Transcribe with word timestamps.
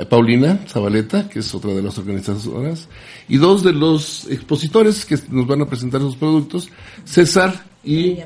Paulina 0.10 0.60
Zabaleta, 0.68 1.30
que 1.30 1.40
es 1.40 1.54
otra 1.54 1.72
de 1.74 1.82
las 1.82 1.98
organizadoras, 1.98 2.88
y 3.30 3.38
dos 3.38 3.64
de 3.64 3.74
los 3.74 4.28
expositores 4.30 5.06
que 5.06 5.18
nos 5.30 5.46
van 5.46 5.62
a 5.62 5.66
presentar 5.68 6.02
sus 6.02 6.16
productos, 6.16 6.70
César 7.06 7.66
y 7.84 8.18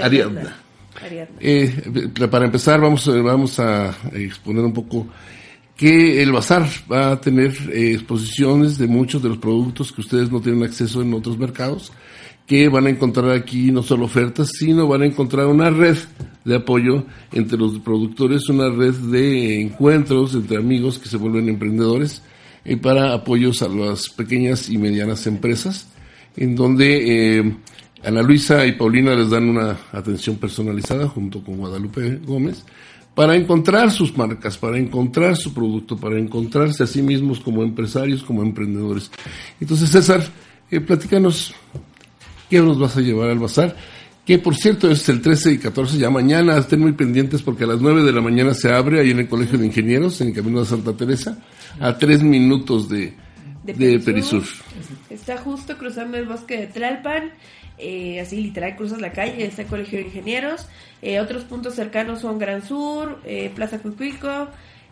Ariadna. 0.00 0.56
Eh, 1.40 2.08
para 2.30 2.44
empezar, 2.44 2.80
vamos, 2.80 3.06
vamos 3.22 3.58
a 3.58 3.94
exponer 4.12 4.64
un 4.64 4.72
poco 4.72 5.06
que 5.76 6.22
el 6.22 6.32
bazar 6.32 6.68
va 6.90 7.12
a 7.12 7.20
tener 7.20 7.52
eh, 7.72 7.94
exposiciones 7.94 8.78
de 8.78 8.86
muchos 8.86 9.22
de 9.22 9.30
los 9.30 9.38
productos 9.38 9.92
que 9.92 10.02
ustedes 10.02 10.30
no 10.30 10.40
tienen 10.40 10.62
acceso 10.62 11.02
en 11.02 11.12
otros 11.14 11.38
mercados, 11.38 11.92
que 12.52 12.68
van 12.68 12.84
a 12.84 12.90
encontrar 12.90 13.30
aquí 13.30 13.72
no 13.72 13.82
solo 13.82 14.04
ofertas, 14.04 14.50
sino 14.58 14.86
van 14.86 15.00
a 15.00 15.06
encontrar 15.06 15.46
una 15.46 15.70
red 15.70 15.96
de 16.44 16.56
apoyo 16.56 17.06
entre 17.32 17.56
los 17.56 17.78
productores, 17.78 18.46
una 18.50 18.68
red 18.68 18.92
de 18.92 19.62
encuentros 19.62 20.34
entre 20.34 20.58
amigos 20.58 20.98
que 20.98 21.08
se 21.08 21.16
vuelven 21.16 21.48
emprendedores 21.48 22.20
y 22.62 22.76
para 22.76 23.14
apoyos 23.14 23.62
a 23.62 23.68
las 23.68 24.10
pequeñas 24.10 24.68
y 24.68 24.76
medianas 24.76 25.26
empresas, 25.26 25.88
en 26.36 26.54
donde 26.54 27.38
eh, 27.38 27.56
Ana 28.04 28.20
Luisa 28.20 28.66
y 28.66 28.72
Paulina 28.72 29.14
les 29.14 29.30
dan 29.30 29.48
una 29.48 29.78
atención 29.90 30.36
personalizada 30.36 31.08
junto 31.08 31.42
con 31.42 31.56
Guadalupe 31.56 32.20
Gómez 32.22 32.66
para 33.14 33.34
encontrar 33.34 33.90
sus 33.90 34.14
marcas, 34.14 34.58
para 34.58 34.76
encontrar 34.76 35.38
su 35.38 35.54
producto, 35.54 35.96
para 35.96 36.18
encontrarse 36.18 36.82
a 36.82 36.86
sí 36.86 37.00
mismos 37.00 37.40
como 37.40 37.62
empresarios, 37.62 38.22
como 38.22 38.42
emprendedores. 38.42 39.10
Entonces, 39.58 39.88
César, 39.88 40.22
eh, 40.70 40.82
platícanos 40.82 41.54
qué 42.52 42.60
nos 42.60 42.78
vas 42.78 42.94
a 42.98 43.00
llevar 43.00 43.30
al 43.30 43.38
bazar, 43.38 43.74
que 44.26 44.38
por 44.38 44.54
cierto 44.54 44.90
es 44.90 45.08
el 45.08 45.22
13 45.22 45.52
y 45.52 45.58
14, 45.58 45.96
ya 45.96 46.10
mañana, 46.10 46.58
estén 46.58 46.80
muy 46.80 46.92
pendientes 46.92 47.40
porque 47.40 47.64
a 47.64 47.68
las 47.68 47.80
9 47.80 48.02
de 48.02 48.12
la 48.12 48.20
mañana 48.20 48.52
se 48.52 48.70
abre 48.70 49.00
ahí 49.00 49.10
en 49.12 49.20
el 49.20 49.28
Colegio 49.28 49.58
de 49.58 49.64
Ingenieros, 49.64 50.20
en 50.20 50.28
el 50.28 50.34
Camino 50.34 50.60
de 50.60 50.66
Santa 50.66 50.94
Teresa, 50.94 51.38
a 51.80 51.96
tres 51.96 52.22
minutos 52.22 52.90
de, 52.90 53.14
de, 53.64 53.98
Perisur. 54.00 54.42
Está 55.08 55.38
justo 55.38 55.78
cruzando 55.78 56.18
el 56.18 56.26
bosque 56.26 56.58
de 56.58 56.66
Tlalpan 56.66 57.32
eh, 57.78 58.20
así 58.20 58.36
literal 58.42 58.76
cruzas 58.76 59.00
la 59.00 59.12
calle, 59.12 59.46
está 59.46 59.62
el 59.62 59.68
Colegio 59.68 59.98
de 59.98 60.04
Ingenieros. 60.04 60.68
Eh, 61.00 61.20
otros 61.20 61.44
puntos 61.44 61.74
cercanos 61.74 62.20
son 62.20 62.38
Gran 62.38 62.62
Sur, 62.62 63.18
eh, 63.24 63.50
Plaza 63.54 63.78
Cuicuico 63.78 64.48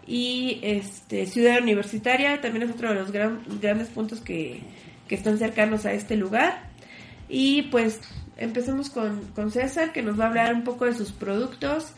y 0.06 0.60
este, 0.62 1.26
Ciudad 1.26 1.60
Universitaria. 1.60 2.40
También 2.40 2.64
es 2.64 2.74
otro 2.74 2.88
de 2.88 2.94
los 2.94 3.12
grandes 3.12 3.88
puntos 3.88 4.20
que, 4.20 4.60
que, 5.08 5.14
están 5.14 5.38
cercanos 5.38 5.84
a 5.84 5.92
este 5.92 6.16
lugar. 6.16 6.69
Y 7.30 7.62
pues 7.62 8.00
empecemos 8.36 8.90
con, 8.90 9.20
con, 9.34 9.50
César, 9.50 9.92
que 9.92 10.02
nos 10.02 10.18
va 10.18 10.24
a 10.24 10.28
hablar 10.28 10.54
un 10.54 10.64
poco 10.64 10.84
de 10.84 10.94
sus 10.94 11.12
productos. 11.12 11.92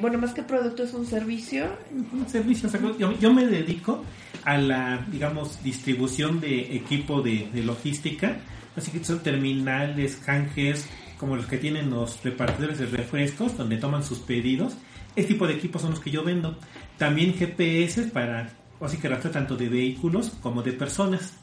bueno, 0.00 0.18
más 0.18 0.34
que 0.34 0.42
producto 0.42 0.82
es 0.82 0.92
un 0.92 1.06
servicio. 1.06 1.66
Un 2.12 2.28
servicio, 2.28 2.68
yo, 2.98 3.18
yo, 3.18 3.32
me 3.32 3.46
dedico 3.46 4.04
a 4.44 4.58
la, 4.58 5.06
digamos, 5.10 5.62
distribución 5.62 6.40
de 6.40 6.76
equipo 6.76 7.22
de, 7.22 7.48
logística 7.64 8.36
Así 8.76 8.90
que 8.90 9.04
son 9.04 9.20
terminales, 9.20 10.16
canjes, 10.16 10.88
como 11.18 11.36
los 11.36 11.46
que 11.46 11.58
tienen 11.58 11.90
los 11.90 12.22
repartidores 12.22 12.78
de 12.78 12.86
refrescos, 12.86 13.56
donde 13.56 13.76
toman 13.76 14.02
sus 14.02 14.18
pedidos. 14.18 14.76
Este 15.14 15.34
tipo 15.34 15.46
de 15.46 15.54
equipos 15.54 15.82
son 15.82 15.92
los 15.92 16.00
que 16.00 16.10
yo 16.10 16.24
vendo. 16.24 16.58
También 16.98 17.34
GPS 17.34 18.02
para, 18.04 18.50
así 18.80 18.96
que 18.96 19.08
rastro 19.08 19.30
tanto 19.30 19.56
de 19.56 19.68
vehículos 19.68 20.32
como 20.42 20.62
de 20.62 20.72
personas. 20.72 21.34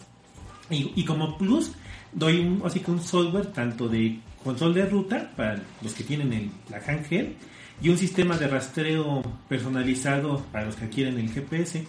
Y, 0.69 1.03
como 1.03 1.38
plus, 1.38 1.74
doy 2.13 2.39
un, 2.39 2.61
así 2.66 2.79
que 2.79 2.91
un 2.91 3.01
software 3.01 3.47
tanto 3.47 3.88
de 3.88 4.19
control 4.44 4.73
de 4.73 4.85
ruta 4.85 5.31
para 5.35 5.61
los 5.81 5.94
que 5.94 6.03
tienen 6.03 6.33
el, 6.33 6.49
la 6.69 6.77
handheld 6.77 7.35
y 7.81 7.89
un 7.89 7.97
sistema 7.97 8.38
de 8.38 8.47
rastreo 8.47 9.22
personalizado 9.49 10.44
para 10.51 10.66
los 10.66 10.75
que 10.75 10.89
quieren 10.89 11.17
el 11.17 11.31
GPS. 11.31 11.85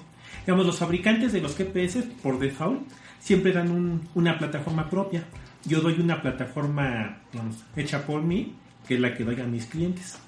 Digamos, 0.47 0.67
los 0.67 0.79
fabricantes 0.79 1.33
de 1.33 1.41
los 1.41 1.57
GPS 1.57 2.03
por 2.23 2.39
default 2.39 2.83
siempre 3.21 3.53
dan 3.53 4.01
una 4.15 4.39
plataforma 4.39 4.89
propia. 4.89 5.25
Yo 5.65 5.81
doy 5.81 6.01
una 6.01 6.21
plataforma 6.21 7.19
hecha 7.77 8.05
por 8.05 8.23
mí, 8.23 8.55
que 8.89 8.95
es 8.95 9.01
la 9.01 9.15
que 9.15 9.25
doy 9.25 9.41
a 9.41 9.45
mis 9.45 9.67
clientes. 9.67 10.19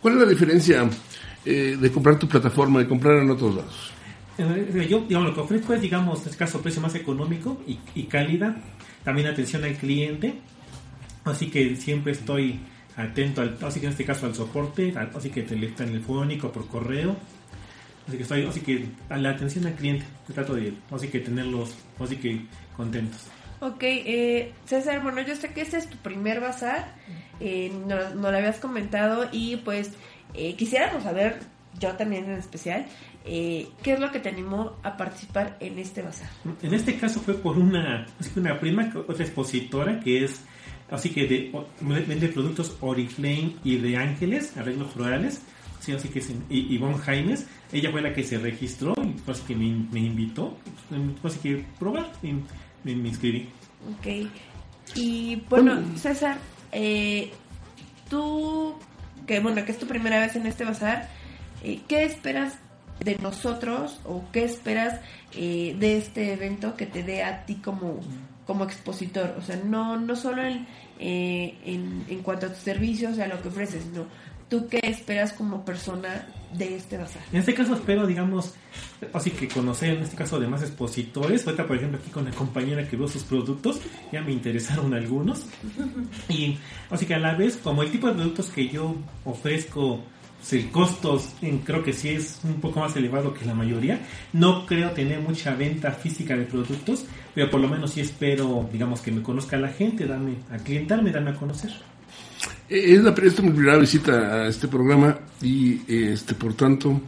¿Cuál 0.00 0.14
es 0.14 0.20
la 0.20 0.28
diferencia 0.28 0.90
eh, 1.44 1.78
de 1.80 1.92
comprar 1.92 2.18
tu 2.18 2.28
plataforma 2.28 2.82
y 2.82 2.86
comprar 2.86 3.18
en 3.18 3.30
otros 3.30 3.54
lados? 3.54 3.91
Eh, 4.42 4.86
yo, 4.88 5.00
digamos, 5.00 5.28
lo 5.28 5.34
que 5.34 5.40
ofrezco 5.40 5.74
es, 5.74 5.80
digamos, 5.80 6.20
en 6.20 6.26
este 6.26 6.36
caso, 6.36 6.60
precio 6.60 6.80
más 6.80 6.94
económico 6.94 7.62
y, 7.66 7.78
y 7.94 8.04
calidad. 8.04 8.56
También 9.04 9.28
atención 9.28 9.64
al 9.64 9.74
cliente. 9.74 10.34
Así 11.24 11.50
que 11.50 11.76
siempre 11.76 12.12
estoy 12.12 12.60
atento, 12.96 13.40
al, 13.40 13.56
así 13.62 13.80
que 13.80 13.86
en 13.86 13.92
este 13.92 14.04
caso 14.04 14.26
al 14.26 14.34
soporte, 14.34 14.92
así 15.14 15.30
que 15.30 15.42
telefónico, 15.42 16.52
por 16.52 16.66
correo 16.66 17.16
Así 18.06 18.16
que 18.16 18.22
estoy, 18.24 18.44
así 18.44 18.60
que 18.60 18.86
a 19.08 19.16
la 19.16 19.30
atención 19.30 19.66
al 19.66 19.74
cliente, 19.74 20.04
trato 20.34 20.54
de, 20.54 20.74
así 20.90 21.08
que 21.08 21.20
tenerlos, 21.20 21.76
así 22.00 22.16
que 22.16 22.40
contentos. 22.76 23.28
Ok, 23.60 23.82
eh, 23.82 24.52
César, 24.64 25.02
bueno, 25.02 25.22
yo 25.22 25.36
sé 25.36 25.52
que 25.52 25.60
este 25.60 25.76
es 25.76 25.88
tu 25.88 25.96
primer 25.98 26.40
bazar, 26.40 26.96
eh, 27.38 27.70
no, 27.86 27.96
lo 27.96 28.36
habías 28.36 28.58
comentado 28.58 29.28
y 29.30 29.56
pues 29.58 29.92
eh, 30.34 30.56
quisiéramos 30.56 31.04
saber, 31.04 31.38
yo 31.78 31.92
también 31.92 32.24
en 32.24 32.32
especial, 32.32 32.86
eh, 33.24 33.68
¿qué 33.82 33.92
es 33.92 34.00
lo 34.00 34.10
que 34.10 34.18
te 34.18 34.28
animó 34.28 34.76
a 34.82 34.96
participar 34.96 35.56
en 35.60 35.78
este 35.78 36.02
bazar? 36.02 36.28
En 36.62 36.74
este 36.74 36.96
caso 36.96 37.20
fue 37.20 37.34
por 37.34 37.56
una, 37.56 38.06
una 38.36 38.58
prima, 38.58 38.92
otra 39.06 39.24
expositora 39.24 40.00
que 40.00 40.24
es, 40.24 40.40
así 40.90 41.10
que 41.10 41.26
de, 41.26 41.52
vende 41.80 42.28
productos 42.28 42.76
Oriflame 42.80 43.56
y 43.62 43.76
de 43.76 43.96
Ángeles, 43.96 44.56
arreglos 44.56 44.92
florales, 44.92 45.42
sí, 45.78 45.92
así 45.92 46.08
que 46.08 46.18
es 46.18 46.32
Ivonne 46.50 46.98
Jaimes, 46.98 47.46
ella 47.72 47.92
fue 47.92 48.02
la 48.02 48.12
que 48.12 48.24
se 48.24 48.38
registró 48.38 48.94
y 49.02 49.12
pues 49.24 49.40
que 49.40 49.54
me, 49.54 49.66
invitó, 49.66 50.56
pues 51.20 51.36
que 51.36 51.64
probar 51.78 52.10
y 52.22 52.32
me, 52.84 53.08
inscribí. 53.08 53.48
Ok, 53.98 54.28
y 54.96 55.36
bueno, 55.48 55.80
César, 55.96 56.38
eh, 56.72 57.30
tú, 58.10 58.74
que 59.28 59.38
bueno, 59.38 59.64
que 59.64 59.70
es 59.70 59.78
tu 59.78 59.86
primera 59.86 60.20
vez 60.20 60.34
en 60.34 60.46
este 60.46 60.64
bazar, 60.64 61.08
eh, 61.62 61.80
¿qué 61.86 62.04
esperas 62.04 62.58
de 63.00 63.16
nosotros 63.18 64.00
o 64.04 64.24
qué 64.32 64.44
esperas 64.44 65.00
eh, 65.34 65.76
de 65.78 65.98
este 65.98 66.32
evento 66.32 66.76
que 66.76 66.86
te 66.86 67.02
dé 67.02 67.22
a 67.22 67.44
ti 67.44 67.56
como, 67.56 68.00
como 68.46 68.64
expositor? 68.64 69.34
O 69.38 69.42
sea, 69.42 69.56
no, 69.56 69.98
no 69.98 70.16
solo 70.16 70.42
en, 70.42 70.66
en, 70.98 72.04
en 72.08 72.22
cuanto 72.22 72.46
a 72.46 72.48
tus 72.50 72.62
servicios, 72.62 73.18
a 73.18 73.26
lo 73.26 73.40
que 73.42 73.48
ofreces, 73.48 73.84
sino 73.84 74.06
¿Tú 74.52 74.68
qué 74.68 74.80
esperas 74.82 75.32
como 75.32 75.64
persona 75.64 76.26
de 76.52 76.76
este 76.76 76.98
bazar? 76.98 77.22
En 77.32 77.38
este 77.38 77.54
caso 77.54 77.72
espero, 77.72 78.06
digamos, 78.06 78.52
así 79.14 79.30
que 79.30 79.48
conocer 79.48 79.96
en 79.96 80.02
este 80.02 80.14
caso 80.14 80.38
de 80.38 80.46
más 80.46 80.60
expositores. 80.60 81.46
Ahorita, 81.46 81.66
por 81.66 81.78
ejemplo, 81.78 81.98
aquí 81.98 82.10
con 82.10 82.26
la 82.26 82.32
compañera 82.32 82.86
que 82.86 82.94
veo 82.94 83.08
sus 83.08 83.22
productos, 83.22 83.80
ya 84.12 84.20
me 84.20 84.30
interesaron 84.30 84.92
algunos. 84.92 85.46
Y 86.28 86.58
así 86.90 87.06
que 87.06 87.14
a 87.14 87.18
la 87.18 87.34
vez, 87.34 87.56
como 87.56 87.82
el 87.82 87.90
tipo 87.90 88.08
de 88.08 88.12
productos 88.12 88.50
que 88.50 88.68
yo 88.68 88.94
ofrezco 89.24 90.04
el 90.50 90.70
costo 90.70 91.22
en, 91.40 91.58
creo 91.58 91.82
que 91.82 91.92
sí 91.92 92.10
es 92.10 92.40
un 92.42 92.60
poco 92.60 92.80
más 92.80 92.96
elevado 92.96 93.32
que 93.32 93.44
la 93.44 93.54
mayoría. 93.54 94.00
No 94.32 94.66
creo 94.66 94.90
tener 94.90 95.20
mucha 95.20 95.54
venta 95.54 95.92
física 95.92 96.36
de 96.36 96.44
productos, 96.44 97.04
pero 97.34 97.50
por 97.50 97.60
lo 97.60 97.68
menos 97.68 97.92
sí 97.92 98.00
espero, 98.00 98.68
digamos, 98.72 99.00
que 99.00 99.12
me 99.12 99.22
conozca 99.22 99.56
la 99.56 99.68
gente, 99.68 100.06
darme 100.06 100.36
a 100.50 100.58
clientarme, 100.58 101.12
darme 101.12 101.30
a 101.30 101.34
conocer. 101.34 101.70
Eh, 102.68 102.94
es, 102.94 103.02
la, 103.02 103.10
esta 103.10 103.26
es 103.26 103.42
mi 103.42 103.50
primera 103.50 103.78
visita 103.78 104.12
a 104.12 104.48
este 104.48 104.66
programa 104.66 105.18
y 105.40 105.80
este 105.86 106.34
por 106.34 106.54
tanto 106.54 107.02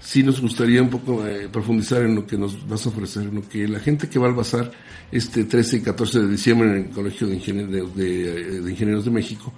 sí 0.00 0.22
nos 0.22 0.40
gustaría 0.40 0.80
un 0.80 0.90
poco 0.90 1.26
eh, 1.26 1.48
profundizar 1.48 2.02
en 2.02 2.14
lo 2.14 2.26
que 2.26 2.38
nos 2.38 2.66
vas 2.66 2.86
a 2.86 2.88
ofrecer, 2.88 3.24
en 3.24 3.34
lo 3.34 3.48
que 3.48 3.68
la 3.68 3.80
gente 3.80 4.08
que 4.08 4.18
va 4.18 4.28
al 4.28 4.34
bazar 4.34 4.70
este 5.12 5.44
13 5.44 5.78
y 5.78 5.80
14 5.82 6.20
de 6.20 6.28
diciembre 6.28 6.68
en 6.70 6.76
el 6.86 6.90
Colegio 6.90 7.26
de 7.26 7.34
Ingenieros 7.34 7.94
de, 7.94 8.60
de 8.62 8.70
Ingenieros 8.70 9.04
de 9.04 9.10
México 9.10 9.52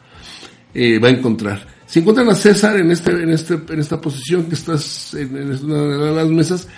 eh, 0.74 0.98
va 0.98 1.08
a 1.08 1.12
encontrar. 1.12 1.79
Si 1.90 1.98
encuentran 1.98 2.28
a 2.28 2.36
César 2.36 2.76
en 2.76 2.88
este, 2.92 3.10
en 3.10 3.30
este, 3.30 3.54
en 3.54 3.80
esta 3.80 4.00
posición 4.00 4.44
que 4.44 4.54
estás 4.54 5.12
en, 5.14 5.34
una 5.64 6.06
de 6.06 6.14
las 6.14 6.28
mesas, 6.28 6.68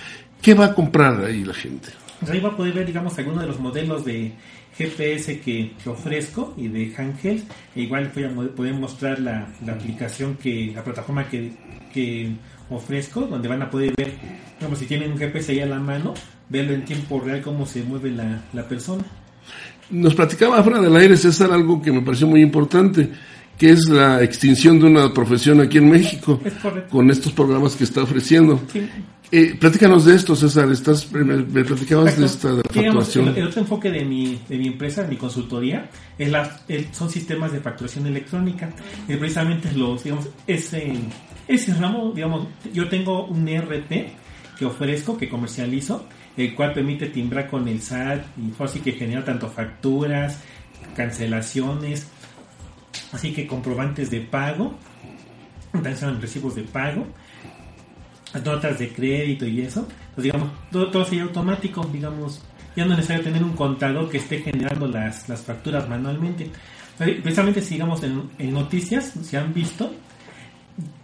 ¿qué 0.41 0.55
va 0.55 0.65
a 0.65 0.75
comprar 0.75 1.23
ahí 1.23 1.45
la 1.45 1.53
gente? 1.53 1.89
Pues 2.19 2.33
ahí 2.33 2.41
va 2.41 2.49
a 2.49 2.57
poder 2.57 2.73
ver, 2.73 2.87
digamos, 2.87 3.19
algunos 3.19 3.43
de 3.43 3.47
los 3.47 3.61
modelos 3.61 4.07
de 4.07 4.33
GPS 4.75 5.39
que, 5.41 5.73
ofrezco 5.85 6.55
y 6.57 6.69
de 6.69 6.95
handheld. 6.97 7.43
E 7.77 7.83
igual 7.83 8.11
voy 8.15 8.47
a 8.47 8.55
poder 8.55 8.73
mostrar 8.73 9.19
la, 9.19 9.53
la 9.67 9.73
aplicación 9.75 10.37
que, 10.37 10.73
la 10.75 10.83
plataforma 10.83 11.29
que, 11.29 11.53
que 11.93 12.33
ofrezco, 12.71 13.21
donde 13.27 13.49
van 13.49 13.61
a 13.61 13.69
poder 13.69 13.93
ver, 13.95 14.15
digamos, 14.59 14.79
si 14.79 14.87
tienen 14.87 15.13
un 15.13 15.19
GPS 15.19 15.53
ahí 15.53 15.61
a 15.61 15.67
la 15.67 15.79
mano, 15.79 16.15
verlo 16.49 16.73
en 16.73 16.87
tiempo 16.87 17.21
real 17.21 17.43
cómo 17.43 17.67
se 17.67 17.83
mueve 17.83 18.13
la, 18.13 18.45
la 18.55 18.67
persona. 18.67 19.05
Nos 19.91 20.15
platicaba 20.15 20.63
fuera 20.63 20.81
del 20.81 20.97
aire, 20.97 21.19
César, 21.19 21.53
algo 21.53 21.83
que 21.83 21.93
me 21.93 22.01
pareció 22.01 22.27
muy 22.27 22.41
importante 22.41 23.11
que 23.63 23.71
es 23.71 23.89
la 23.89 24.21
extinción 24.25 24.81
de 24.81 24.87
una 24.87 25.15
profesión 25.15 25.61
aquí 25.61 25.79
en 25.79 25.89
México 25.89 26.41
con 26.91 27.13
estos 27.13 27.31
programas 27.31 27.77
que 27.77 27.85
está 27.85 28.03
ofreciendo. 28.03 28.61
Eh, 29.31 29.55
platícanos 29.57 30.05
de 30.05 30.17
esto, 30.17 30.35
César. 30.35 30.69
Estás, 30.73 31.13
me, 31.13 31.63
platicabas 31.63 32.19
de 32.19 32.27
esta 32.27 32.57
facturación. 32.57 33.29
el, 33.37 33.47
otro 33.47 33.61
enfoque 33.61 33.93
de 33.93 34.05
mi, 34.05 34.41
de 34.49 34.59
mi 34.59 34.67
empresa, 34.67 35.05
de 35.05 35.11
mi 35.11 35.17
consultoría, 35.17 35.89
es 36.19 36.29
la, 36.29 36.61
son 36.91 37.09
sistemas 37.09 37.53
de 37.53 37.61
facturación 37.61 38.05
electrónica. 38.09 38.69
Y 39.07 39.15
precisamente 39.15 39.71
los, 39.77 40.03
digamos, 40.03 40.29
ese, 40.49 40.95
ese 41.47 41.73
ramo, 41.75 42.11
digamos, 42.13 42.49
yo 42.75 42.89
tengo 42.89 43.27
un 43.27 43.47
ERP 43.47 44.09
que 44.59 44.65
ofrezco, 44.65 45.17
que 45.17 45.29
comercializo, 45.29 46.05
el 46.37 46.53
cual 46.57 46.73
permite 46.73 47.07
timbrar 47.07 47.49
con 47.49 47.69
el 47.69 47.81
SAT 47.81 48.25
y 48.39 48.61
así 48.61 48.81
que 48.81 48.91
genera 48.91 49.25
tanto 49.25 49.49
facturas, 49.49 50.41
cancelaciones, 50.97 52.09
Así 53.13 53.33
que 53.33 53.47
comprobantes 53.47 54.11
de 54.11 54.21
pago, 54.21 54.75
también 55.73 55.97
son 55.97 56.21
recibos 56.21 56.55
de 56.55 56.63
pago, 56.63 57.07
notas 58.45 58.79
de 58.79 58.93
crédito 58.93 59.47
y 59.47 59.63
eso. 59.63 59.87
Pues 60.15 60.25
digamos, 60.25 60.51
todo, 60.71 60.91
todo 60.91 61.05
sería 61.05 61.25
automático, 61.25 61.85
digamos, 61.85 62.43
ya 62.77 62.85
no 62.85 62.93
es 62.93 62.99
necesario 62.99 63.25
tener 63.25 63.43
un 63.43 63.53
contador 63.53 64.09
que 64.09 64.19
esté 64.19 64.39
generando 64.39 64.87
las, 64.87 65.29
las 65.29 65.43
facturas 65.43 65.89
manualmente. 65.89 66.51
Precisamente, 66.97 67.61
si 67.61 67.75
digamos 67.75 68.03
en, 68.03 68.53
noticias, 68.53 69.13
se 69.23 69.37
han 69.37 69.53
visto, 69.53 69.93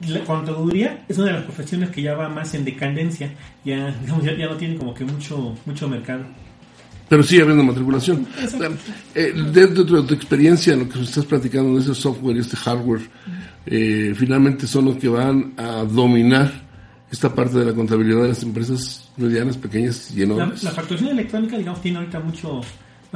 la 0.06 0.20
contaduría 0.24 1.04
es 1.08 1.18
una 1.18 1.28
de 1.28 1.32
las 1.34 1.42
profesiones 1.42 1.90
que 1.90 2.02
ya 2.02 2.14
va 2.14 2.28
más 2.28 2.54
en 2.54 2.64
decadencia, 2.64 3.32
ya, 3.64 3.94
ya, 4.22 4.36
ya 4.36 4.46
no 4.46 4.56
tiene 4.56 4.76
como 4.76 4.94
que 4.94 5.04
mucho, 5.04 5.56
mucho 5.66 5.88
mercado. 5.88 6.24
Pero 7.08 7.22
sigue 7.22 7.42
habiendo 7.42 7.64
matriculación. 7.64 8.26
Eh, 9.14 9.32
dentro 9.52 9.84
de 9.84 10.02
tu 10.02 10.14
experiencia, 10.14 10.74
en 10.74 10.80
lo 10.80 10.88
que 10.88 11.00
estás 11.00 11.24
platicando 11.24 11.74
de 11.74 11.80
ese 11.80 11.94
software 11.94 12.36
y 12.36 12.40
este 12.40 12.56
hardware, 12.56 13.00
eh, 13.66 14.14
finalmente 14.16 14.66
son 14.66 14.86
los 14.86 14.96
que 14.96 15.08
van 15.08 15.54
a 15.56 15.84
dominar 15.84 16.68
esta 17.10 17.34
parte 17.34 17.58
de 17.58 17.64
la 17.64 17.72
contabilidad 17.72 18.22
de 18.22 18.28
las 18.28 18.42
empresas 18.42 19.10
medianas, 19.16 19.56
pequeñas 19.56 20.10
y 20.14 20.22
enormes. 20.22 20.62
La, 20.62 20.70
facturación 20.70 21.10
electrónica, 21.10 21.56
digamos, 21.56 21.80
tiene 21.80 21.98
ahorita 21.98 22.20
mucho, 22.20 22.60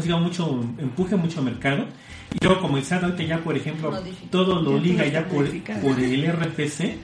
digamos, 0.03 0.25
mucho 0.25 0.61
empuje, 0.79 1.17
mucho 1.17 1.43
mercado. 1.43 1.87
Y 2.35 2.45
yo 2.45 2.61
como 2.61 2.79
el 2.79 2.85
SAT 2.85 3.05
ahorita 3.05 3.23
ya, 3.23 3.39
por 3.39 3.57
ejemplo, 3.57 3.93
todo 4.31 4.63
lo 4.63 4.79
liga 4.79 5.07
ya 5.07 5.27
por, 5.27 5.47
por 5.81 5.99
el 5.99 6.33
RFC. 6.33 6.97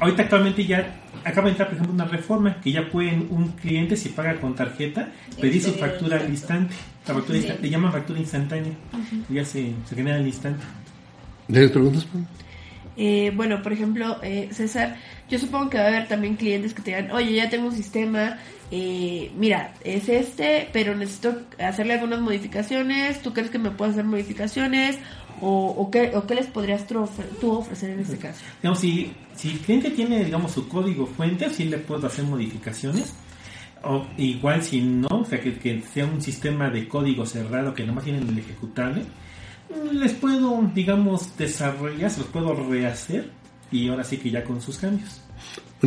Ahorita 0.00 0.22
actualmente 0.22 0.64
ya 0.64 1.00
acaba 1.24 1.46
de 1.46 1.50
entrar, 1.50 1.68
por 1.68 1.76
ejemplo, 1.76 1.94
una 1.94 2.04
reforma 2.04 2.60
que 2.60 2.72
ya 2.72 2.88
pueden 2.88 3.28
un 3.30 3.48
cliente, 3.52 3.96
si 3.96 4.10
paga 4.10 4.40
con 4.40 4.54
tarjeta, 4.54 5.08
pedir 5.40 5.62
su 5.62 5.72
factura 5.72 6.18
al 6.18 6.28
instante. 6.28 6.74
La 7.06 7.14
factura 7.14 7.38
le 7.60 7.70
llaman 7.70 7.92
factura 7.92 8.18
instantánea. 8.18 8.72
Ya 9.28 9.44
se, 9.44 9.72
se 9.86 9.94
genera 9.94 10.16
al 10.16 10.26
instante. 10.26 10.64
¿Tienes 11.46 11.70
preguntas? 11.70 12.06
Eh, 12.96 13.32
bueno, 13.34 13.62
por 13.62 13.72
ejemplo, 13.72 14.18
eh, 14.22 14.48
César, 14.52 14.96
yo 15.28 15.38
supongo 15.38 15.70
que 15.70 15.78
va 15.78 15.84
a 15.84 15.88
haber 15.88 16.08
también 16.08 16.36
clientes 16.36 16.74
que 16.74 16.82
te 16.82 16.90
digan, 16.90 17.10
oye, 17.12 17.34
ya 17.34 17.48
tengo 17.48 17.68
un 17.68 17.74
sistema, 17.74 18.38
eh, 18.70 19.30
mira, 19.36 19.74
es 19.82 20.08
este, 20.08 20.68
pero 20.72 20.94
necesito 20.94 21.42
hacerle 21.58 21.94
algunas 21.94 22.20
modificaciones, 22.20 23.20
¿tú 23.22 23.32
crees 23.32 23.50
que 23.50 23.58
me 23.58 23.70
puedo 23.70 23.90
hacer 23.90 24.04
modificaciones? 24.04 24.98
¿O, 25.40 25.68
o, 25.68 25.90
qué, 25.90 26.12
o 26.14 26.26
qué 26.26 26.34
les 26.34 26.46
podrías 26.46 26.86
tú 26.86 27.00
ofrecer 27.50 27.90
en 27.90 28.00
este 28.00 28.18
caso? 28.18 28.40
Digamos, 28.62 28.78
si, 28.78 29.12
si 29.34 29.52
el 29.52 29.58
cliente 29.60 29.90
tiene, 29.90 30.24
digamos, 30.24 30.52
su 30.52 30.68
código 30.68 31.06
fuente, 31.06 31.48
sí 31.48 31.64
le 31.64 31.78
puedo 31.78 32.06
hacer 32.06 32.26
modificaciones. 32.26 33.14
O 33.82 34.06
igual 34.18 34.62
si 34.62 34.82
no, 34.82 35.08
o 35.08 35.24
sea, 35.24 35.40
que, 35.40 35.58
que 35.58 35.80
sea 35.80 36.04
un 36.04 36.20
sistema 36.20 36.68
de 36.68 36.86
código 36.86 37.24
cerrado 37.24 37.72
que 37.72 37.84
nomás 37.84 38.04
tienen 38.04 38.28
el 38.28 38.38
ejecutable, 38.38 39.02
les 39.92 40.12
puedo, 40.12 40.62
digamos, 40.74 41.36
desarrollar, 41.36 42.10
se 42.10 42.20
los 42.20 42.28
puedo 42.28 42.54
rehacer 42.54 43.30
y 43.70 43.88
ahora 43.88 44.04
sí 44.04 44.18
que 44.18 44.30
ya 44.30 44.44
con 44.44 44.60
sus 44.60 44.78
cambios. 44.78 45.22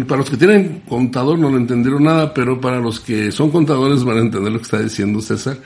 Para 0.02 0.22
los 0.22 0.30
que 0.30 0.38
tienen 0.38 0.82
contador 0.88 1.38
no 1.38 1.52
lo 1.52 1.58
entendieron 1.58 2.04
nada, 2.04 2.34
pero 2.34 2.60
para 2.60 2.80
los 2.80 3.00
que 3.00 3.32
son 3.32 3.52
contadores 3.52 4.04
van 4.04 4.18
a 4.18 4.22
entender 4.22 4.52
lo 4.52 4.58
que 4.58 4.64
está 4.64 4.80
diciendo 4.80 5.22
César. 5.22 5.58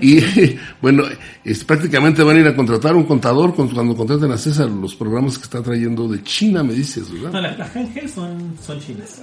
Y 0.00 0.20
bueno, 0.82 1.04
es, 1.42 1.64
prácticamente 1.64 2.22
van 2.22 2.36
a 2.36 2.40
ir 2.40 2.46
a 2.46 2.54
contratar 2.54 2.94
un 2.94 3.04
contador 3.04 3.54
cuando 3.54 3.96
contraten 3.96 4.30
a 4.30 4.36
César 4.36 4.68
los 4.68 4.94
programas 4.94 5.38
que 5.38 5.44
está 5.44 5.62
trayendo 5.62 6.06
de 6.06 6.22
China, 6.22 6.62
me 6.62 6.74
dices, 6.74 7.10
¿verdad? 7.10 7.32
No, 7.32 7.40
las, 7.40 8.12
son, 8.12 8.56
son 8.60 8.78
chinas. 8.78 9.22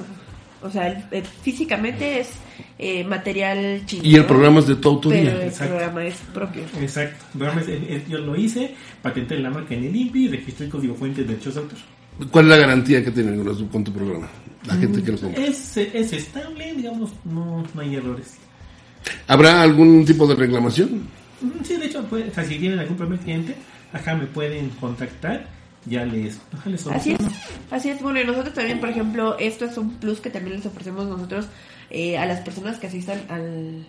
O 0.61 0.69
sea, 0.69 1.07
físicamente 1.41 2.19
es 2.19 2.31
eh, 2.77 3.03
material 3.03 3.83
chino. 3.85 4.03
Y 4.03 4.15
el 4.15 4.25
programa 4.25 4.59
es 4.59 4.67
de 4.67 4.75
tu 4.75 4.89
autoría. 4.89 5.31
Pero 5.31 5.41
el 5.41 5.51
programa 5.51 6.05
es 6.05 6.15
propio. 6.33 6.63
Exacto. 6.81 7.25
yo 8.09 8.17
lo 8.17 8.35
hice, 8.35 8.75
patenté 9.01 9.39
la 9.39 9.51
marca 9.51 9.75
en 9.75 9.85
el 9.85 9.95
INPI 9.95 10.25
y 10.25 10.27
registré 10.27 10.65
el 10.65 10.71
código 10.71 10.95
fuente 10.95 11.21
de 11.21 11.27
derechos 11.27 11.53
de 11.53 11.61
autor. 11.61 11.79
¿Cuál 12.31 12.45
es 12.45 12.49
la 12.49 12.57
garantía 12.57 13.03
que 13.03 13.11
tienen 13.11 13.43
con 13.71 13.83
tu 13.83 13.91
programa? 13.91 14.27
La 14.65 14.75
gente 14.75 15.01
que 15.01 15.11
lo 15.11 15.17
compra. 15.17 15.43
Es, 15.43 15.77
es 15.77 16.13
estable, 16.13 16.73
digamos, 16.75 17.11
no, 17.23 17.63
no 17.73 17.81
hay 17.81 17.95
errores. 17.95 18.35
¿Habrá 19.27 19.61
algún 19.61 20.05
tipo 20.05 20.27
de 20.27 20.35
reclamación? 20.35 21.07
Sí, 21.63 21.77
de 21.77 21.85
hecho, 21.85 22.03
pues, 22.09 22.25
si 22.47 22.57
tienen 22.57 22.79
algún 22.79 22.97
problema 22.97 23.21
cliente, 23.21 23.55
acá 23.93 24.15
me 24.15 24.25
pueden 24.27 24.69
contactar 24.71 25.47
ya 25.85 26.05
les, 26.05 26.39
Así 26.91 27.13
es, 27.13 27.19
así 27.71 27.89
es. 27.89 28.01
Bueno, 28.01 28.19
y 28.19 28.25
nosotros 28.25 28.53
también, 28.53 28.79
por 28.79 28.89
ejemplo, 28.89 29.37
esto 29.39 29.65
es 29.65 29.77
un 29.77 29.91
plus 29.95 30.19
que 30.19 30.29
también 30.29 30.57
les 30.57 30.65
ofrecemos 30.65 31.07
nosotros 31.07 31.47
eh, 31.89 32.17
a 32.17 32.25
las 32.25 32.41
personas 32.41 32.77
que 32.77 32.87
asistan 32.87 33.21
al, 33.29 33.85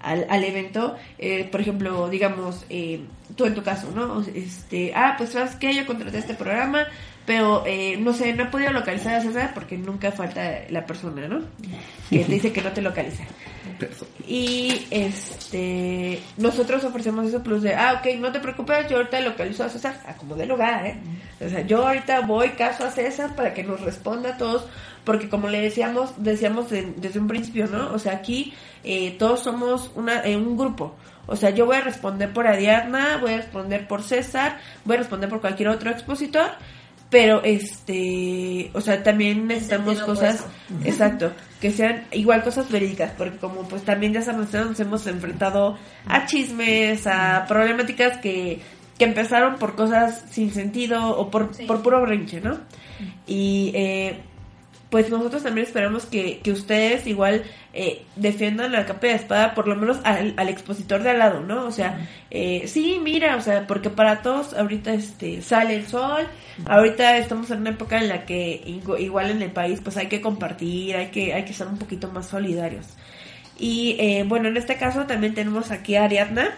al, 0.00 0.44
evento. 0.44 0.96
Eh, 1.18 1.48
por 1.50 1.60
ejemplo, 1.60 2.08
digamos, 2.08 2.64
eh, 2.70 3.00
tú 3.36 3.44
en 3.44 3.54
tu 3.54 3.62
caso, 3.62 3.90
¿no? 3.94 4.20
Este, 4.34 4.92
ah, 4.94 5.14
pues 5.18 5.30
sabes 5.30 5.56
que 5.56 5.74
yo 5.74 5.84
contraté 5.84 6.18
este 6.18 6.34
programa, 6.34 6.86
pero 7.24 7.62
eh, 7.66 7.96
no 7.98 8.12
sé, 8.12 8.32
no 8.32 8.44
he 8.44 8.46
podido 8.46 8.72
localizar 8.72 9.14
a 9.14 9.20
César 9.20 9.52
porque 9.54 9.78
nunca 9.78 10.10
falta 10.10 10.62
la 10.70 10.84
persona, 10.84 11.28
¿no? 11.28 11.40
Que 12.10 12.18
te 12.24 12.32
dice 12.32 12.52
que 12.52 12.62
no 12.62 12.72
te 12.72 12.82
localiza. 12.82 13.24
Y 14.26 14.86
este 14.90 16.20
nosotros 16.36 16.84
ofrecemos 16.84 17.26
ese 17.26 17.40
plus 17.40 17.62
de, 17.62 17.74
ah, 17.74 18.00
ok, 18.00 18.18
no 18.18 18.32
te 18.32 18.40
preocupes, 18.40 18.88
yo 18.88 18.96
ahorita 18.96 19.20
localizo 19.20 19.64
a 19.64 19.68
César, 19.68 20.00
a 20.06 20.14
como 20.14 20.34
de 20.34 20.46
lugar, 20.46 20.86
¿eh? 20.86 20.96
O 21.44 21.48
sea, 21.48 21.60
yo 21.62 21.86
ahorita 21.86 22.20
voy 22.20 22.50
caso 22.50 22.84
a 22.84 22.90
César 22.90 23.34
para 23.36 23.54
que 23.54 23.62
nos 23.62 23.80
responda 23.80 24.30
a 24.30 24.36
todos, 24.36 24.66
porque 25.04 25.28
como 25.28 25.48
le 25.48 25.60
decíamos, 25.60 26.14
decíamos 26.16 26.70
desde 26.70 27.18
un 27.18 27.28
principio, 27.28 27.66
¿no? 27.66 27.92
O 27.92 27.98
sea, 27.98 28.14
aquí 28.14 28.52
eh, 28.84 29.16
todos 29.18 29.40
somos 29.40 29.90
una, 29.94 30.24
eh, 30.24 30.36
un 30.36 30.56
grupo. 30.56 30.94
O 31.26 31.36
sea, 31.36 31.50
yo 31.50 31.66
voy 31.66 31.76
a 31.76 31.80
responder 31.82 32.32
por 32.32 32.48
Ariadna, 32.48 33.18
voy 33.18 33.34
a 33.34 33.36
responder 33.36 33.86
por 33.86 34.02
César, 34.02 34.58
voy 34.84 34.96
a 34.96 34.98
responder 35.00 35.30
por 35.30 35.40
cualquier 35.40 35.68
otro 35.68 35.90
expositor 35.90 36.50
pero 37.12 37.42
este 37.44 38.70
o 38.72 38.80
sea 38.80 39.02
también 39.02 39.46
necesitamos 39.46 40.00
cosas 40.00 40.46
exacto 40.84 41.30
que 41.60 41.70
sean 41.70 42.06
igual 42.10 42.42
cosas 42.42 42.70
verídicas 42.70 43.12
porque 43.16 43.36
como 43.36 43.68
pues 43.68 43.82
también 43.82 44.14
ya 44.14 44.22
sabemos 44.22 44.52
nos 44.52 44.80
hemos 44.80 45.06
enfrentado 45.06 45.76
a 46.06 46.24
chismes 46.24 47.06
a 47.06 47.44
problemáticas 47.46 48.16
que, 48.16 48.60
que 48.98 49.04
empezaron 49.04 49.56
por 49.56 49.76
cosas 49.76 50.24
sin 50.30 50.52
sentido 50.52 51.16
o 51.16 51.30
por 51.30 51.50
por 51.66 51.82
puro 51.82 52.00
brinche 52.00 52.40
no 52.40 52.58
y 53.26 53.72
eh, 53.74 54.20
pues 54.92 55.08
nosotros 55.08 55.42
también 55.42 55.66
esperamos 55.66 56.04
que, 56.04 56.40
que 56.40 56.52
ustedes 56.52 57.06
igual 57.06 57.44
eh, 57.72 58.02
defiendan 58.14 58.72
la 58.72 58.84
capa 58.84 59.06
de 59.06 59.14
espada, 59.14 59.54
por 59.54 59.66
lo 59.66 59.74
menos 59.74 59.96
al, 60.04 60.34
al 60.36 60.50
expositor 60.50 61.02
de 61.02 61.08
al 61.08 61.18
lado, 61.18 61.40
¿no? 61.40 61.64
O 61.64 61.72
sea, 61.72 62.06
eh, 62.30 62.64
sí, 62.66 63.00
mira, 63.02 63.36
o 63.36 63.40
sea, 63.40 63.66
porque 63.66 63.88
para 63.88 64.20
todos 64.20 64.52
ahorita 64.52 64.92
este 64.92 65.40
sale 65.40 65.76
el 65.76 65.86
sol, 65.86 66.26
ahorita 66.66 67.16
estamos 67.16 67.50
en 67.50 67.62
una 67.62 67.70
época 67.70 68.02
en 68.02 68.08
la 68.10 68.26
que 68.26 68.62
igual 68.98 69.30
en 69.30 69.40
el 69.40 69.50
país 69.50 69.80
pues 69.82 69.96
hay 69.96 70.08
que 70.08 70.20
compartir, 70.20 70.94
hay 70.94 71.06
que, 71.06 71.32
hay 71.32 71.46
que 71.46 71.54
ser 71.54 71.68
un 71.68 71.78
poquito 71.78 72.08
más 72.12 72.26
solidarios. 72.26 72.86
Y 73.58 73.96
eh, 73.98 74.24
bueno, 74.28 74.48
en 74.48 74.58
este 74.58 74.76
caso 74.76 75.06
también 75.06 75.32
tenemos 75.32 75.70
aquí 75.70 75.96
a 75.96 76.04
Ariadna, 76.04 76.50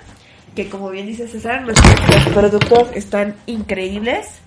que 0.57 0.69
como 0.69 0.91
bien 0.91 1.07
dice 1.07 1.29
César, 1.29 1.63
nuestros 1.63 1.95
productos 2.35 2.89
están 2.97 3.37
increíbles. 3.47 4.41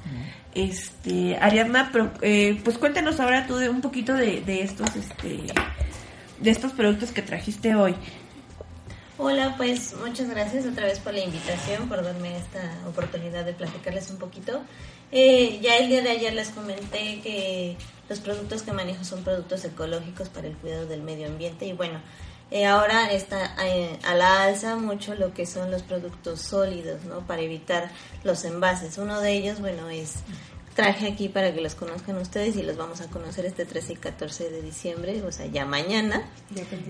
Este, 0.56 1.38
Ariadna, 1.38 1.92
eh, 2.22 2.60
pues 2.64 2.78
cuéntanos 2.78 3.20
ahora 3.20 3.46
tú 3.46 3.58
de 3.58 3.70
un 3.70 3.82
poquito 3.82 4.14
de, 4.14 4.42
de 4.42 4.64
estos, 4.64 4.96
este, 4.96 5.42
de 6.40 6.50
estos 6.50 6.74
productos 6.74 7.12
que 7.12 7.22
trajiste 7.22 7.76
hoy. 7.76 7.96
Hola, 9.20 9.56
pues 9.58 9.96
muchas 10.06 10.30
gracias 10.30 10.68
otra 10.68 10.86
vez 10.86 11.00
por 11.00 11.12
la 11.12 11.24
invitación, 11.24 11.90
por 11.90 12.04
darme 12.04 12.38
esta 12.38 12.62
oportunidad 12.88 13.46
de 13.46 13.54
platicarles 13.54 14.12
un 14.12 14.18
poquito. 14.18 14.62
Eh, 15.12 15.60
ya 15.60 15.78
el 15.78 15.88
día 15.88 16.04
de 16.04 16.10
ayer 16.10 16.34
les 16.34 16.50
comenté 16.50 17.20
que 17.22 17.78
los 18.10 18.20
productos 18.20 18.62
que 18.62 18.74
manejo 18.74 19.04
son 19.04 19.24
productos 19.24 19.66
ecológicos 19.66 20.30
para 20.30 20.48
el 20.48 20.54
cuidado 20.54 20.86
del 20.86 21.02
medio 21.02 21.28
ambiente 21.28 21.66
y 21.66 21.74
bueno, 21.74 22.00
eh, 22.52 22.66
ahora 22.66 23.12
está 23.12 23.56
eh, 23.66 24.00
a 24.04 24.16
la 24.16 24.44
alza 24.44 24.76
mucho 24.76 25.16
lo 25.16 25.34
que 25.34 25.46
son 25.46 25.72
los 25.72 25.84
productos 25.84 26.42
sólidos, 26.42 27.04
¿no? 27.06 27.26
Para 27.28 27.42
evitar 27.42 27.92
los 28.24 28.46
envases. 28.46 28.98
Uno 28.98 29.20
de 29.20 29.34
ellos, 29.34 29.60
bueno, 29.60 29.90
es 29.90 30.16
traje 30.76 31.08
aquí 31.08 31.28
para 31.28 31.54
que 31.54 31.60
los 31.60 31.74
conozcan 31.74 32.18
ustedes 32.18 32.56
y 32.56 32.62
los 32.62 32.78
vamos 32.78 33.02
a 33.02 33.08
conocer 33.08 33.46
este 33.46 33.66
13 33.66 33.94
y 33.94 33.96
14 33.96 34.50
de 34.52 34.62
diciembre, 34.62 35.24
o 35.24 35.32
sea, 35.32 35.48
ya 35.48 35.66
mañana. 35.66 36.22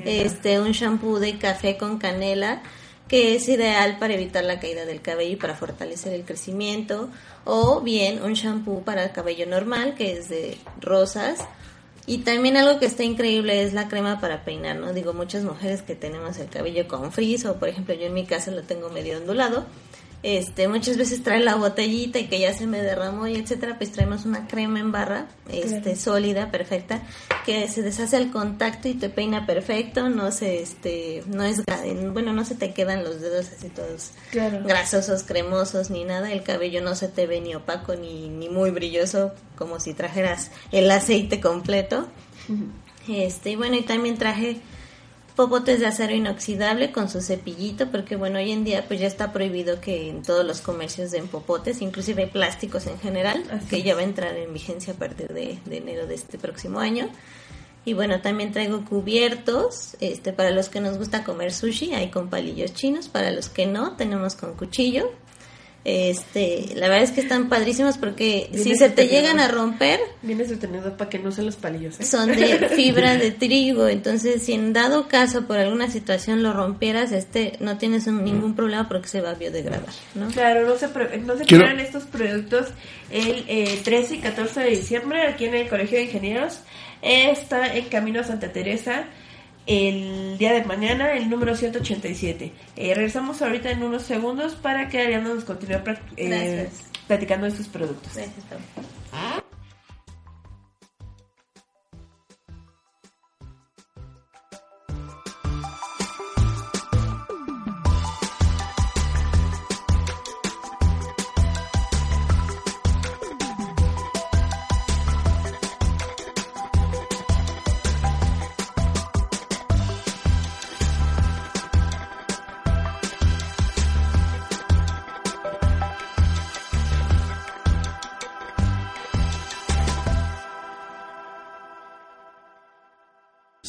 este, 0.03 0.59
un 0.59 0.73
shampoo 0.73 1.19
de 1.19 1.37
café 1.37 1.77
con 1.77 1.97
canela 1.97 2.61
que 3.07 3.35
es 3.35 3.47
ideal 3.47 3.97
para 3.99 4.13
evitar 4.13 4.43
la 4.43 4.59
caída 4.59 4.85
del 4.85 5.01
cabello 5.01 5.31
y 5.31 5.35
para 5.37 5.55
fortalecer 5.55 6.13
el 6.13 6.25
crecimiento, 6.25 7.09
o 7.45 7.79
bien 7.79 8.21
un 8.21 8.33
shampoo 8.33 8.83
para 8.83 9.05
el 9.05 9.11
cabello 9.11 9.47
normal 9.47 9.95
que 9.95 10.17
es 10.17 10.29
de 10.29 10.57
rosas. 10.81 11.39
Y 12.09 12.19
también 12.19 12.55
algo 12.55 12.79
que 12.79 12.85
está 12.85 13.03
increíble 13.03 13.61
es 13.63 13.73
la 13.73 13.89
crema 13.89 14.21
para 14.21 14.45
peinar, 14.45 14.77
¿no? 14.77 14.93
Digo, 14.93 15.13
muchas 15.13 15.43
mujeres 15.43 15.81
que 15.81 15.93
tenemos 15.93 16.37
el 16.37 16.47
cabello 16.47 16.87
con 16.87 17.11
frizz 17.11 17.45
o 17.45 17.59
por 17.59 17.67
ejemplo 17.67 17.93
yo 17.95 18.05
en 18.05 18.13
mi 18.13 18.25
caso 18.25 18.49
lo 18.51 18.63
tengo 18.63 18.89
medio 18.89 19.17
ondulado, 19.17 19.65
este, 20.23 20.67
muchas 20.67 20.97
veces 20.97 21.21
trae 21.23 21.39
la 21.39 21.55
botellita 21.55 22.19
y 22.19 22.27
que 22.27 22.39
ya 22.39 22.53
se 22.53 22.65
me 22.65 22.81
derramó 22.81 23.27
y 23.27 23.35
etcétera, 23.35 23.77
pues 23.77 23.91
traemos 23.91 24.25
una 24.25 24.47
crema 24.47 24.79
en 24.79 24.91
barra, 24.91 25.27
este, 25.47 25.95
sólida, 25.95 26.49
perfecta, 26.51 27.03
que 27.45 27.67
se 27.67 27.83
deshace 27.83 28.17
al 28.17 28.31
contacto 28.31 28.87
y 28.87 28.95
te 28.95 29.09
peina 29.09 29.45
perfecto, 29.45 30.09
no 30.09 30.31
se, 30.31 30.61
este, 30.61 31.23
no 31.27 31.43
es, 31.43 31.61
bueno, 32.13 32.33
no 32.33 32.45
se 32.45 32.55
te 32.55 32.73
quedan 32.73 33.03
los 33.03 33.21
dedos 33.21 33.47
así 33.55 33.69
todos 33.69 34.11
grasosos, 34.33 35.23
cremosos, 35.23 35.89
ni 35.91 36.03
nada, 36.03 36.31
el 36.31 36.43
cabello 36.43 36.81
no 36.81 36.95
se 36.95 37.07
te 37.07 37.27
ve 37.27 37.39
ni 37.39 37.53
opaco 37.55 37.95
ni, 37.95 38.27
ni 38.29 38.49
muy 38.49 38.71
brilloso, 38.71 39.33
como 39.55 39.79
si 39.79 39.93
trajeras 39.93 40.51
el 40.71 40.89
aceite 40.89 41.39
completo. 41.39 42.07
Este, 43.07 43.51
y 43.51 43.55
bueno, 43.55 43.75
y 43.75 43.83
también 43.83 44.17
traje 44.17 44.61
popotes 45.37 45.79
de 45.79 45.85
acero 45.85 46.15
inoxidable 46.15 46.91
con 46.91 47.09
su 47.09 47.21
cepillito, 47.21 47.91
porque 47.91 48.15
bueno, 48.15 48.39
hoy 48.39 48.51
en 48.51 48.63
día 48.63 48.83
pues 48.87 48.99
ya 48.99 49.05
está 49.05 49.31
prohibido 49.31 49.79
que 49.79 50.09
en 50.09 50.23
todos 50.23 50.43
los 50.43 50.61
comercios 50.61 51.11
den 51.11 51.27
popotes, 51.27 51.83
inclusive 51.83 52.25
plásticos 52.25 52.87
en 52.87 52.99
general, 52.99 53.43
que 53.69 53.83
ya 53.83 53.93
va 53.93 54.01
a 54.01 54.05
entrar 54.05 54.35
en 54.35 54.51
vigencia 54.51 54.93
a 54.93 54.95
partir 54.97 55.27
de, 55.27 55.59
de, 55.63 55.77
enero 55.77 56.07
de 56.07 56.15
este 56.15 56.39
próximo 56.39 56.79
año. 56.79 57.07
Y 57.85 57.93
bueno, 57.93 58.19
también 58.19 58.51
traigo 58.51 58.83
cubiertos, 58.83 59.95
este, 59.99 60.33
para 60.33 60.49
los 60.49 60.69
que 60.69 60.81
nos 60.81 60.97
gusta 60.97 61.23
comer 61.23 61.53
sushi, 61.53 61.93
hay 61.93 62.09
con 62.09 62.29
palillos 62.29 62.73
chinos, 62.73 63.07
para 63.07 63.31
los 63.31 63.47
que 63.47 63.67
no, 63.67 63.95
tenemos 63.95 64.35
con 64.35 64.55
cuchillo, 64.55 65.11
este, 65.89 66.65
la 66.75 66.89
verdad 66.89 67.05
es 67.05 67.11
que 67.11 67.21
están 67.21 67.47
padrísimos 67.47 67.97
porque 67.97 68.49
si 68.53 68.75
se 68.75 68.89
te 68.89 69.07
llegan 69.07 69.39
a 69.39 69.47
romper, 69.47 70.01
vienes 70.21 70.49
detenido 70.49 70.97
para 70.97 71.09
que 71.09 71.17
no 71.17 71.31
se 71.31 71.43
los 71.43 71.55
palillos. 71.55 71.97
¿eh? 72.01 72.03
Son 72.03 72.27
de 72.27 72.67
fibra 72.75 73.15
de 73.15 73.31
trigo, 73.31 73.87
entonces 73.87 74.43
si 74.43 74.51
en 74.51 74.73
dado 74.73 75.07
caso 75.07 75.47
por 75.47 75.57
alguna 75.57 75.89
situación 75.89 76.43
lo 76.43 76.51
rompieras, 76.51 77.13
este 77.13 77.53
no 77.61 77.77
tienes 77.77 78.05
ningún 78.05 78.53
problema 78.53 78.89
porque 78.89 79.07
se 79.07 79.21
va 79.21 79.29
a 79.29 79.35
biodegradar, 79.35 79.93
¿no? 80.13 80.27
Claro, 80.27 80.67
no 80.67 80.75
se 80.75 80.87
no 81.19 81.37
se 81.37 81.81
estos 81.81 82.03
productos 82.03 82.67
el 83.09 83.45
eh, 83.47 83.79
13 83.81 84.15
y 84.15 84.19
14 84.19 84.59
de 84.59 84.69
diciembre 84.71 85.25
aquí 85.25 85.45
en 85.45 85.55
el 85.55 85.69
Colegio 85.69 85.99
de 85.99 86.03
Ingenieros. 86.03 86.59
Está 87.01 87.73
en 87.73 87.85
Camino 87.85 88.19
a 88.19 88.23
Santa 88.23 88.51
Teresa 88.51 89.05
el 89.67 90.37
día 90.37 90.53
de 90.53 90.63
mañana, 90.63 91.13
el 91.13 91.29
número 91.29 91.55
187. 91.55 92.51
Eh, 92.75 92.93
regresamos 92.95 93.41
ahorita 93.41 93.69
en 93.69 93.83
unos 93.83 94.03
segundos 94.03 94.55
para 94.55 94.89
que 94.89 94.99
Ariana 94.99 95.33
nos 95.33 95.43
continúe 95.43 95.81
eh, 96.15 96.69
platicando 97.07 97.45
de 97.45 97.51
sus 97.51 97.67
productos. 97.67 98.13
Gracias, 98.15 98.45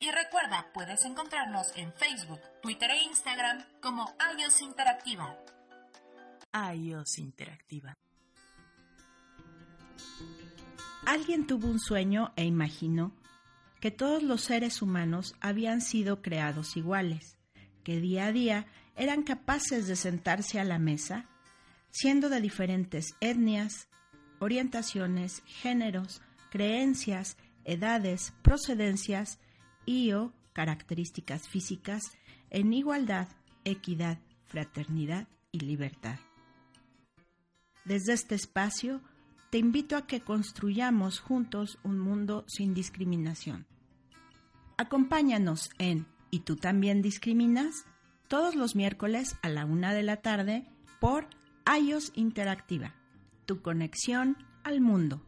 y 0.00 0.10
recuerda, 0.10 0.66
puedes 0.72 1.04
encontrarnos 1.04 1.72
en 1.76 1.92
Facebook, 1.94 2.40
Twitter 2.62 2.90
e 2.90 3.02
Instagram 3.02 3.64
como 3.80 4.14
iOS 4.38 4.62
Interactiva. 4.62 5.36
iOS 6.74 7.18
Interactiva. 7.18 7.96
Alguien 11.06 11.46
tuvo 11.46 11.68
un 11.68 11.80
sueño 11.80 12.32
e 12.36 12.44
imaginó 12.44 13.12
que 13.80 13.90
todos 13.90 14.22
los 14.22 14.42
seres 14.42 14.82
humanos 14.82 15.34
habían 15.40 15.80
sido 15.80 16.22
creados 16.22 16.76
iguales, 16.76 17.38
que 17.82 18.00
día 18.00 18.26
a 18.26 18.32
día 18.32 18.66
eran 18.96 19.22
capaces 19.22 19.86
de 19.86 19.96
sentarse 19.96 20.60
a 20.60 20.64
la 20.64 20.78
mesa, 20.78 21.26
siendo 21.90 22.28
de 22.28 22.40
diferentes 22.40 23.14
etnias, 23.20 23.88
orientaciones, 24.38 25.42
géneros, 25.46 26.20
creencias, 26.50 27.36
edades, 27.64 28.32
procedencias, 28.42 29.38
y 29.88 30.12
o 30.12 30.32
características 30.52 31.48
físicas 31.48 32.02
en 32.50 32.72
igualdad, 32.72 33.28
equidad, 33.64 34.18
fraternidad 34.46 35.28
y 35.50 35.60
libertad. 35.60 36.18
Desde 37.84 38.12
este 38.12 38.34
espacio, 38.34 39.00
te 39.50 39.58
invito 39.58 39.96
a 39.96 40.06
que 40.06 40.20
construyamos 40.20 41.20
juntos 41.20 41.78
un 41.82 41.98
mundo 41.98 42.44
sin 42.48 42.74
discriminación. 42.74 43.66
Acompáñanos 44.76 45.70
en 45.78 46.06
¿Y 46.30 46.40
tú 46.40 46.56
también 46.56 47.00
discriminas? 47.00 47.86
todos 48.28 48.54
los 48.54 48.76
miércoles 48.76 49.36
a 49.40 49.48
la 49.48 49.64
una 49.64 49.94
de 49.94 50.02
la 50.02 50.18
tarde 50.18 50.66
por 51.00 51.26
iOS 51.80 52.12
Interactiva, 52.14 52.94
tu 53.46 53.62
conexión 53.62 54.36
al 54.62 54.82
mundo. 54.82 55.27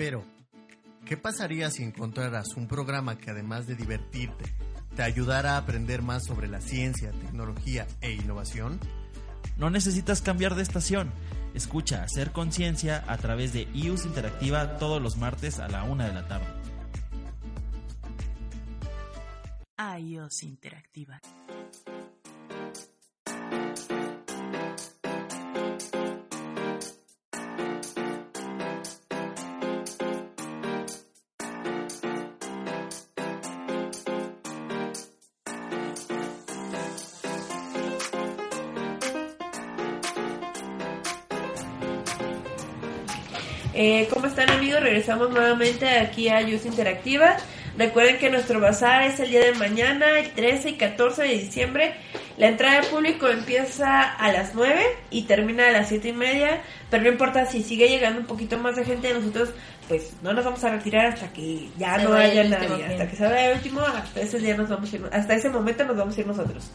Pero, 0.00 0.24
¿qué 1.04 1.18
pasaría 1.18 1.70
si 1.70 1.82
encontraras 1.82 2.56
un 2.56 2.66
programa 2.66 3.18
que 3.18 3.32
además 3.32 3.66
de 3.66 3.76
divertirte, 3.76 4.46
te 4.96 5.02
ayudara 5.02 5.56
a 5.56 5.56
aprender 5.58 6.00
más 6.00 6.24
sobre 6.24 6.48
la 6.48 6.62
ciencia, 6.62 7.10
tecnología 7.10 7.86
e 8.00 8.12
innovación? 8.12 8.80
No 9.58 9.68
necesitas 9.68 10.22
cambiar 10.22 10.54
de 10.54 10.62
estación. 10.62 11.12
Escucha 11.52 12.02
Hacer 12.02 12.32
Conciencia 12.32 13.04
a 13.08 13.18
través 13.18 13.52
de 13.52 13.68
iOS 13.74 14.06
Interactiva 14.06 14.78
todos 14.78 15.02
los 15.02 15.18
martes 15.18 15.58
a 15.58 15.68
la 15.68 15.82
una 15.82 16.06
de 16.06 16.14
la 16.14 16.26
tarde. 16.26 16.46
iOS 19.98 20.44
Interactiva. 20.44 21.20
Eh, 43.82 44.08
¿Cómo 44.12 44.26
están 44.26 44.50
amigos? 44.50 44.82
Regresamos 44.82 45.30
nuevamente 45.30 45.88
aquí 45.88 46.28
a 46.28 46.42
Youth 46.42 46.66
Interactiva. 46.66 47.38
Recuerden 47.78 48.18
que 48.18 48.28
nuestro 48.28 48.60
bazar 48.60 49.04
es 49.04 49.18
el 49.20 49.30
día 49.30 49.40
de 49.40 49.54
mañana, 49.54 50.18
el 50.18 50.32
13 50.32 50.68
y 50.68 50.72
14 50.74 51.22
de 51.22 51.28
diciembre. 51.28 51.94
La 52.36 52.48
entrada 52.48 52.82
de 52.82 52.88
público 52.88 53.26
empieza 53.28 54.02
a 54.02 54.32
las 54.32 54.54
9 54.54 54.82
y 55.10 55.22
termina 55.22 55.68
a 55.68 55.70
las 55.70 55.88
7 55.88 56.08
y 56.08 56.12
media. 56.12 56.60
Pero 56.90 57.04
no 57.04 57.08
importa 57.08 57.46
si 57.46 57.62
sigue 57.62 57.88
llegando 57.88 58.20
un 58.20 58.26
poquito 58.26 58.58
más 58.58 58.76
de 58.76 58.84
gente, 58.84 59.14
nosotros 59.14 59.48
pues 59.88 60.12
no 60.20 60.34
nos 60.34 60.44
vamos 60.44 60.62
a 60.62 60.72
retirar 60.72 61.06
hasta 61.06 61.32
que 61.32 61.70
ya 61.78 61.98
Se 61.98 62.04
no 62.04 62.12
haya 62.12 62.44
nadie. 62.44 62.84
Hasta 62.84 63.08
que 63.08 63.16
se 63.16 63.24
vaya 63.24 63.50
el 63.50 63.56
último, 63.56 63.80
hasta 63.80 64.20
ese 64.20 64.40
día 64.40 64.58
nos 64.58 64.68
vamos 64.68 64.92
a 64.92 64.96
ir, 64.96 65.08
hasta 65.10 65.34
ese 65.36 65.48
momento 65.48 65.84
nos 65.86 65.96
vamos 65.96 66.18
a 66.18 66.20
ir 66.20 66.26
nosotros. 66.26 66.70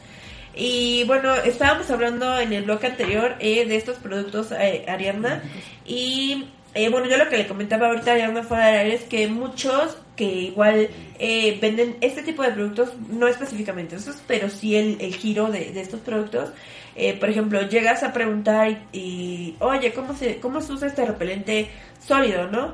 Y 0.55 1.03
bueno, 1.03 1.35
estábamos 1.35 1.91
hablando 1.91 2.39
en 2.39 2.51
el 2.53 2.63
bloque 2.63 2.87
anterior 2.87 3.35
eh, 3.39 3.67
de 3.67 3.75
estos 3.75 3.97
productos 3.97 4.51
eh, 4.53 4.85
Ariadna 4.87 5.43
y 5.85 6.45
eh, 6.75 6.89
bueno, 6.89 7.07
yo 7.07 7.17
lo 7.17 7.29
que 7.29 7.37
le 7.37 7.47
comentaba 7.47 7.87
ahorita 7.87 8.11
a 8.11 8.13
Ariadna 8.15 8.43
fuera 8.43 8.67
del 8.67 8.77
aire 8.79 8.95
es 8.95 9.03
que 9.03 9.27
muchos 9.27 9.97
que 10.17 10.25
igual 10.25 10.89
eh, 11.19 11.57
venden 11.61 11.97
este 12.01 12.21
tipo 12.21 12.43
de 12.43 12.51
productos, 12.51 12.93
no 13.09 13.27
específicamente 13.27 13.95
esos, 13.95 14.17
pero 14.27 14.49
sí 14.49 14.75
el, 14.75 14.97
giro 15.15 15.47
de, 15.47 15.71
de 15.71 15.81
estos 15.81 16.01
productos. 16.01 16.49
Eh, 16.95 17.13
por 17.17 17.29
ejemplo, 17.29 17.61
llegas 17.63 18.03
a 18.03 18.13
preguntar 18.13 18.69
y, 18.69 18.99
y, 18.99 19.55
oye, 19.59 19.93
¿cómo 19.93 20.15
se, 20.15 20.39
¿cómo 20.39 20.61
se 20.61 20.73
usa 20.73 20.87
este 20.87 21.05
repelente 21.05 21.69
sólido, 22.05 22.47
no? 22.47 22.73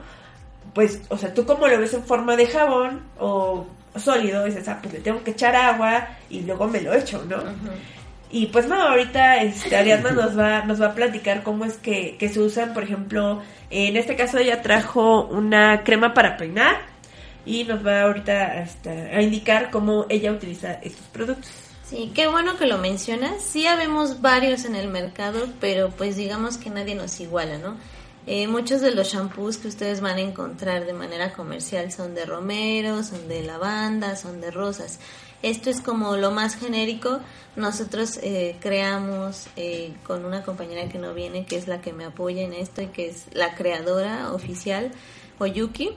Pues, 0.74 1.02
o 1.10 1.18
sea, 1.18 1.34
tú 1.34 1.46
como 1.46 1.68
lo 1.68 1.80
ves 1.80 1.94
en 1.94 2.04
forma 2.04 2.36
de 2.36 2.48
jabón 2.48 3.02
o 3.20 3.68
sólido, 3.98 4.46
dices, 4.46 4.68
ah, 4.68 4.80
pues 4.82 4.94
le 4.94 5.00
tengo 5.02 5.24
que 5.24 5.32
echar 5.32 5.56
agua 5.56 6.08
y 6.30 6.42
luego 6.42 6.68
me 6.68 6.82
lo 6.82 6.94
echo, 6.94 7.24
¿no? 7.28 7.38
Y 8.32 8.48
pues 8.48 8.68
no, 8.68 8.82
ahorita 8.82 9.42
este, 9.44 9.76
Ariadna 9.76 10.12
nos 10.12 10.38
va, 10.38 10.64
nos 10.64 10.82
va 10.82 10.88
a 10.88 10.96
platicar 10.96 11.44
cómo 11.44 11.66
es 11.66 11.78
que, 11.78 12.16
que 12.18 12.30
se 12.30 12.40
usan, 12.40 12.74
por 12.74 12.84
ejemplo, 12.84 13.42
en 13.70 13.98
este 13.98 14.16
caso 14.16 14.38
ella 14.38 14.62
trajo 14.62 15.26
una 15.26 15.84
crema 15.84 16.14
para 16.14 16.38
peinar 16.38 16.78
y 17.46 17.64
nos 17.64 17.86
va 17.86 18.04
ahorita 18.04 18.62
hasta 18.62 18.92
a 18.92 19.22
indicar 19.22 19.72
cómo 19.72 20.06
ella 20.10 20.32
utiliza 20.32 20.74
estos 20.74 21.06
productos. 21.08 21.50
Sí, 21.84 22.12
qué 22.16 22.28
bueno 22.28 22.58
que 22.58 22.68
lo 22.68 22.78
mencionas. 22.78 23.44
Sí 23.44 23.68
habemos 23.68 24.22
varios 24.22 24.64
en 24.64 24.76
el 24.76 24.88
mercado, 24.88 25.50
pero 25.60 25.90
pues 25.90 26.16
digamos 26.16 26.58
que 26.58 26.70
nadie 26.70 26.96
nos 26.96 27.20
iguala, 27.20 27.58
¿no? 27.58 27.76
Eh, 28.28 28.48
muchos 28.48 28.82
de 28.82 28.92
los 28.92 29.08
shampoos 29.08 29.58
que 29.58 29.68
ustedes 29.68 30.00
van 30.00 30.18
a 30.18 30.22
encontrar 30.22 30.86
de 30.86 30.94
manera 30.94 31.34
comercial 31.34 31.92
son 31.92 32.14
de 32.14 32.26
romero, 32.26 33.04
son 33.04 33.28
de 33.28 33.42
lavanda, 33.42 34.16
son 34.16 34.42
de 34.42 34.52
rosas. 34.52 35.00
Esto 35.42 35.72
es 35.72 35.82
como 35.82 36.16
lo 36.18 36.30
más 36.30 36.56
genérico. 36.56 37.20
Nosotros 37.56 38.20
eh, 38.22 38.58
creamos 38.60 39.48
eh, 39.56 39.94
con 40.06 40.24
una 40.24 40.44
compañera 40.44 40.88
que 40.88 41.00
no 41.00 41.16
viene, 41.16 41.46
que 41.46 41.58
es 41.58 41.68
la 41.68 41.82
que 41.82 41.94
me 41.94 42.06
apoya 42.06 42.44
en 42.44 42.54
esto 42.54 42.84
y 42.84 42.88
que 42.88 43.10
es 43.10 43.26
la 43.34 43.56
creadora 43.56 44.32
oficial, 44.34 44.92
Oyuki. 45.40 45.90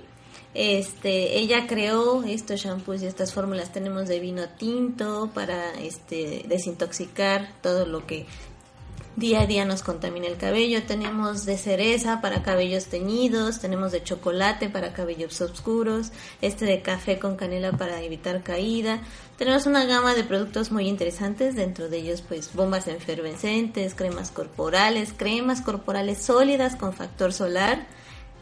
Este, 0.55 1.39
ella 1.39 1.67
creó 1.67 2.23
estos 2.23 2.61
shampoos 2.61 3.03
y 3.03 3.07
estas 3.07 3.35
fórmulas. 3.35 3.71
Tenemos 3.71 4.09
de 4.09 4.21
vino 4.21 4.49
tinto 4.49 5.31
para 5.35 5.75
este, 5.75 6.45
desintoxicar 6.49 7.53
todo 7.61 7.85
lo 7.87 8.07
que 8.07 8.27
día 9.17 9.43
a 9.43 9.47
día 9.47 9.65
nos 9.65 9.83
contamina 9.83 10.27
el 10.27 10.37
cabello. 10.37 10.83
Tenemos 10.85 11.45
de 11.45 11.57
cereza 11.57 12.21
para 12.21 12.43
cabellos 12.43 12.87
teñidos, 12.87 13.61
tenemos 13.61 13.93
de 13.93 14.03
chocolate 14.03 14.69
para 14.69 14.93
cabellos 14.93 15.41
oscuros, 15.41 16.11
este 16.43 16.65
de 16.65 16.83
café 16.83 17.19
con 17.19 17.37
canela 17.37 17.73
para 17.73 18.03
evitar 18.03 18.43
caída. 18.43 19.01
Tenemos 19.39 19.67
una 19.67 19.85
gama 19.85 20.15
de 20.15 20.25
productos 20.25 20.71
muy 20.71 20.89
interesantes, 20.89 21.57
dentro 21.57 21.89
de 21.89 21.99
ellos 21.99 22.23
pues 22.23 22.53
bombas 22.55 22.89
efervescentes, 22.89 23.95
cremas 23.95 24.31
corporales, 24.31 25.13
cremas 25.17 25.61
corporales 25.61 26.23
sólidas 26.23 26.77
con 26.77 26.93
factor 26.93 27.33
solar. 27.33 27.87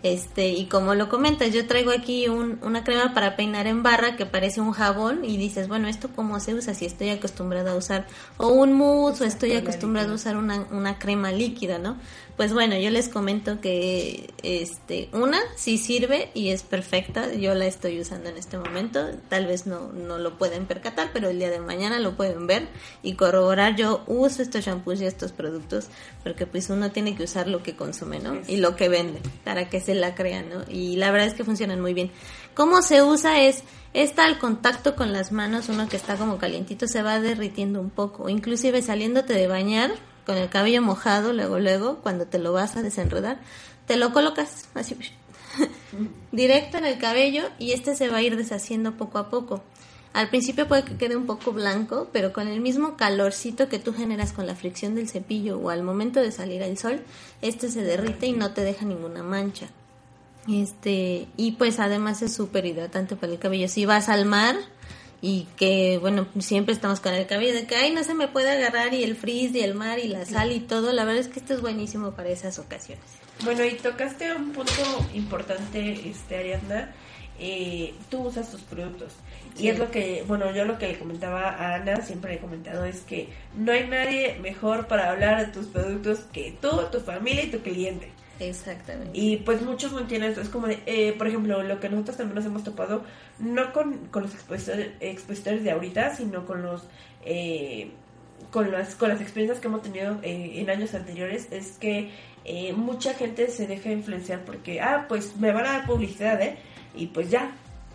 Este, 0.02 0.48
y 0.48 0.66
como 0.66 0.96
lo 0.96 1.08
comentas, 1.08 1.52
yo 1.52 1.64
traigo 1.68 1.92
aquí 1.92 2.26
un- 2.28 2.58
una 2.62 2.82
crema 2.82 3.14
para 3.14 3.36
peinar 3.36 3.68
en 3.68 3.84
barra 3.84 4.16
que 4.16 4.26
parece 4.26 4.60
un 4.60 4.72
jabón 4.72 5.24
y 5.24 5.36
dices, 5.36 5.68
bueno, 5.68 5.86
¿esto 5.86 6.08
cómo 6.14 6.40
se 6.40 6.54
usa 6.54 6.74
si 6.74 6.86
estoy 6.86 7.10
acostumbrada 7.10 7.70
a 7.72 7.76
usar 7.76 8.06
o 8.36 8.48
un 8.48 8.72
mousse 8.72 9.22
o 9.22 9.24
estoy 9.24 9.52
acostumbrada 9.52 10.10
a 10.10 10.14
usar 10.14 10.36
una, 10.36 10.66
una 10.72 10.98
crema 10.98 11.30
líquida, 11.30 11.78
¿no? 11.78 11.96
Pues 12.36 12.54
bueno, 12.54 12.76
yo 12.78 12.90
les 12.90 13.08
comento 13.08 13.60
que 13.60 14.32
este, 14.42 15.10
una 15.12 15.38
sí 15.56 15.76
sirve 15.76 16.30
y 16.34 16.48
es 16.48 16.62
perfecta, 16.62 17.32
yo 17.34 17.54
la 17.54 17.66
estoy 17.66 18.00
usando 18.00 18.30
en 18.30 18.38
este 18.38 18.56
momento, 18.58 19.10
tal 19.28 19.46
vez 19.46 19.66
no, 19.66 19.92
no 19.92 20.18
lo 20.18 20.38
pueden 20.38 20.66
percatar, 20.66 21.10
pero 21.12 21.28
el 21.28 21.38
día 21.38 21.50
de 21.50 21.60
mañana 21.60 21.98
lo 21.98 22.16
pueden 22.16 22.46
ver 22.46 22.68
y 23.02 23.14
corroborar, 23.14 23.76
yo 23.76 24.02
uso 24.06 24.42
estos 24.42 24.64
shampoos 24.64 25.02
y 25.02 25.06
estos 25.06 25.32
productos 25.32 25.88
porque 26.22 26.46
pues 26.46 26.70
uno 26.70 26.90
tiene 26.90 27.14
que 27.14 27.24
usar 27.24 27.48
lo 27.48 27.62
que 27.62 27.76
consume, 27.76 28.18
¿no? 28.18 28.40
Y 28.48 28.56
lo 28.56 28.76
que 28.76 28.88
vende 28.88 29.20
para 29.44 29.68
que 29.68 29.80
se 29.80 29.94
la 29.94 30.14
crean, 30.14 30.48
¿no? 30.48 30.64
Y 30.68 30.96
la 30.96 31.10
verdad 31.10 31.28
es 31.28 31.34
que 31.34 31.44
funcionan 31.44 31.80
muy 31.80 31.92
bien. 31.92 32.10
¿Cómo 32.54 32.82
se 32.82 33.02
usa? 33.02 33.42
Es 33.42 33.62
está 33.92 34.24
al 34.24 34.38
contacto 34.38 34.96
con 34.96 35.12
las 35.12 35.32
manos, 35.32 35.68
uno 35.68 35.88
que 35.88 35.96
está 35.96 36.16
como 36.16 36.38
calientito 36.38 36.86
se 36.86 37.02
va 37.02 37.20
derritiendo 37.20 37.78
un 37.80 37.90
poco, 37.90 38.28
inclusive 38.28 38.80
saliéndote 38.80 39.34
de 39.34 39.46
bañar 39.48 39.92
con 40.26 40.36
el 40.36 40.48
cabello 40.48 40.82
mojado, 40.82 41.32
luego 41.32 41.58
luego 41.58 41.98
cuando 42.02 42.26
te 42.26 42.38
lo 42.38 42.52
vas 42.52 42.76
a 42.76 42.82
desenredar, 42.82 43.38
te 43.86 43.96
lo 43.96 44.12
colocas 44.12 44.68
así 44.74 44.96
directo 46.32 46.78
en 46.78 46.86
el 46.86 46.98
cabello 46.98 47.44
y 47.58 47.72
este 47.72 47.94
se 47.94 48.08
va 48.08 48.18
a 48.18 48.22
ir 48.22 48.36
deshaciendo 48.36 48.96
poco 48.96 49.18
a 49.18 49.30
poco. 49.30 49.62
Al 50.12 50.28
principio 50.28 50.68
puede 50.68 50.84
que 50.84 50.96
quede 50.96 51.16
un 51.16 51.24
poco 51.24 51.52
blanco, 51.52 52.08
pero 52.12 52.34
con 52.34 52.46
el 52.46 52.60
mismo 52.60 52.96
calorcito 52.96 53.68
que 53.68 53.78
tú 53.78 53.94
generas 53.94 54.32
con 54.34 54.46
la 54.46 54.54
fricción 54.54 54.94
del 54.94 55.08
cepillo 55.08 55.58
o 55.58 55.70
al 55.70 55.82
momento 55.82 56.20
de 56.20 56.30
salir 56.32 56.62
al 56.62 56.76
sol, 56.76 57.02
este 57.40 57.70
se 57.70 57.82
derrite 57.82 58.26
y 58.26 58.32
no 58.32 58.52
te 58.52 58.62
deja 58.62 58.84
ninguna 58.84 59.22
mancha. 59.22 59.68
Este, 60.48 61.28
y 61.36 61.52
pues 61.52 61.78
además 61.78 62.20
es 62.20 62.34
súper 62.34 62.66
hidratante 62.66 63.16
para 63.16 63.32
el 63.32 63.38
cabello. 63.38 63.68
Si 63.68 63.86
vas 63.86 64.10
al 64.10 64.26
mar 64.26 64.56
y 65.24 65.46
que, 65.56 65.98
bueno, 65.98 66.26
siempre 66.40 66.74
estamos 66.74 66.98
con 66.98 67.14
el 67.14 67.26
cabello 67.26 67.54
de 67.54 67.64
que, 67.64 67.76
ay, 67.76 67.92
no 67.92 68.02
se 68.02 68.12
me 68.12 68.26
puede 68.26 68.50
agarrar 68.50 68.92
y 68.92 69.04
el 69.04 69.14
frizz 69.14 69.54
y 69.54 69.60
el 69.60 69.74
mar 69.74 70.00
y 70.00 70.08
la 70.08 70.26
sal 70.26 70.50
y 70.50 70.58
todo, 70.58 70.92
la 70.92 71.04
verdad 71.04 71.20
es 71.20 71.28
que 71.28 71.38
esto 71.38 71.54
es 71.54 71.60
buenísimo 71.60 72.10
para 72.10 72.28
esas 72.30 72.58
ocasiones. 72.58 73.04
Bueno, 73.44 73.64
y 73.64 73.74
tocaste 73.74 74.34
un 74.34 74.50
punto 74.50 74.72
importante, 75.14 76.10
este 76.10 76.36
Ariadna. 76.36 76.92
Eh, 77.38 77.94
tú 78.10 78.22
usas 78.22 78.50
tus 78.50 78.62
productos. 78.62 79.12
Sí. 79.54 79.64
Y 79.64 79.68
es 79.68 79.78
lo 79.78 79.90
que, 79.90 80.24
bueno, 80.26 80.52
yo 80.52 80.64
lo 80.64 80.78
que 80.78 80.88
le 80.88 80.98
comentaba 80.98 81.50
a 81.50 81.76
Ana, 81.76 82.02
siempre 82.02 82.34
he 82.34 82.38
comentado, 82.38 82.84
es 82.84 83.02
que 83.02 83.28
no 83.56 83.72
hay 83.72 83.86
nadie 83.86 84.38
mejor 84.40 84.88
para 84.88 85.10
hablar 85.10 85.46
de 85.46 85.52
tus 85.52 85.66
productos 85.66 86.20
que 86.32 86.56
tú, 86.60 86.68
tu 86.90 87.00
familia 87.00 87.44
y 87.44 87.50
tu 87.50 87.60
cliente. 87.60 88.10
Exactamente. 88.48 89.10
Y 89.18 89.38
pues 89.38 89.62
muchos 89.62 89.92
no 89.92 90.00
esto. 90.00 90.40
Es 90.40 90.48
como, 90.48 90.66
de, 90.66 90.82
eh, 90.86 91.14
por 91.16 91.28
ejemplo, 91.28 91.62
lo 91.62 91.80
que 91.80 91.88
nosotros 91.88 92.16
también 92.16 92.36
nos 92.36 92.44
hemos 92.46 92.64
topado, 92.64 93.04
no 93.38 93.72
con, 93.72 94.06
con 94.08 94.24
los 94.24 94.34
expositores, 94.34 94.92
expositores 95.00 95.64
de 95.64 95.70
ahorita, 95.70 96.14
sino 96.14 96.44
con 96.46 96.62
los... 96.62 96.82
Eh, 97.24 97.90
con 98.50 98.70
las, 98.70 98.96
con 98.96 99.08
las 99.08 99.20
experiencias 99.20 99.60
que 99.60 99.68
hemos 99.68 99.82
tenido 99.82 100.18
eh, 100.22 100.54
en 100.56 100.68
años 100.68 100.94
anteriores, 100.94 101.48
es 101.52 101.78
que 101.78 102.10
eh, 102.44 102.72
mucha 102.72 103.14
gente 103.14 103.48
se 103.48 103.66
deja 103.66 103.90
influenciar 103.90 104.44
porque, 104.44 104.80
ah, 104.80 105.06
pues 105.08 105.36
me 105.36 105.52
van 105.52 105.64
a 105.66 105.72
dar 105.72 105.86
publicidad, 105.86 106.40
¿eh? 106.42 106.56
Y 106.94 107.06
pues 107.06 107.30
ya. 107.30 107.52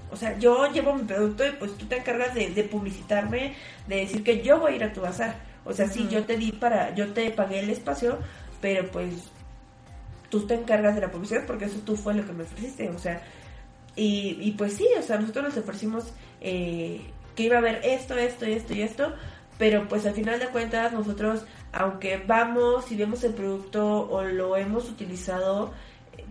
O 0.09 0.15
sea, 0.15 0.39
yo 0.39 0.71
llevo 0.71 0.93
mi 0.93 1.03
producto 1.03 1.45
y 1.45 1.51
pues 1.51 1.77
tú 1.77 1.85
te 1.85 1.97
encargas 1.97 2.33
de, 2.33 2.49
de 2.49 2.63
publicitarme, 2.63 3.55
de 3.87 3.95
decir 3.97 4.23
que 4.23 4.41
yo 4.41 4.59
voy 4.59 4.73
a 4.73 4.75
ir 4.77 4.83
a 4.85 4.93
tu 4.93 5.01
bazar. 5.01 5.35
O 5.65 5.73
sea, 5.73 5.89
sí, 5.89 6.07
yo 6.09 6.23
te 6.23 6.37
di 6.37 6.53
para, 6.53 6.95
yo 6.95 7.11
te 7.11 7.29
pagué 7.31 7.59
el 7.59 7.69
espacio, 7.69 8.17
pero 8.61 8.89
pues 8.89 9.29
tú 10.29 10.45
te 10.45 10.55
encargas 10.55 10.95
de 10.95 11.01
la 11.01 11.11
publicidad 11.11 11.45
porque 11.45 11.65
eso 11.65 11.79
tú 11.85 11.95
fue 11.95 12.13
lo 12.13 12.25
que 12.25 12.33
me 12.33 12.43
ofreciste. 12.43 12.89
O 12.89 12.99
sea, 12.99 13.21
y, 13.95 14.37
y 14.41 14.51
pues 14.51 14.73
sí, 14.73 14.87
o 14.97 15.01
sea, 15.01 15.17
nosotros 15.17 15.45
nos 15.45 15.57
ofrecimos 15.57 16.13
eh, 16.41 17.01
que 17.35 17.43
iba 17.43 17.55
a 17.55 17.59
haber 17.59 17.81
esto, 17.83 18.15
esto, 18.15 18.45
esto 18.45 18.73
y 18.73 18.81
esto, 18.81 19.13
pero 19.57 19.87
pues 19.87 20.05
al 20.05 20.13
final 20.13 20.39
de 20.39 20.47
cuentas 20.47 20.93
nosotros, 20.93 21.45
aunque 21.71 22.17
vamos 22.17 22.91
y 22.91 22.95
vemos 22.95 23.23
el 23.23 23.33
producto 23.33 24.07
o 24.09 24.23
lo 24.23 24.55
hemos 24.55 24.89
utilizado, 24.89 25.73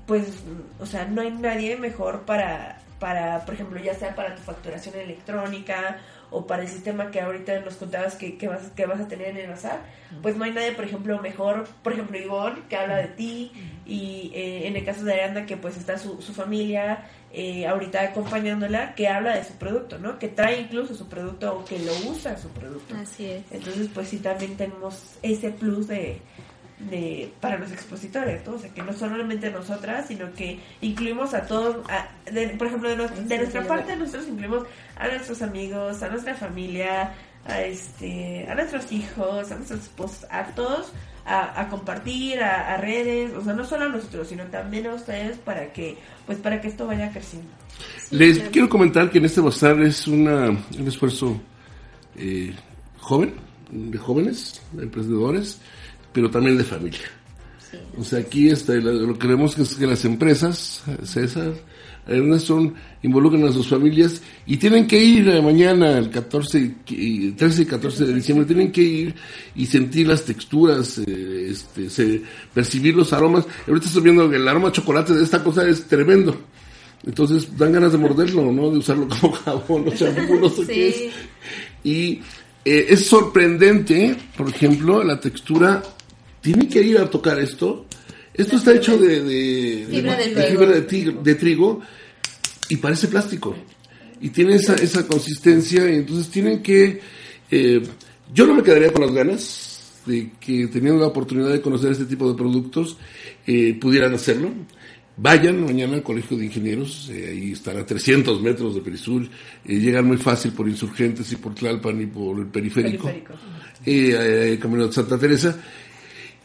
pues, 0.06 0.44
o 0.78 0.86
sea, 0.86 1.04
no 1.06 1.22
hay 1.22 1.32
nadie 1.32 1.76
mejor 1.76 2.22
para, 2.22 2.80
para, 2.98 3.44
por 3.44 3.54
ejemplo, 3.54 3.80
ya 3.80 3.94
sea 3.94 4.14
para 4.14 4.34
tu 4.34 4.42
facturación 4.42 4.94
electrónica 4.94 5.98
o 6.36 6.46
para 6.46 6.62
el 6.62 6.68
sistema 6.68 7.10
que 7.10 7.22
ahorita 7.22 7.60
nos 7.60 7.76
contabas 7.76 8.14
que, 8.14 8.36
que, 8.36 8.46
vas, 8.46 8.70
que 8.76 8.84
vas 8.84 9.00
a 9.00 9.08
tener 9.08 9.28
en 9.28 9.38
el 9.38 9.48
bazar, 9.48 9.80
pues 10.20 10.36
no 10.36 10.44
hay 10.44 10.52
nadie, 10.52 10.72
por 10.72 10.84
ejemplo, 10.84 11.18
mejor, 11.22 11.66
por 11.82 11.94
ejemplo, 11.94 12.18
Ivonne, 12.18 12.60
que 12.68 12.76
habla 12.76 12.98
de 12.98 13.08
ti, 13.08 13.52
y 13.86 14.30
eh, 14.34 14.66
en 14.66 14.76
el 14.76 14.84
caso 14.84 15.02
de 15.02 15.14
Arianda, 15.14 15.46
que 15.46 15.56
pues 15.56 15.78
está 15.78 15.96
su, 15.96 16.20
su 16.20 16.34
familia 16.34 17.06
eh, 17.32 17.66
ahorita 17.66 18.02
acompañándola, 18.02 18.94
que 18.94 19.08
habla 19.08 19.34
de 19.34 19.44
su 19.44 19.54
producto, 19.54 19.98
¿no? 19.98 20.18
Que 20.18 20.28
trae 20.28 20.60
incluso 20.60 20.94
su 20.94 21.08
producto 21.08 21.56
o 21.56 21.64
que 21.64 21.78
lo 21.78 21.92
usa 22.10 22.36
su 22.36 22.48
producto. 22.48 22.94
Así 22.94 23.30
es. 23.30 23.42
Entonces, 23.50 23.88
pues 23.94 24.08
sí, 24.08 24.18
también 24.18 24.58
tenemos 24.58 25.16
ese 25.22 25.50
plus 25.50 25.88
de, 25.88 26.20
de 26.78 27.32
para 27.40 27.56
los 27.58 27.72
expositores, 27.72 28.46
¿no? 28.46 28.54
O 28.54 28.58
sea, 28.58 28.72
que 28.72 28.82
no 28.82 28.92
solamente 28.92 29.50
nosotras, 29.50 30.06
sino 30.08 30.32
que 30.34 30.60
incluimos 30.82 31.32
a 31.34 31.42
todos, 31.46 31.76
a- 31.88 32.08
de- 32.30 32.48
por 32.50 32.66
ejemplo, 32.66 32.88
de, 32.90 32.96
nos- 32.96 33.28
de 33.28 33.38
nuestra 33.38 33.66
parte, 33.66 33.96
nosotros 33.96 34.28
incluimos 34.28 34.64
a 34.96 35.08
nuestros 35.08 35.40
amigos, 35.42 36.02
a 36.02 36.08
nuestra 36.08 36.34
familia, 36.34 37.14
a 37.46 37.62
este, 37.62 38.46
a 38.50 38.54
nuestros 38.54 38.90
hijos, 38.92 39.50
a 39.50 39.54
nuestros 39.56 39.80
esposos, 39.80 40.26
a 40.30 40.44
todos, 40.48 40.92
a, 41.24 41.60
a 41.60 41.68
compartir, 41.68 42.40
a, 42.42 42.74
a 42.74 42.76
redes, 42.76 43.32
o 43.32 43.42
sea, 43.42 43.54
no 43.54 43.64
solo 43.64 43.86
a 43.86 43.88
nosotros, 43.88 44.28
sino 44.28 44.44
también 44.44 44.86
a 44.86 44.94
ustedes 44.94 45.38
para 45.38 45.72
que, 45.72 45.96
pues 46.26 46.38
para 46.38 46.60
que 46.60 46.68
esto 46.68 46.86
vaya 46.86 47.10
creciendo. 47.10 47.48
Les 48.10 48.38
quiero 48.50 48.68
comentar 48.68 49.10
que 49.10 49.18
en 49.18 49.24
este 49.24 49.40
bazar 49.40 49.80
es 49.80 50.06
una, 50.06 50.50
un 50.50 50.86
esfuerzo 50.88 51.40
eh, 52.16 52.54
joven, 52.98 53.34
de 53.70 53.98
jóvenes, 53.98 54.62
de 54.72 54.84
emprendedores, 54.84 55.60
pero 56.16 56.30
también 56.30 56.56
de 56.56 56.64
familia. 56.64 57.02
O 57.98 58.02
sea, 58.02 58.20
aquí 58.20 58.48
está, 58.48 58.72
lo 58.74 59.18
que 59.18 59.26
vemos 59.26 59.58
es 59.58 59.74
que 59.74 59.86
las 59.86 60.02
empresas, 60.06 60.82
César, 61.02 61.52
Ernesto, 62.06 62.72
involucran 63.02 63.44
a 63.44 63.52
sus 63.52 63.68
familias 63.68 64.22
y 64.46 64.56
tienen 64.56 64.86
que 64.86 64.98
ir 65.02 65.28
eh, 65.28 65.42
mañana, 65.42 65.98
el 65.98 66.08
14, 66.08 66.74
y- 66.88 67.32
13 67.32 67.62
y 67.62 67.66
14 67.66 68.06
de 68.06 68.14
diciembre, 68.14 68.46
tienen 68.46 68.72
que 68.72 68.80
ir 68.82 69.14
y 69.54 69.66
sentir 69.66 70.06
las 70.08 70.24
texturas, 70.24 70.98
eh, 71.06 71.48
este, 71.50 71.90
se- 71.90 72.22
percibir 72.54 72.94
los 72.94 73.12
aromas. 73.12 73.44
Ahorita 73.68 73.86
estoy 73.88 74.02
viendo 74.04 74.30
que 74.30 74.36
el 74.36 74.48
aroma 74.48 74.68
a 74.68 74.72
chocolate 74.72 75.12
de 75.12 75.22
esta 75.24 75.44
cosa 75.44 75.68
es 75.68 75.84
tremendo. 75.86 76.34
Entonces 77.04 77.56
dan 77.58 77.72
ganas 77.72 77.92
de 77.92 77.98
morderlo, 77.98 78.50
¿no? 78.52 78.70
De 78.70 78.78
usarlo 78.78 79.06
como 79.20 79.32
jabón 79.34 79.88
o 79.88 79.90
champú, 79.94 80.38
no 80.40 80.48
sé 80.48 80.62
Sí. 80.62 80.66
qué 80.66 80.88
es. 80.88 80.96
Y 81.84 82.20
eh, 82.64 82.86
es 82.90 83.06
sorprendente, 83.06 84.16
por 84.36 84.48
ejemplo, 84.48 85.04
la 85.04 85.20
textura. 85.20 85.82
Tiene 86.40 86.68
que 86.68 86.80
ir 86.82 86.98
a 86.98 87.08
tocar 87.10 87.38
esto. 87.38 87.86
Esto 88.34 88.56
está 88.56 88.74
hecho 88.74 88.98
de, 88.98 89.22
de, 89.22 89.86
Fibra 89.88 90.16
de 90.16 90.42
fibra 90.42 90.66
de, 91.22 91.34
trigo 91.34 91.80
y 92.68 92.76
parece 92.76 93.08
plástico. 93.08 93.56
Y 94.20 94.30
tiene 94.30 94.56
esa, 94.56 94.74
esa 94.74 95.06
consistencia. 95.06 95.90
Y 95.90 95.96
entonces 95.96 96.28
tienen 96.28 96.62
que. 96.62 97.00
eh, 97.50 97.82
yo 98.34 98.46
no 98.46 98.54
me 98.54 98.62
quedaría 98.62 98.92
con 98.92 99.02
las 99.02 99.12
ganas 99.12 100.02
de 100.04 100.32
que 100.40 100.66
teniendo 100.68 101.00
la 101.00 101.06
oportunidad 101.08 101.50
de 101.50 101.60
conocer 101.60 101.92
este 101.92 102.04
tipo 102.06 102.28
de 102.30 102.36
productos 102.36 102.96
eh, 103.46 103.76
pudieran 103.80 104.14
hacerlo. 104.14 104.50
Vayan 105.18 105.64
mañana 105.64 105.94
al 105.94 106.02
Colegio 106.02 106.36
de 106.36 106.44
Ingenieros, 106.44 107.08
eh, 107.10 107.28
ahí 107.30 107.52
están 107.52 107.78
a 107.78 107.86
300 107.86 108.42
metros 108.42 108.74
de 108.74 108.82
Perisur, 108.82 109.22
eh, 109.64 109.76
llegan 109.78 110.04
muy 110.06 110.18
fácil 110.18 110.52
por 110.52 110.68
Insurgentes 110.68 111.32
y 111.32 111.36
por 111.36 111.54
Tlalpan 111.54 112.02
y 112.02 112.06
por 112.06 112.38
el 112.38 112.46
periférico, 112.48 113.04
Periférico. 113.04 113.32
eh, 113.86 114.52
eh, 114.52 114.58
Camino 114.60 114.86
de 114.86 114.92
Santa 114.92 115.18
Teresa. 115.18 115.58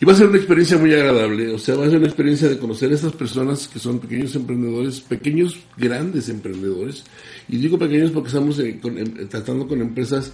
Y 0.02 0.06
va 0.06 0.14
a 0.14 0.16
ser 0.16 0.30
una 0.30 0.38
experiencia 0.38 0.80
muy 0.80 0.92
agradable, 0.96 1.54
o 1.54 1.60
sea, 1.60 1.76
va 1.76 1.86
a 1.86 1.90
ser 1.90 2.00
una 2.00 2.08
experiencia 2.08 2.50
de 2.50 2.58
conocer 2.58 2.92
a 2.92 2.96
estas 2.96 3.14
personas 3.14 3.68
que 3.68 3.78
son 3.78 4.00
pequeños 4.00 4.34
emprendedores, 4.36 5.00
pequeños, 5.00 5.60
grandes 5.78 6.28
emprendedores. 6.28 7.04
Y 7.48 7.58
digo 7.58 7.78
pequeños 7.78 8.10
porque 8.10 8.30
estamos 8.30 8.60
tratando 9.30 9.68
con 9.68 9.80
empresas 9.80 10.32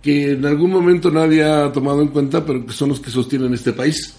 que 0.00 0.34
en 0.34 0.46
algún 0.46 0.70
momento 0.70 1.10
nadie 1.10 1.42
ha 1.42 1.72
tomado 1.72 2.00
en 2.00 2.08
cuenta, 2.08 2.46
pero 2.46 2.64
que 2.64 2.72
son 2.72 2.90
los 2.90 3.00
que 3.00 3.10
sostienen 3.10 3.52
este 3.54 3.72
país. 3.72 4.14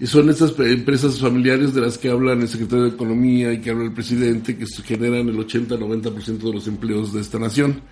Y 0.00 0.06
son 0.06 0.30
estas 0.30 0.58
empresas 0.60 1.20
familiares 1.20 1.74
de 1.74 1.82
las 1.82 1.98
que 1.98 2.08
hablan 2.08 2.40
el 2.40 2.48
secretario 2.48 2.84
de 2.84 2.90
Economía 2.92 3.52
y 3.52 3.60
que 3.60 3.68
habla 3.68 3.84
el 3.84 3.92
presidente, 3.92 4.56
que 4.56 4.64
generan 4.82 5.28
el 5.28 5.36
80-90% 5.36 6.38
de 6.38 6.52
los 6.54 6.66
empleos 6.66 7.12
de 7.12 7.20
esta 7.20 7.38
nación. 7.38 7.82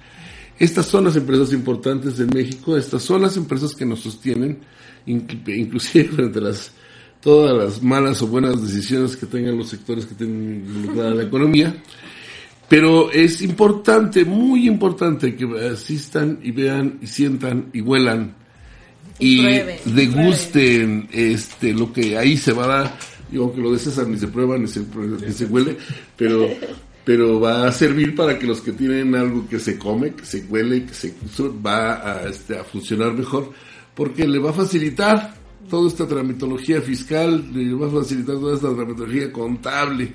Estas 0.59 0.87
son 0.87 1.05
las 1.05 1.17
empresas 1.17 1.53
importantes 1.53 2.19
en 2.19 2.29
México, 2.35 2.79
estas 2.79 3.03
son 3.03 3.21
las 3.21 3.37
empresas 3.37 3.75
que 3.75 3.85
nos 3.85 4.01
sostienen, 4.01 4.59
inclusive 5.07 6.31
a 6.35 6.41
las, 6.41 6.73
todas 7.21 7.57
las 7.57 7.83
malas 7.83 8.23
o 8.23 8.27
buenas 8.27 8.61
decisiones 8.63 9.17
que 9.17 9.27
tengan 9.27 9.57
los 9.57 9.69
sectores 9.69 10.07
que 10.07 10.15
tienen 10.15 10.65
involucrada 10.67 11.15
la 11.15 11.23
economía. 11.25 11.75
Pero 12.69 13.11
es 13.11 13.43
importante, 13.43 14.25
muy 14.25 14.69
importante 14.69 15.35
que 15.35 15.45
asistan 15.73 16.39
y 16.43 16.53
vean 16.53 16.99
y 17.03 17.07
sientan 17.09 17.69
y 17.73 17.81
huelan 17.81 18.37
Y 19.19 19.39
y 19.39 19.39
prueben. 19.39 19.81
degusten 19.85 21.09
este 21.11 21.73
lo 21.73 21.93
que 21.93 22.17
ahí 22.17 22.37
se 22.37 22.53
va 22.53 22.65
a 22.65 22.69
dar. 22.69 22.99
Digo 23.31 23.53
que 23.53 23.61
lo 23.61 23.73
de 23.73 23.79
César 23.79 24.07
ni 24.07 24.19
se 24.19 24.29
prueba 24.29 24.57
ni 24.57 24.69
se, 24.69 24.81
ni 24.81 25.33
se 25.33 25.47
huele, 25.47 25.77
pero 26.17 26.49
pero 27.05 27.41
va 27.41 27.67
a 27.67 27.73
servir 27.73 28.15
para 28.15 28.39
que 28.39 28.47
los 28.47 28.61
que 28.61 28.73
tienen 28.73 29.15
algo 29.15 29.49
que 29.49 29.59
se 29.59 29.79
come, 29.79 30.15
que 30.15 30.25
se 30.25 30.45
huele, 30.49 30.85
que 30.85 30.95
se 30.95 31.15
va 31.65 31.95
a, 31.95 32.29
este, 32.29 32.59
a 32.59 32.63
funcionar 32.65 33.13
mejor, 33.15 33.51
porque 34.01 34.27
le 34.27 34.39
va 34.39 34.49
a 34.49 34.55
facilitar 34.55 35.35
toda 35.69 35.87
esta 35.87 36.09
tramitología 36.09 36.81
fiscal, 36.81 37.53
le 37.53 37.75
va 37.75 37.87
a 37.87 37.91
facilitar 37.91 38.37
toda 38.37 38.57
esta 38.57 38.75
tramitología 38.75 39.31
contable. 39.31 40.15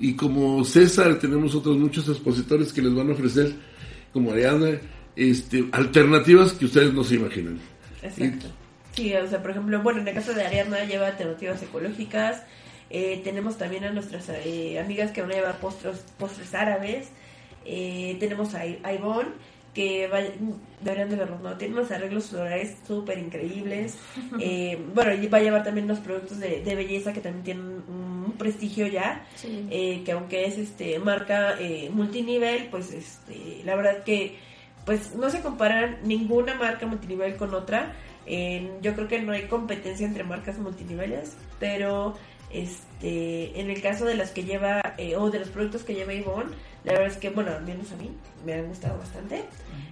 Y 0.00 0.14
como 0.14 0.64
César, 0.64 1.16
tenemos 1.16 1.54
otros 1.54 1.78
muchos 1.78 2.08
expositores 2.08 2.72
que 2.72 2.82
les 2.82 2.92
van 2.92 3.08
a 3.08 3.12
ofrecer, 3.12 3.54
como 4.12 4.32
Ariana, 4.32 4.80
este, 5.14 5.64
alternativas 5.70 6.54
que 6.54 6.64
ustedes 6.64 6.92
no 6.92 7.04
se 7.04 7.14
imaginan. 7.14 7.60
Exacto. 8.02 8.46
Sí, 8.94 9.14
o 9.14 9.28
sea, 9.28 9.40
por 9.40 9.52
ejemplo, 9.52 9.80
bueno, 9.80 10.00
en 10.00 10.08
el 10.08 10.14
caso 10.14 10.34
de 10.34 10.44
Ariadna 10.44 10.84
lleva 10.86 11.06
alternativas 11.06 11.62
ecológicas. 11.62 12.42
Eh, 12.90 13.20
tenemos 13.22 13.56
también 13.56 13.84
a 13.84 13.92
nuestras 13.92 14.28
eh, 14.28 14.80
amigas 14.80 15.12
que 15.12 15.22
van 15.22 15.30
a 15.30 15.34
llevar 15.34 15.60
postres, 15.60 16.04
postres 16.18 16.52
árabes. 16.52 17.10
Eh, 17.64 18.16
tenemos 18.18 18.56
a, 18.56 18.62
a 18.62 18.92
Ivonne, 18.92 19.30
que 19.74 20.08
va, 20.08 20.18
deberían 20.80 21.10
de 21.10 21.16
verlos, 21.16 21.40
¿no? 21.40 21.56
Tiene 21.56 21.74
unos 21.74 21.90
arreglos 21.90 22.30
florales 22.30 22.76
súper 22.86 23.18
increíbles. 23.18 23.96
Eh, 24.42 24.78
bueno, 24.94 25.12
y 25.12 25.26
va 25.26 25.38
a 25.38 25.42
llevar 25.42 25.64
también 25.64 25.84
unos 25.84 25.98
productos 25.98 26.38
de, 26.38 26.62
de 26.62 26.74
belleza 26.74 27.12
que 27.12 27.20
también 27.20 27.44
tienen 27.44 27.64
un, 27.66 28.24
un 28.26 28.32
prestigio 28.32 28.86
ya. 28.86 29.26
Sí. 29.34 29.66
Eh, 29.70 30.02
que 30.04 30.12
aunque 30.12 30.46
es 30.46 30.56
este 30.56 30.98
marca 30.98 31.56
eh, 31.58 31.90
multinivel, 31.92 32.68
pues 32.70 32.92
este, 32.92 33.62
la 33.64 33.74
verdad 33.74 34.02
que 34.04 34.36
pues 34.86 35.14
no 35.14 35.28
se 35.30 35.40
comparan 35.40 35.98
ninguna 36.04 36.54
marca 36.54 36.86
multinivel 36.86 37.36
con 37.36 37.54
otra. 37.54 37.92
Yo 38.80 38.94
creo 38.94 39.08
que 39.08 39.20
no 39.20 39.32
hay 39.32 39.42
competencia 39.42 40.06
entre 40.06 40.22
marcas 40.22 40.58
multiniveles, 40.58 41.36
pero 41.58 42.14
este 42.50 43.60
en 43.60 43.70
el 43.70 43.80
caso 43.80 44.04
de 44.04 44.14
las 44.14 44.30
que 44.30 44.44
lleva 44.44 44.94
eh, 44.98 45.16
o 45.16 45.30
de 45.30 45.40
los 45.40 45.48
productos 45.48 45.82
que 45.82 45.94
lleva 45.94 46.12
Ivonne, 46.12 46.50
la 46.84 46.92
verdad 46.92 47.08
es 47.08 47.16
que, 47.18 47.30
bueno, 47.30 47.50
al 47.52 47.62
menos 47.64 47.90
a 47.92 47.96
mí 47.96 48.10
me 48.44 48.54
han 48.54 48.66
gustado 48.66 48.98
bastante. 48.98 49.44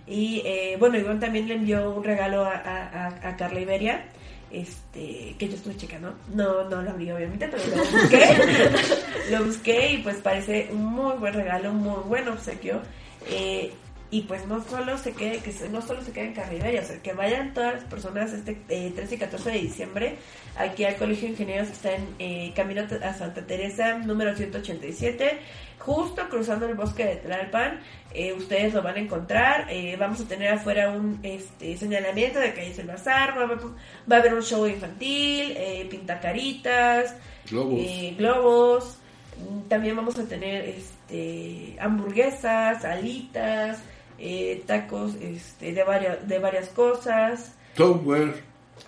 Y 0.06 0.42
eh, 0.44 0.76
bueno, 0.78 0.96
Ivonne 0.98 1.20
también 1.20 1.46
le 1.48 1.54
envió 1.54 1.90
un 1.90 2.02
regalo 2.04 2.44
a, 2.44 2.52
a, 2.54 3.06
a- 3.06 3.28
a 3.28 3.36
Carla 3.36 3.60
Iberia. 3.60 4.04
Este, 4.50 5.36
que 5.38 5.46
yo 5.46 5.56
estuve 5.56 5.76
checando, 5.76 6.14
no, 6.32 6.64
no 6.70 6.80
lo 6.80 6.90
abrí 6.90 7.10
obviamente, 7.12 7.48
pero 7.48 7.62
lo 7.66 7.84
busqué, 7.84 8.26
lo 9.30 9.44
busqué 9.44 9.92
y 9.92 9.98
pues 9.98 10.16
parece 10.22 10.68
un 10.72 10.86
muy 10.86 11.16
buen 11.18 11.34
regalo, 11.34 11.70
un 11.70 11.82
muy 11.82 12.00
buen 12.06 12.26
obsequio. 12.28 12.80
Eh, 13.30 13.70
y 14.10 14.22
pues 14.22 14.46
no 14.46 14.62
solo 14.64 14.96
se 14.96 15.12
quede, 15.12 15.38
que 15.40 15.52
no 15.68 15.82
solo 15.82 16.02
se 16.02 16.12
queden 16.12 16.28
en 16.28 16.34
Carriberia, 16.34 16.80
o 16.80 16.84
sea, 16.84 17.02
que 17.02 17.12
vayan 17.12 17.52
todas 17.52 17.74
las 17.74 17.84
personas 17.84 18.32
este 18.32 18.58
eh, 18.70 18.92
13 18.94 19.14
y 19.16 19.18
14 19.18 19.50
de 19.50 19.58
diciembre 19.58 20.16
aquí 20.56 20.84
al 20.84 20.96
Colegio 20.96 21.24
de 21.26 21.32
Ingenieros 21.32 21.68
que 21.68 21.74
está 21.74 21.92
en 21.94 22.06
eh, 22.18 22.52
Camino 22.56 22.82
a 23.02 23.14
Santa 23.14 23.46
Teresa, 23.46 23.98
número 23.98 24.34
187, 24.34 25.38
justo 25.78 26.28
cruzando 26.30 26.66
el 26.66 26.74
bosque 26.74 27.04
de 27.04 27.16
Tlalpan. 27.16 27.80
Eh, 28.14 28.32
ustedes 28.32 28.72
lo 28.72 28.82
van 28.82 28.96
a 28.96 29.00
encontrar. 29.00 29.66
eh, 29.70 29.96
vamos 29.98 30.20
a 30.20 30.24
tener 30.26 30.48
afuera 30.54 30.90
un 30.90 31.20
este, 31.22 31.76
señalamiento 31.76 32.38
de 32.40 32.54
que 32.54 32.62
ahí 32.62 32.70
es 32.70 32.78
el 32.78 32.86
bazar. 32.86 33.36
Va 33.36 33.42
a 33.42 33.44
haber, 33.44 33.58
va 34.10 34.16
a 34.16 34.18
haber 34.20 34.32
un 34.34 34.42
show 34.42 34.66
infantil, 34.66 35.52
eh, 35.56 35.86
pintacaritas, 35.90 37.14
Globos. 37.50 37.78
eh, 37.80 38.14
globos. 38.16 38.98
Mm, 39.38 39.68
También 39.68 39.94
vamos 39.94 40.18
a 40.18 40.24
tener 40.24 40.64
este, 40.64 41.76
hamburguesas, 41.78 42.84
alitas, 42.84 43.78
eh, 44.18 44.62
tacos 44.66 45.14
este, 45.20 45.72
de, 45.72 45.84
varias, 45.84 46.26
de 46.26 46.38
varias 46.38 46.68
cosas. 46.68 47.52
Software. 47.76 48.34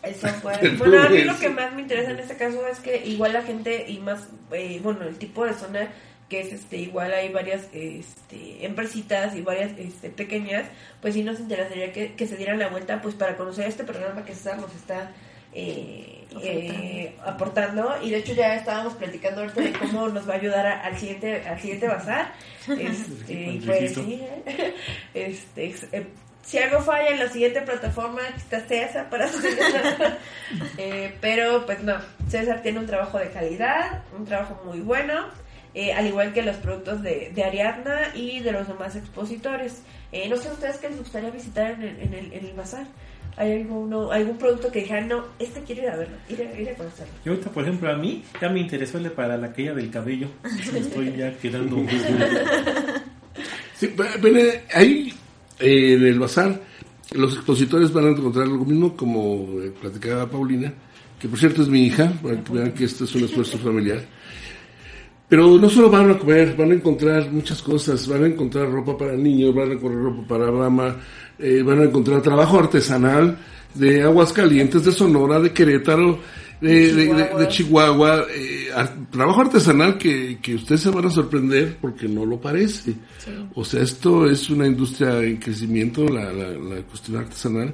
El 0.03 0.14
software. 0.14 0.77
Bueno, 0.79 1.03
a 1.03 1.09
mí 1.09 1.25
lo 1.25 1.38
que 1.38 1.49
más 1.49 1.73
me 1.75 1.83
interesa 1.83 2.11
en 2.11 2.19
este 2.19 2.37
caso 2.37 2.66
es 2.66 2.81
que 2.81 3.05
igual 3.07 3.33
la 3.33 3.43
gente 3.43 3.87
y 3.88 3.99
más, 3.99 4.29
eh, 4.53 4.81
bueno, 4.83 5.05
el 5.05 5.16
tipo 5.16 5.45
de 5.45 5.55
zona 5.55 5.88
que 6.29 6.40
es 6.40 6.53
este 6.53 6.77
igual 6.77 7.12
hay 7.12 7.29
varias 7.29 7.69
este, 7.73 8.64
empresitas 8.64 9.35
y 9.35 9.43
varias 9.43 9.73
este, 9.77 10.11
pequeñas, 10.11 10.64
pues 11.03 11.14
sí 11.14 11.25
nos 11.25 11.40
interesaría 11.40 11.93
que, 11.93 12.14
que 12.14 12.27
se 12.29 12.37
dieran 12.37 12.61
la 12.61 12.69
vuelta 12.69 13.03
pues 13.03 13.16
para 13.16 13.37
conocer 13.37 13.66
este 13.66 13.83
programa 13.83 14.25
que 14.25 14.35
César 14.35 14.59
nos 14.59 14.73
está 14.77 15.11
eh, 15.53 16.27
eh, 16.43 17.15
aportando. 17.25 17.97
Y 18.03 18.11
de 18.11 18.19
hecho 18.19 18.33
ya 18.35 18.55
estábamos 18.55 18.95
platicando 18.95 19.41
ahorita 19.43 19.61
de 19.61 19.73
cómo 19.73 20.09
nos 20.09 20.29
va 20.29 20.35
a 20.35 20.37
ayudar 20.37 20.67
a- 20.67 20.81
al 20.81 20.97
siguiente 20.99 21.43
al 21.47 21.59
siguiente 21.61 21.87
bazar. 21.89 22.33
Este, 22.79 23.61
pues 23.67 23.95
sí 23.95 24.21
¿eh? 24.23 24.75
este 25.15 25.67
ex- 25.67 25.89
eh, 25.93 26.07
si 26.43 26.59
algo 26.59 26.81
falla 26.81 27.09
en 27.11 27.19
la 27.19 27.29
siguiente 27.29 27.61
plataforma 27.63 28.21
aquí 28.23 28.39
está 28.39 28.61
César 28.61 29.09
para 29.11 29.29
pero 31.21 31.67
pues 31.67 31.83
no 31.83 31.95
César 32.29 32.63
tiene 32.63 32.79
un 32.81 32.87
trabajo 32.87 33.19
de 33.19 33.31
calidad 33.31 34.03
un 34.17 34.25
trabajo 34.25 34.61
muy 34.65 34.81
bueno 34.81 35.27
al 35.97 36.07
igual 36.07 36.33
que 36.33 36.43
los 36.43 36.57
productos 36.57 37.03
de, 37.03 37.31
de 37.35 37.45
Ariadna 37.45 38.11
y 38.15 38.41
de 38.41 38.51
los 38.51 38.67
demás 38.67 38.97
expositores. 38.97 39.83
Eh, 40.11 40.29
no 40.29 40.37
sé 40.37 40.49
a 40.49 40.53
ustedes 40.53 40.79
qué 40.79 40.89
les 40.89 40.99
gustaría 40.99 41.31
visitar 41.31 41.71
en 41.71 41.83
el, 41.83 42.01
en 42.01 42.15
el, 42.15 42.33
en 42.33 42.45
el 42.47 42.53
bazar 42.55 42.87
¿Hay 43.37 43.53
alguno, 43.53 44.11
algún 44.11 44.37
producto 44.37 44.71
que 44.71 44.81
dijeran, 44.81 45.09
no, 45.09 45.25
este 45.38 45.62
quiero 45.62 45.83
ir 45.83 45.88
a 45.88 45.97
verlo, 45.97 46.16
ir 46.29 46.40
a, 46.43 46.61
ir 46.61 46.69
a 46.71 46.75
conocerlo? 46.75 47.12
Y 47.25 47.29
ahorita, 47.29 47.51
por 47.51 47.62
ejemplo, 47.62 47.90
a 47.90 47.97
mí 47.97 48.23
ya 48.40 48.49
me 48.49 48.61
interesó 48.61 48.99
el 48.99 49.05
de 49.05 49.11
para 49.11 49.37
la 49.37 49.53
caída 49.53 49.75
del 49.75 49.90
cabello. 49.90 50.29
Estoy 50.75 51.16
ya 51.16 51.37
quedando 51.38 51.77
un 51.77 51.88
Sí, 53.75 53.95
ahí 54.75 55.14
eh, 55.59 55.95
en 55.95 56.05
el 56.05 56.19
bazar, 56.19 56.61
los 57.12 57.35
expositores 57.35 57.93
van 57.93 58.07
a 58.07 58.11
encontrar 58.11 58.47
lo 58.47 58.64
mismo, 58.64 58.95
como 58.95 59.61
eh, 59.62 59.73
platicaba 59.81 60.29
Paulina, 60.29 60.73
que 61.19 61.29
por 61.29 61.38
cierto 61.38 61.62
es 61.62 61.69
mi 61.69 61.87
hija, 61.87 62.12
para 62.23 62.43
que 62.43 62.53
vean 62.53 62.73
que 62.73 62.85
esto 62.85 63.05
es 63.05 63.14
un 63.14 63.25
esfuerzo 63.25 63.57
familiar. 63.59 64.03
Pero 65.31 65.57
no 65.59 65.71
solo 65.71 65.88
van 65.88 66.11
a 66.11 66.19
comer, 66.19 66.55
van 66.57 66.73
a 66.73 66.75
encontrar 66.75 67.31
muchas 67.31 67.62
cosas, 67.62 68.07
van 68.09 68.25
a 68.25 68.27
encontrar 68.27 68.69
ropa 68.71 68.99
para 68.99 69.16
niños, 69.16 69.55
van 69.55 69.71
a 69.71 69.75
encontrar 69.75 70.03
ropa 70.03 70.27
para 70.29 70.51
dama, 70.51 70.97
eh, 71.38 71.62
van 71.64 71.81
a 71.81 71.85
encontrar 71.85 72.21
trabajo 72.21 72.59
artesanal 72.59 73.38
de 73.73 74.03
Aguascalientes, 74.03 74.85
de 74.85 74.90
Sonora, 74.93 75.38
de 75.40 75.53
Querétaro, 75.53 76.19
de, 76.61 76.93
de- 76.93 77.14
de- 77.14 77.38
de 77.38 77.49
Chihuahua, 77.49 78.25
eh, 78.35 78.69
trabajo 79.11 79.40
artesanal 79.43 79.97
que, 79.97 80.38
que 80.43 80.57
ustedes 80.57 80.81
se 80.83 80.90
van 80.90 81.07
a 81.07 81.11
sorprender 81.11 81.79
porque 81.81 82.07
no 82.09 82.27
lo 82.27 82.38
parece. 82.40 82.93
O 83.55 83.64
sea, 83.64 83.83
esto 83.83 84.29
es 84.29 84.51
una 84.51 84.66
industria 84.66 85.23
en 85.23 85.37
crecimiento, 85.37 86.09
la, 86.09 86.33
la, 86.33 86.49
la 86.51 86.83
cuestión 86.83 87.19
artesanal. 87.19 87.73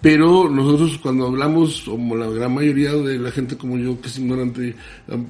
Pero 0.00 0.48
nosotros 0.48 0.98
cuando 1.02 1.26
hablamos, 1.26 1.82
como 1.82 2.14
la 2.14 2.28
gran 2.28 2.54
mayoría 2.54 2.92
de 2.92 3.18
la 3.18 3.32
gente 3.32 3.56
como 3.56 3.76
yo 3.76 4.00
que 4.00 4.06
es 4.06 4.18
ignorante, 4.18 4.76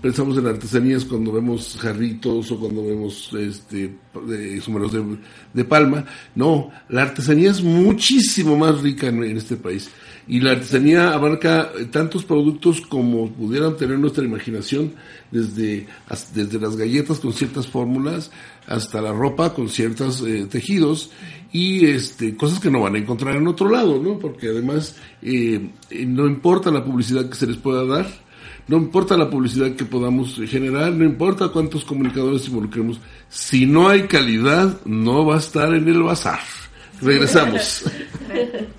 pensamos 0.02 0.36
en 0.36 0.46
artesanías 0.46 1.06
cuando 1.06 1.32
vemos 1.32 1.78
jarritos 1.80 2.50
o 2.50 2.60
cuando 2.60 2.84
vemos 2.84 3.30
este 3.32 3.94
de, 4.26 4.60
de, 4.60 5.18
de 5.54 5.64
palma. 5.64 6.04
No, 6.34 6.70
la 6.90 7.02
artesanía 7.02 7.50
es 7.50 7.62
muchísimo 7.62 8.58
más 8.58 8.82
rica 8.82 9.06
en, 9.06 9.24
en 9.24 9.38
este 9.38 9.56
país. 9.56 9.90
Y 10.26 10.40
la 10.40 10.50
artesanía 10.50 11.14
abarca 11.14 11.72
tantos 11.90 12.24
productos 12.24 12.82
como 12.82 13.30
pudieran 13.30 13.78
tener 13.78 13.98
nuestra 13.98 14.22
imaginación, 14.24 14.92
desde, 15.30 15.86
desde 16.34 16.60
las 16.60 16.76
galletas 16.76 17.20
con 17.20 17.32
ciertas 17.32 17.66
fórmulas 17.66 18.30
hasta 18.68 19.00
la 19.00 19.12
ropa 19.12 19.54
con 19.54 19.68
ciertos 19.68 20.20
eh, 20.20 20.46
tejidos 20.48 21.10
y 21.50 21.86
este, 21.86 22.36
cosas 22.36 22.60
que 22.60 22.70
no 22.70 22.82
van 22.82 22.94
a 22.94 22.98
encontrar 22.98 23.36
en 23.36 23.48
otro 23.48 23.70
lado, 23.70 24.00
¿no? 24.00 24.18
Porque 24.18 24.48
además 24.48 24.96
eh, 25.22 25.70
no 26.06 26.26
importa 26.26 26.70
la 26.70 26.84
publicidad 26.84 27.28
que 27.28 27.36
se 27.36 27.46
les 27.46 27.56
pueda 27.56 27.84
dar, 27.86 28.06
no 28.68 28.76
importa 28.76 29.16
la 29.16 29.30
publicidad 29.30 29.74
que 29.74 29.86
podamos 29.86 30.38
generar, 30.46 30.92
no 30.92 31.04
importa 31.04 31.48
cuántos 31.48 31.84
comunicadores 31.84 32.46
involucremos, 32.48 33.00
si 33.30 33.64
no 33.64 33.88
hay 33.88 34.02
calidad, 34.02 34.78
no 34.84 35.24
va 35.24 35.36
a 35.36 35.38
estar 35.38 35.74
en 35.74 35.88
el 35.88 36.02
bazar. 36.02 36.40
Regresamos. 37.00 37.84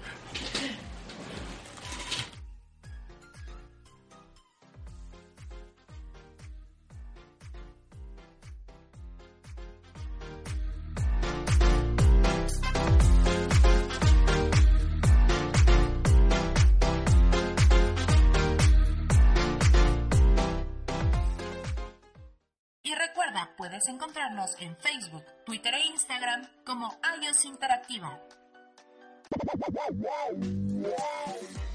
en 24.59 24.77
Facebook, 24.77 25.23
Twitter 25.43 25.73
e 25.73 25.87
Instagram 25.87 26.45
como 26.63 26.95
iOS 27.19 27.45
Interactiva. 27.45 28.21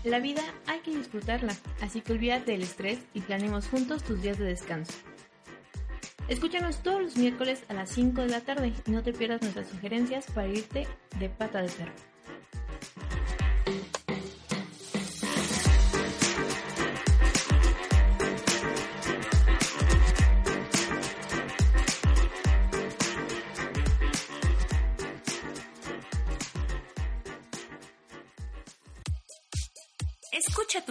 La 0.05 0.21
vida 0.21 0.43
hay 0.69 0.79
que 0.81 0.95
disfrutarla, 0.95 1.53
así 1.83 2.01
que 2.01 2.13
olvídate 2.13 2.53
del 2.53 2.63
estrés 2.63 3.01
y 3.13 3.23
planeemos 3.23 3.67
juntos 3.67 4.05
tus 4.05 4.23
días 4.23 4.39
de 4.39 4.45
descanso. 4.45 4.93
Escúchanos 6.29 6.81
todos 6.83 7.03
los 7.03 7.17
miércoles 7.17 7.65
a 7.69 7.75
las 7.75 7.91
5 7.91 8.21
de 8.23 8.29
la 8.29 8.41
tarde 8.41 8.73
y 8.87 8.91
no 8.91 9.03
te 9.03 9.13
pierdas 9.13 9.43
nuestras 9.43 9.69
sugerencias 9.69 10.27
para 10.33 10.47
irte 10.47 10.87
de 11.19 11.29
pata 11.29 11.61
de 11.61 11.71
perro. 11.71 12.14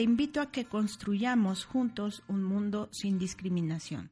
te 0.00 0.04
invito 0.04 0.40
a 0.40 0.50
que 0.50 0.64
construyamos 0.64 1.66
juntos 1.66 2.22
un 2.26 2.42
mundo 2.42 2.88
sin 2.90 3.18
discriminación. 3.18 4.10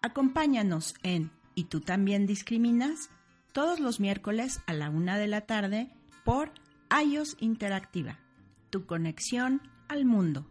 Acompáñanos 0.00 0.94
en 1.02 1.30
¿Y 1.54 1.64
tú 1.64 1.82
también 1.82 2.26
discriminas? 2.26 3.10
todos 3.52 3.78
los 3.78 4.00
miércoles 4.00 4.62
a 4.66 4.72
la 4.72 4.88
una 4.88 5.18
de 5.18 5.26
la 5.26 5.42
tarde 5.42 5.90
por 6.24 6.50
iOS 6.98 7.36
Interactiva, 7.40 8.20
tu 8.70 8.86
conexión 8.86 9.60
al 9.86 10.06
mundo. 10.06 10.46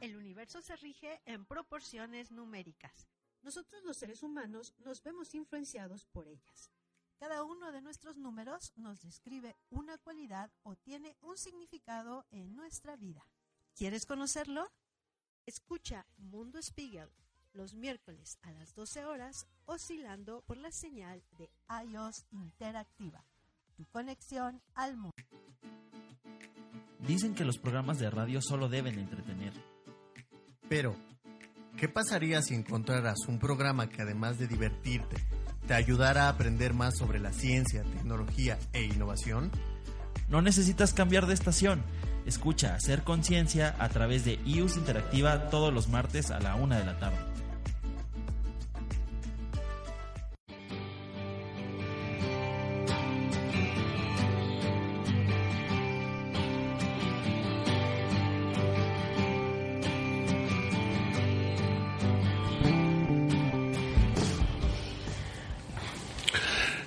El 0.00 0.14
universo 0.14 0.62
se 0.62 0.76
rige 0.76 1.20
en 1.26 1.44
proporciones 1.44 2.30
numéricas. 2.30 3.08
Nosotros 3.42 3.82
los 3.82 3.96
seres 3.96 4.22
humanos 4.22 4.76
nos 4.84 5.02
vemos 5.02 5.34
influenciados 5.34 6.04
por 6.04 6.28
ellas. 6.28 6.70
Cada 7.18 7.44
uno 7.44 7.72
de 7.72 7.80
nuestros 7.80 8.16
números 8.16 8.72
nos 8.76 9.00
describe 9.00 9.56
una 9.70 9.98
cualidad 9.98 10.50
o 10.62 10.76
tiene 10.76 11.16
un 11.22 11.36
significado 11.36 12.26
en 12.30 12.54
nuestra 12.54 12.96
vida. 12.96 13.26
¿Quieres 13.74 14.06
conocerlo? 14.06 14.70
Escucha 15.46 16.06
Mundo 16.16 16.60
Spiegel 16.62 17.10
los 17.54 17.74
miércoles 17.74 18.38
a 18.42 18.50
las 18.52 18.74
12 18.74 19.04
horas 19.04 19.46
oscilando 19.66 20.42
por 20.42 20.56
la 20.56 20.70
señal 20.72 21.22
de 21.38 21.50
iOS 21.86 22.26
Interactiva. 22.32 23.24
Tu 23.76 23.84
conexión 23.86 24.60
al 24.74 24.96
mundo. 24.96 25.12
Dicen 27.06 27.34
que 27.34 27.44
los 27.44 27.58
programas 27.58 27.98
de 27.98 28.10
radio 28.10 28.40
solo 28.40 28.68
deben 28.68 28.98
entretener. 28.98 29.52
Pero, 30.68 30.96
¿qué 31.76 31.88
pasaría 31.88 32.42
si 32.42 32.54
encontraras 32.54 33.18
un 33.28 33.38
programa 33.38 33.88
que 33.88 34.02
además 34.02 34.38
de 34.38 34.46
divertirte, 34.46 35.16
te 35.66 35.74
ayudara 35.74 36.24
a 36.24 36.28
aprender 36.30 36.74
más 36.74 36.96
sobre 36.96 37.18
la 37.18 37.32
ciencia, 37.32 37.82
tecnología 37.82 38.58
e 38.72 38.84
innovación? 38.84 39.50
No 40.28 40.42
necesitas 40.42 40.92
cambiar 40.92 41.26
de 41.26 41.34
estación. 41.34 41.82
Escucha 42.26 42.74
Hacer 42.74 43.02
Conciencia 43.02 43.74
a 43.78 43.88
través 43.88 44.24
de 44.24 44.38
iUS 44.44 44.76
Interactiva 44.76 45.50
todos 45.50 45.72
los 45.72 45.88
martes 45.88 46.30
a 46.30 46.40
la 46.40 46.54
una 46.54 46.78
de 46.78 46.86
la 46.86 46.98
tarde. 46.98 47.33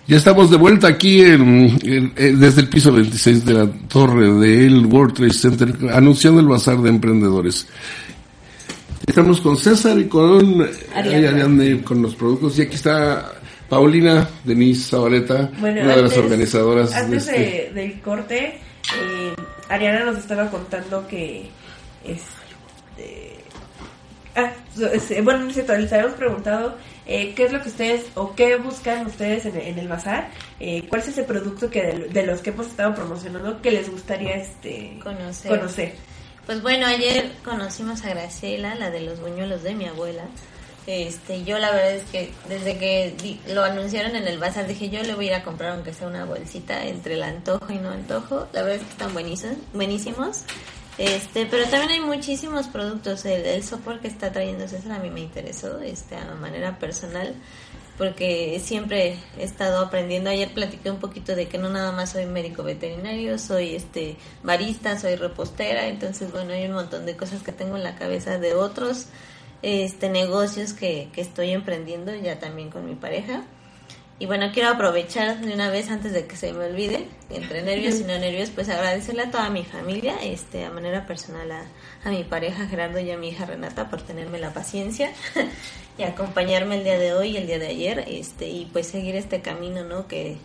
Ya 0.07 0.15
estamos 0.15 0.49
de 0.49 0.55
vuelta 0.57 0.87
aquí 0.87 1.21
en, 1.21 1.41
en- 1.83 2.13
en- 2.15 2.39
desde 2.39 2.61
el 2.61 2.69
piso 2.69 2.93
26 2.93 3.45
de 3.45 3.53
la 3.53 3.67
torre 3.89 4.31
del 4.39 4.85
World 4.85 5.15
Trade 5.15 5.33
Center, 5.33 5.75
anunciando 5.91 6.39
el 6.39 6.47
bazar 6.47 6.77
de 6.77 6.89
emprendedores. 6.89 7.67
Estamos 9.05 9.41
con 9.41 9.57
César 9.57 9.97
y 9.99 10.05
con 10.05 10.65
Ariadna. 10.95 11.29
Ariadne, 11.29 11.81
con 11.83 12.01
los 12.01 12.15
productos. 12.15 12.57
Y 12.57 12.61
aquí 12.61 12.75
está 12.75 13.33
Paulina 13.67 14.29
Denise 14.45 14.89
Zabaleta, 14.91 15.51
Bueno, 15.59 15.81
una 15.81 15.95
de 15.97 16.01
las 16.03 16.11
antes- 16.13 16.17
organizadoras 16.25 16.89
de 16.91 16.95
Antes 16.95 17.27
este. 17.27 17.39
de- 17.41 17.71
del 17.81 17.99
corte, 18.01 18.59
eh, 19.01 19.33
Ariana 19.67 20.05
nos 20.05 20.17
estaba 20.19 20.49
contando 20.49 21.05
que. 21.07 21.49
Este, 22.05 23.35
ah, 24.37 24.51
es- 24.93 25.23
bueno, 25.23 25.39
no 25.43 25.47
es 25.49 25.53
cierto, 25.55 25.75
les 25.77 25.91
habíamos 25.91 26.15
preguntado 26.15 26.77
eh, 27.07 27.33
qué 27.35 27.45
es 27.45 27.51
lo 27.51 27.61
que 27.61 27.69
ustedes 27.69 28.05
o 28.15 28.35
qué 28.35 28.55
buscan 28.57 29.05
ustedes 29.07 29.45
en, 29.45 29.57
en 29.59 29.79
el 29.79 29.87
bazar, 29.87 30.29
eh, 30.59 30.85
cuál 30.89 31.01
es 31.01 31.07
ese 31.09 31.23
producto 31.23 31.69
que 31.69 31.81
de, 31.83 32.07
de 32.09 32.25
los 32.25 32.41
que 32.41 32.49
hemos 32.51 32.67
estado 32.67 32.93
promocionando 32.93 33.61
que 33.61 33.71
les 33.71 33.89
gustaría 33.89 34.35
este 34.35 34.99
Conocer. 35.03 35.49
conocer. 35.57 35.93
Pues 36.45 36.61
bueno, 36.61 36.85
ayer 36.85 37.31
conocimos 37.43 38.03
a 38.05 38.09
Graciela, 38.09 38.75
la 38.75 38.89
de 38.91 39.01
los 39.01 39.19
buñuelos 39.19 39.63
de 39.63 39.73
mi 39.75 39.85
abuela. 39.85 40.23
Este, 40.85 41.43
yo 41.43 41.57
la 41.59 41.71
verdad 41.71 41.95
es 41.95 42.03
que 42.05 42.31
desde 42.47 42.77
que 42.77 43.13
di- 43.21 43.41
lo 43.53 43.61
anunciaron 43.65 44.15
en 44.15 44.25
el 44.25 44.37
bazar 44.39 44.65
dije 44.67 44.87
yo 44.89 45.03
le 45.03 45.15
voy 45.15 45.25
a 45.25 45.27
ir 45.27 45.33
a 45.33 45.43
comprar 45.43 45.71
aunque 45.71 45.93
sea 45.93 46.07
una 46.07 46.23
bolsita 46.23 46.85
entre 46.85 47.15
el 47.15 47.23
antojo 47.23 47.65
y 47.73 47.75
no 47.77 47.89
antojo. 47.89 48.47
La 48.53 48.61
verdad 48.61 48.77
es 48.77 48.83
que 48.83 48.91
están 48.91 49.11
buenísimos, 49.13 49.57
buenísimos. 49.73 50.43
Este, 50.97 51.45
pero 51.45 51.65
también 51.65 51.91
hay 51.91 51.99
muchísimos 51.99 52.67
productos. 52.67 53.25
El, 53.25 53.45
el 53.45 53.63
software 53.63 53.99
que 53.99 54.07
está 54.07 54.31
trayendo 54.31 54.67
César 54.67 54.93
a 54.93 54.99
mí 54.99 55.09
me 55.09 55.21
interesó, 55.21 55.79
este, 55.79 56.15
a 56.15 56.33
manera 56.35 56.79
personal, 56.79 57.35
porque 57.97 58.59
siempre 58.63 59.17
he 59.37 59.43
estado 59.43 59.79
aprendiendo. 59.79 60.29
Ayer 60.29 60.53
platiqué 60.53 60.89
un 60.89 60.99
poquito 60.99 61.35
de 61.35 61.47
que 61.47 61.57
no 61.57 61.69
nada 61.69 61.91
más 61.91 62.11
soy 62.11 62.25
médico 62.25 62.63
veterinario, 62.63 63.37
soy 63.37 63.75
este 63.75 64.17
barista, 64.43 64.99
soy 64.99 65.15
repostera, 65.15 65.87
entonces 65.87 66.31
bueno, 66.31 66.53
hay 66.53 66.65
un 66.65 66.73
montón 66.73 67.05
de 67.05 67.15
cosas 67.15 67.43
que 67.43 67.51
tengo 67.51 67.77
en 67.77 67.83
la 67.83 67.95
cabeza 67.95 68.39
de 68.39 68.55
otros 68.55 69.07
este 69.63 70.09
negocios 70.09 70.73
que, 70.73 71.09
que 71.13 71.21
estoy 71.21 71.51
emprendiendo 71.51 72.13
ya 72.13 72.39
también 72.39 72.69
con 72.69 72.85
mi 72.85 72.95
pareja. 72.95 73.43
Y 74.19 74.25
bueno, 74.25 74.47
quiero 74.51 74.69
aprovechar 74.69 75.41
de 75.41 75.53
una 75.53 75.69
vez 75.69 75.91
antes 75.91 76.11
de 76.11 76.25
que 76.25 76.35
se 76.35 76.51
me 76.51 76.65
olvide, 76.65 77.07
entre 77.29 77.61
nervios 77.61 77.99
y 77.99 78.03
no 78.03 78.17
nervios, 78.17 78.49
pues 78.49 78.67
agradecerle 78.67 79.23
a 79.23 79.31
toda 79.31 79.49
mi 79.51 79.63
familia, 79.63 80.15
este, 80.23 80.65
a 80.65 80.71
manera 80.71 81.05
personal 81.05 81.51
a, 81.51 81.65
a 82.03 82.09
mi 82.09 82.23
pareja 82.23 82.65
Gerardo 82.65 82.99
y 82.99 83.11
a 83.11 83.17
mi 83.17 83.29
hija 83.29 83.45
Renata 83.45 83.91
por 83.91 84.01
tenerme 84.01 84.39
la 84.39 84.53
paciencia 84.53 85.11
y 85.99 86.03
acompañarme 86.03 86.77
el 86.77 86.83
día 86.83 86.97
de 86.97 87.13
hoy 87.13 87.31
y 87.31 87.37
el 87.37 87.45
día 87.45 87.59
de 87.59 87.67
ayer, 87.67 88.05
este, 88.07 88.49
y 88.49 88.65
pues 88.65 88.87
seguir 88.87 89.15
este 89.15 89.41
camino, 89.41 89.83
¿no? 89.83 90.07
Que 90.07 90.37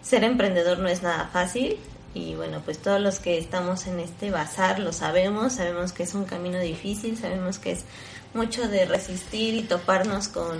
ser 0.00 0.24
emprendedor 0.24 0.78
no 0.78 0.88
es 0.88 1.02
nada 1.02 1.28
fácil 1.30 1.76
y 2.14 2.34
bueno, 2.34 2.62
pues 2.64 2.78
todos 2.78 3.00
los 3.00 3.18
que 3.18 3.36
estamos 3.36 3.86
en 3.86 4.00
este 4.00 4.30
bazar 4.30 4.78
lo 4.78 4.92
sabemos, 4.94 5.54
sabemos 5.54 5.92
que 5.92 6.02
es 6.02 6.14
un 6.14 6.24
camino 6.24 6.58
difícil, 6.58 7.18
sabemos 7.18 7.58
que 7.58 7.72
es 7.72 7.84
mucho 8.32 8.68
de 8.68 8.86
resistir 8.86 9.54
y 9.54 9.62
toparnos 9.62 10.28
con 10.28 10.58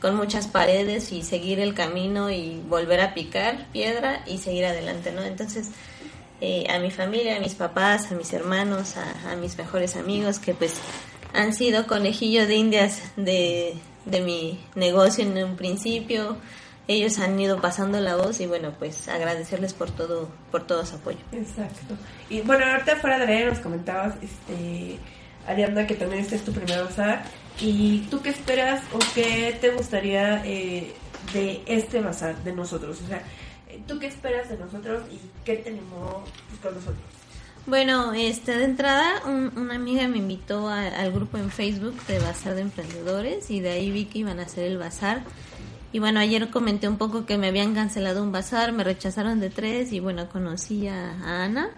con 0.00 0.16
muchas 0.16 0.46
paredes 0.46 1.12
y 1.12 1.22
seguir 1.22 1.60
el 1.60 1.74
camino 1.74 2.30
y 2.30 2.62
volver 2.68 3.00
a 3.00 3.14
picar 3.14 3.66
piedra 3.72 4.22
y 4.26 4.38
seguir 4.38 4.66
adelante, 4.66 5.12
¿no? 5.12 5.22
Entonces, 5.22 5.70
eh, 6.40 6.66
a 6.70 6.78
mi 6.78 6.90
familia, 6.90 7.36
a 7.36 7.40
mis 7.40 7.54
papás, 7.54 8.12
a 8.12 8.14
mis 8.14 8.32
hermanos, 8.32 8.94
a, 8.96 9.34
mis 9.36 9.58
mejores 9.58 9.96
amigos 9.96 10.38
que 10.38 10.54
pues 10.54 10.74
han 11.34 11.52
sido 11.52 11.86
conejillo 11.86 12.46
de 12.46 12.54
indias 12.54 13.02
de, 13.16 13.74
de 14.04 14.20
mi 14.20 14.60
negocio 14.76 15.24
en 15.24 15.36
un 15.44 15.56
principio, 15.56 16.36
ellos 16.86 17.18
han 17.18 17.38
ido 17.38 17.60
pasando 17.60 18.00
la 18.00 18.16
voz 18.16 18.40
y 18.40 18.46
bueno, 18.46 18.72
pues 18.78 19.08
agradecerles 19.08 19.74
por 19.74 19.90
todo, 19.90 20.28
por 20.50 20.66
todo 20.66 20.86
su 20.86 20.96
apoyo. 20.96 21.18
Exacto. 21.32 21.94
Y 22.30 22.40
bueno, 22.40 22.64
ahorita 22.64 22.96
fuera 22.96 23.18
de 23.18 23.32
aire 23.32 23.50
nos 23.50 23.58
comentabas, 23.58 24.14
este, 24.22 24.98
Ariadna, 25.48 25.86
que 25.86 25.94
también 25.94 26.20
este 26.22 26.36
es 26.36 26.44
tu 26.44 26.52
primer 26.52 26.84
bazar. 26.84 27.24
¿Y 27.60 28.00
tú 28.10 28.20
qué 28.22 28.30
esperas 28.30 28.82
o 28.92 28.98
qué 29.14 29.56
te 29.60 29.70
gustaría 29.70 30.44
eh, 30.44 30.94
de 31.32 31.62
este 31.66 32.00
bazar, 32.00 32.36
de 32.44 32.52
nosotros? 32.52 33.00
O 33.04 33.08
sea, 33.08 33.22
¿tú 33.86 33.98
qué 33.98 34.06
esperas 34.06 34.48
de 34.48 34.56
nosotros 34.58 35.02
y 35.10 35.18
qué 35.44 35.56
tenemos 35.56 36.22
pues, 36.48 36.60
con 36.62 36.74
nosotros? 36.74 36.98
Bueno, 37.66 38.14
este 38.14 38.56
de 38.56 38.64
entrada, 38.64 39.22
un- 39.26 39.52
una 39.56 39.74
amiga 39.74 40.06
me 40.08 40.18
invitó 40.18 40.68
al 40.68 41.12
grupo 41.12 41.36
en 41.36 41.50
Facebook 41.50 41.96
de 42.06 42.18
Bazar 42.20 42.54
de 42.54 42.62
Emprendedores 42.62 43.50
y 43.50 43.60
de 43.60 43.70
ahí 43.70 43.90
vi 43.90 44.04
que 44.06 44.20
iban 44.20 44.38
a 44.40 44.44
hacer 44.44 44.64
el 44.64 44.78
bazar. 44.78 45.22
Y 45.92 45.98
bueno, 45.98 46.20
ayer 46.20 46.48
comenté 46.50 46.86
un 46.88 46.96
poco 46.98 47.26
que 47.26 47.36
me 47.38 47.48
habían 47.48 47.74
cancelado 47.74 48.22
un 48.22 48.30
bazar, 48.30 48.72
me 48.72 48.84
rechazaron 48.84 49.40
de 49.40 49.50
tres 49.50 49.92
y 49.92 50.00
bueno, 50.00 50.28
conocí 50.28 50.86
a 50.86 51.44
Ana 51.44 51.70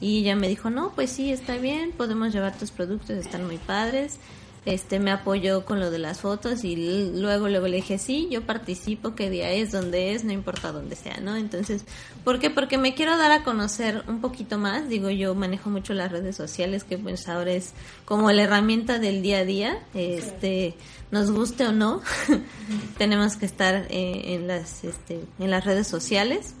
y 0.00 0.20
ella 0.20 0.36
me 0.36 0.48
dijo, 0.48 0.70
no, 0.70 0.92
pues 0.94 1.10
sí, 1.10 1.32
está 1.32 1.56
bien, 1.56 1.92
podemos 1.92 2.32
llevar 2.32 2.56
tus 2.56 2.70
productos, 2.70 3.10
están 3.10 3.46
muy 3.46 3.58
padres. 3.58 4.18
Este 4.64 4.98
me 4.98 5.10
apoyó 5.10 5.64
con 5.64 5.80
lo 5.80 5.90
de 5.90 5.98
las 5.98 6.20
fotos 6.20 6.62
y 6.62 6.76
luego 7.14 7.48
luego 7.48 7.68
le 7.68 7.76
dije, 7.76 7.96
sí, 7.96 8.28
yo 8.30 8.42
participo, 8.42 9.14
qué 9.14 9.30
día 9.30 9.50
es, 9.50 9.72
dónde 9.72 10.12
es, 10.12 10.24
no 10.24 10.32
importa 10.32 10.72
dónde 10.72 10.94
sea, 10.94 11.18
¿no? 11.22 11.36
Entonces, 11.36 11.84
¿por 12.22 12.38
qué? 12.38 12.50
Porque 12.50 12.76
me 12.76 12.94
quiero 12.94 13.16
dar 13.16 13.32
a 13.32 13.44
conocer 13.44 14.04
un 14.08 14.20
poquito 14.20 14.58
más, 14.58 14.88
digo, 14.88 15.08
yo 15.08 15.34
manejo 15.34 15.70
mucho 15.70 15.94
las 15.94 16.12
redes 16.12 16.36
sociales, 16.36 16.84
que 16.84 16.98
pues 16.98 17.28
ahora 17.28 17.52
es 17.52 17.72
como 18.04 18.30
la 18.30 18.42
herramienta 18.42 18.98
del 18.98 19.22
día 19.22 19.38
a 19.38 19.44
día, 19.44 19.78
este, 19.94 20.74
nos 21.10 21.30
guste 21.30 21.66
o 21.66 21.72
no, 21.72 22.02
tenemos 22.98 23.36
que 23.36 23.46
estar 23.46 23.86
eh, 23.88 24.34
en 24.34 24.48
las, 24.48 24.84
este, 24.84 25.20
en 25.38 25.50
las 25.50 25.64
redes 25.64 25.86
sociales. 25.86 26.54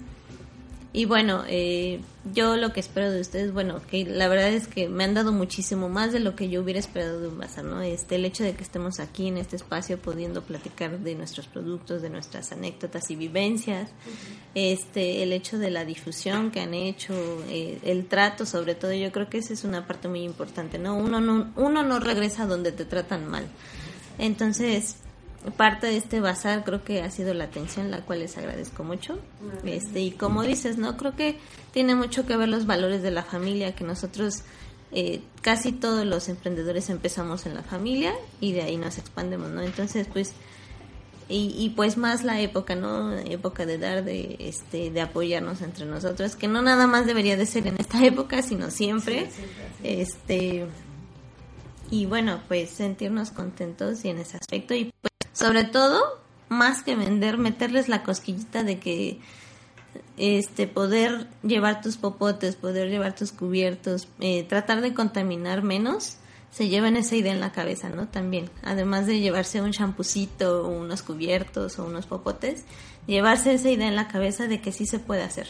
Y 0.90 1.04
bueno, 1.04 1.44
eh, 1.46 2.00
yo 2.32 2.56
lo 2.56 2.72
que 2.72 2.80
espero 2.80 3.10
de 3.10 3.20
ustedes, 3.20 3.52
bueno, 3.52 3.82
que 3.90 4.06
la 4.06 4.26
verdad 4.26 4.48
es 4.48 4.68
que 4.68 4.88
me 4.88 5.04
han 5.04 5.12
dado 5.12 5.32
muchísimo 5.32 5.90
más 5.90 6.12
de 6.12 6.20
lo 6.20 6.34
que 6.34 6.48
yo 6.48 6.62
hubiera 6.62 6.80
esperado 6.80 7.20
de 7.20 7.28
un 7.28 7.36
bazar, 7.36 7.64
¿no? 7.64 7.82
Este, 7.82 8.14
el 8.14 8.24
hecho 8.24 8.42
de 8.42 8.54
que 8.54 8.62
estemos 8.62 8.98
aquí 8.98 9.28
en 9.28 9.36
este 9.36 9.56
espacio 9.56 9.98
pudiendo 9.98 10.42
platicar 10.42 10.98
de 10.98 11.14
nuestros 11.14 11.46
productos, 11.46 12.00
de 12.00 12.08
nuestras 12.08 12.52
anécdotas 12.52 13.10
y 13.10 13.16
vivencias, 13.16 13.90
este, 14.54 15.22
el 15.22 15.34
hecho 15.34 15.58
de 15.58 15.70
la 15.70 15.84
difusión 15.84 16.50
que 16.50 16.60
han 16.60 16.72
hecho, 16.72 17.14
eh, 17.50 17.78
el 17.82 18.06
trato 18.06 18.46
sobre 18.46 18.74
todo, 18.74 18.94
yo 18.94 19.12
creo 19.12 19.28
que 19.28 19.38
esa 19.38 19.52
es 19.52 19.64
una 19.64 19.86
parte 19.86 20.08
muy 20.08 20.22
importante, 20.22 20.78
¿no? 20.78 20.96
Uno 20.96 21.20
no, 21.20 21.52
uno 21.56 21.82
no 21.82 22.00
regresa 22.00 22.46
donde 22.46 22.72
te 22.72 22.86
tratan 22.86 23.28
mal. 23.28 23.46
Entonces, 24.18 24.96
parte 25.56 25.86
de 25.86 25.96
este 25.96 26.20
bazar 26.20 26.64
creo 26.64 26.82
que 26.84 27.02
ha 27.02 27.10
sido 27.10 27.32
la 27.34 27.44
atención, 27.44 27.90
la 27.90 28.00
cual 28.02 28.20
les 28.20 28.36
agradezco 28.36 28.84
mucho. 28.84 29.18
Este, 29.64 30.00
y 30.00 30.10
como 30.10 30.42
dices, 30.42 30.78
¿no? 30.78 30.96
Creo 30.96 31.14
que 31.14 31.38
tiene 31.72 31.94
mucho 31.94 32.26
que 32.26 32.36
ver 32.36 32.48
los 32.48 32.66
valores 32.66 33.02
de 33.02 33.10
la 33.10 33.22
familia, 33.22 33.74
que 33.74 33.84
nosotros 33.84 34.42
eh, 34.90 35.20
casi 35.42 35.72
todos 35.72 36.06
los 36.06 36.28
emprendedores 36.28 36.90
empezamos 36.90 37.46
en 37.46 37.54
la 37.54 37.62
familia 37.62 38.14
y 38.40 38.52
de 38.52 38.62
ahí 38.62 38.76
nos 38.76 38.98
expandemos, 38.98 39.50
¿no? 39.50 39.62
Entonces, 39.62 40.08
pues, 40.12 40.32
y, 41.28 41.54
y 41.58 41.70
pues 41.70 41.98
más 41.98 42.24
la 42.24 42.40
época, 42.40 42.74
¿no? 42.74 43.12
Época 43.18 43.66
de 43.66 43.78
dar, 43.78 44.04
de, 44.04 44.36
este, 44.40 44.90
de 44.90 45.00
apoyarnos 45.00 45.60
entre 45.60 45.84
nosotros, 45.84 46.36
que 46.36 46.48
no 46.48 46.62
nada 46.62 46.86
más 46.86 47.06
debería 47.06 47.36
de 47.36 47.46
ser 47.46 47.66
en 47.66 47.76
esta 47.78 48.04
época, 48.04 48.42
sino 48.42 48.70
siempre. 48.70 49.28
Este, 49.82 50.66
y 51.90 52.06
bueno, 52.06 52.40
pues 52.48 52.70
sentirnos 52.70 53.30
contentos 53.30 54.04
y 54.04 54.08
en 54.08 54.18
ese 54.18 54.36
aspecto 54.36 54.74
y 54.74 54.90
pues 55.00 55.07
sobre 55.32 55.64
todo, 55.64 56.20
más 56.48 56.82
que 56.82 56.96
vender, 56.96 57.38
meterles 57.38 57.88
la 57.88 58.02
cosquillita 58.02 58.64
de 58.64 58.78
que 58.78 59.20
este 60.16 60.66
poder 60.66 61.28
llevar 61.42 61.80
tus 61.80 61.96
popotes, 61.96 62.56
poder 62.56 62.88
llevar 62.88 63.14
tus 63.14 63.32
cubiertos, 63.32 64.08
eh, 64.20 64.44
tratar 64.44 64.80
de 64.80 64.94
contaminar 64.94 65.62
menos, 65.62 66.16
se 66.50 66.68
lleven 66.68 66.96
esa 66.96 67.14
idea 67.14 67.32
en 67.32 67.40
la 67.40 67.52
cabeza, 67.52 67.88
¿no? 67.88 68.08
También, 68.08 68.50
además 68.62 69.06
de 69.06 69.20
llevarse 69.20 69.60
un 69.60 69.72
champucito, 69.72 70.66
unos 70.66 71.02
cubiertos 71.02 71.78
o 71.78 71.84
unos 71.84 72.06
popotes, 72.06 72.64
llevarse 73.06 73.54
esa 73.54 73.70
idea 73.70 73.88
en 73.88 73.96
la 73.96 74.08
cabeza 74.08 74.46
de 74.46 74.60
que 74.60 74.72
sí 74.72 74.86
se 74.86 74.98
puede 74.98 75.22
hacer. 75.22 75.48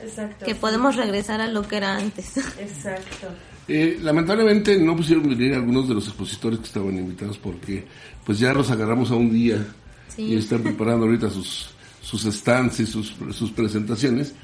Exacto. 0.00 0.44
Que 0.44 0.54
podemos 0.54 0.96
regresar 0.96 1.40
a 1.40 1.46
lo 1.46 1.68
que 1.68 1.76
era 1.76 1.96
antes. 1.96 2.36
Exacto. 2.58 3.28
Eh, 3.72 3.98
lamentablemente 4.02 4.76
no 4.78 4.96
pusieron 4.96 5.28
venir 5.28 5.54
algunos 5.54 5.86
de 5.88 5.94
los 5.94 6.06
expositores 6.08 6.58
que 6.58 6.66
estaban 6.66 6.96
invitados 6.98 7.38
porque 7.38 7.84
pues 8.26 8.40
ya 8.40 8.52
los 8.52 8.68
agarramos 8.70 9.12
a 9.12 9.14
un 9.14 9.30
día 9.32 9.64
Sí. 10.08 10.22
y 10.22 10.34
están 10.34 10.62
preparando 10.64 11.06
ahorita 11.06 11.30
sus, 11.30 11.70
sus 12.02 12.22
stands 12.24 12.80
y 12.80 12.86
sus, 12.86 13.14
sus 13.30 13.52
presentaciones. 13.52 14.34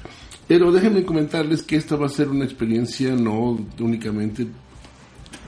Pero 0.47 0.71
déjenme 0.71 1.03
comentarles 1.03 1.61
que 1.61 1.75
esta 1.75 1.97
va 1.97 2.05
a 2.05 2.09
ser 2.09 2.29
una 2.29 2.45
experiencia 2.45 3.13
no 3.17 3.59
únicamente 3.79 4.47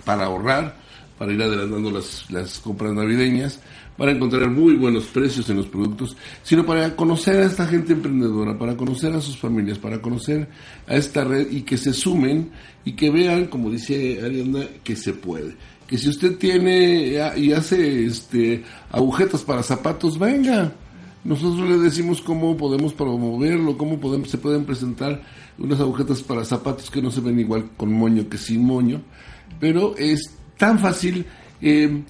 para 0.04 0.26
ahorrar, 0.26 0.76
para 1.20 1.34
ir 1.34 1.44
adelantando 1.44 1.92
las, 1.92 2.60
compras 2.64 2.94
navideñas, 2.94 3.60
para 3.98 4.14
encontrar 4.14 4.50
muy 4.50 4.76
buenos 4.76 5.04
precios 5.08 5.50
en 5.50 5.58
los 5.58 5.68
productos, 5.68 6.16
sino 6.44 6.66
para 6.66 6.96
conocer 6.96 7.36
a 7.36 7.46
esta 7.46 7.68
gente 7.68 7.92
emprendedora, 7.92 8.58
para 8.58 8.78
conocer 8.78 9.14
a 9.14 9.20
sus 9.20 9.38
familias, 9.38 9.78
para 9.78 10.02
conocer 10.02 10.48
a 10.88 10.96
esta 10.96 11.26
red 11.26 11.52
y 11.52 11.64
que 11.64 11.76
se 11.78 11.92
sumen 11.92 12.52
y 12.86 12.94
que 12.94 13.12
vean, 13.12 13.48
como 13.48 13.70
dice 13.70 14.22
Arianda, 14.24 14.66
que 14.82 14.96
se 14.96 15.12
puede. 15.12 15.56
Que 15.86 15.98
si 15.98 16.08
usted 16.08 16.38
tiene 16.38 17.20
y 17.36 17.52
hace 17.52 18.06
este 18.06 18.64
agujetas 18.90 19.44
para 19.44 19.62
zapatos, 19.62 20.18
venga. 20.18 20.72
Nosotros 21.26 21.70
le 21.70 21.80
decimos 21.80 22.22
cómo 22.22 22.56
podemos 22.56 22.94
promoverlo, 22.94 23.78
cómo 23.78 24.00
podemos, 24.00 24.30
se 24.30 24.38
pueden 24.38 24.64
presentar 24.64 25.22
unas 25.58 25.82
agujetas 25.82 26.24
para 26.24 26.46
zapatos 26.46 26.90
que 26.90 27.02
no 27.02 27.12
se 27.12 27.20
ven 27.20 27.42
igual 27.42 27.72
con 27.76 27.92
moño 27.92 28.30
que 28.30 28.38
sin 28.38 28.64
moño, 28.64 29.02
pero 29.60 29.98
es 29.98 30.39
tan 30.60 30.78
fácil, 30.78 31.26
eh, 31.60 32.04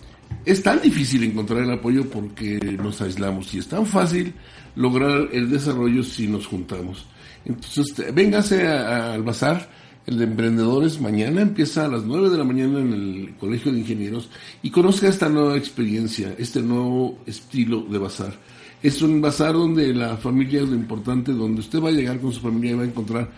es 0.46 0.62
tan 0.62 0.82
difícil 0.82 1.24
encontrar 1.24 1.64
el 1.64 1.72
apoyo 1.72 2.10
porque 2.10 2.60
nos 2.84 3.00
aislamos 3.02 3.54
y 3.54 3.60
es 3.60 3.68
tan 3.68 3.86
fácil 3.86 4.34
lograr 4.76 5.30
el 5.32 5.50
desarrollo 5.50 6.04
si 6.04 6.28
nos 6.28 6.46
juntamos. 6.48 7.06
Entonces, 7.46 7.94
te- 7.94 8.12
véngase 8.12 8.68
al 8.68 9.24
bazar, 9.24 9.70
el 10.06 10.18
de 10.18 10.24
emprendedores, 10.26 11.00
mañana 11.00 11.42
empieza 11.42 11.86
a 11.86 11.88
las 11.88 12.04
9 12.04 12.30
de 12.30 12.38
la 12.38 12.44
mañana 12.44 12.80
en 12.80 12.94
el 12.94 13.36
Colegio 13.40 13.72
de 13.72 13.80
Ingenieros 13.80 14.30
y 14.64 14.70
conozca 14.72 15.08
esta 15.08 15.30
nueva 15.30 15.56
experiencia, 15.56 16.34
este 16.38 16.62
nuevo 16.62 17.20
estilo 17.26 17.82
de 17.90 17.98
bazar. 18.00 18.34
Es 18.82 19.02
un 19.02 19.22
bazar 19.22 19.54
donde 19.54 19.94
la 19.94 20.18
familia 20.18 20.62
es 20.62 20.70
lo 20.70 20.76
importante, 20.76 21.32
donde 21.34 21.62
usted 21.62 21.80
va 21.82 21.90
a 21.90 21.92
llegar 21.92 22.20
con 22.20 22.32
su 22.32 22.40
familia 22.40 22.72
y 22.72 22.76
va 22.76 22.84
a 22.84 22.88
encontrar 22.88 23.30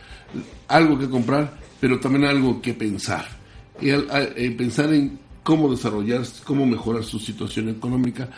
algo 0.68 0.98
que 0.98 1.10
comprar, 1.10 1.58
pero 1.80 2.00
también 2.00 2.26
algo 2.26 2.62
que 2.62 2.74
pensar. 2.74 3.41
Y 3.80 3.90
al- 3.92 4.08
eh, 4.36 4.52
pensar 4.58 4.94
en 4.94 5.20
cómo 5.44 5.70
desarrollar, 5.72 6.22
cómo 6.44 6.66
mejorar 6.66 7.04
su 7.04 7.20
situación 7.20 7.70
económica, 7.70 8.30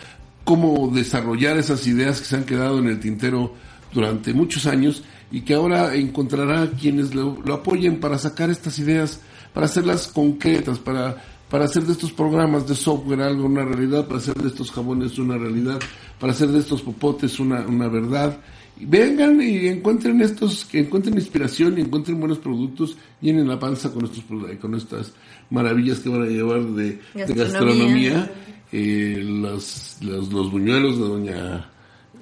cómo 0.43 0.89
desarrollar 0.93 1.57
esas 1.57 1.85
ideas 1.87 2.19
que 2.19 2.25
se 2.27 2.35
han 2.35 2.43
quedado 2.45 2.79
en 2.79 2.87
el 2.87 2.99
tintero 2.99 3.53
durante 3.93 4.33
muchos 4.33 4.65
años 4.65 5.03
y 5.31 5.41
que 5.41 5.53
ahora 5.53 5.95
encontrará 5.95 6.69
quienes 6.71 7.13
lo, 7.15 7.41
lo 7.45 7.53
apoyen 7.55 7.99
para 7.99 8.17
sacar 8.17 8.49
estas 8.49 8.77
ideas, 8.79 9.19
para 9.53 9.65
hacerlas 9.65 10.07
concretas, 10.07 10.79
para, 10.79 11.21
para 11.49 11.65
hacer 11.65 11.83
de 11.83 11.93
estos 11.93 12.11
programas 12.11 12.67
de 12.67 12.75
software 12.75 13.21
algo 13.21 13.45
una 13.45 13.63
realidad, 13.65 14.05
para 14.07 14.19
hacer 14.19 14.35
de 14.35 14.47
estos 14.49 14.71
jabones 14.71 15.17
una 15.19 15.37
realidad, 15.37 15.79
para 16.19 16.33
hacer 16.33 16.49
de 16.49 16.59
estos 16.59 16.81
popotes 16.81 17.39
una, 17.39 17.61
una 17.67 17.87
verdad. 17.87 18.37
Vengan 18.79 19.39
y 19.41 19.67
encuentren 19.67 20.19
estos, 20.21 20.65
que 20.65 20.79
encuentren 20.79 21.15
inspiración 21.15 21.77
y 21.77 21.81
encuentren 21.81 22.19
buenos 22.19 22.39
productos, 22.39 22.97
llenen 23.21 23.47
la 23.47 23.59
panza 23.59 23.91
con 23.93 24.05
estos 24.05 24.27
produ- 24.27 24.57
con 24.59 24.73
estas 24.75 25.13
maravillas 25.51 25.99
que 25.99 26.09
van 26.09 26.23
a 26.23 26.25
llevar 26.25 26.63
de, 26.63 26.99
de 27.13 27.33
Gastronomía. 27.33 28.31
eh, 28.71 29.21
los, 29.23 29.97
los, 30.01 30.33
los 30.33 30.51
buñuelos 30.51 30.97
de 30.97 31.03
doña 31.03 31.69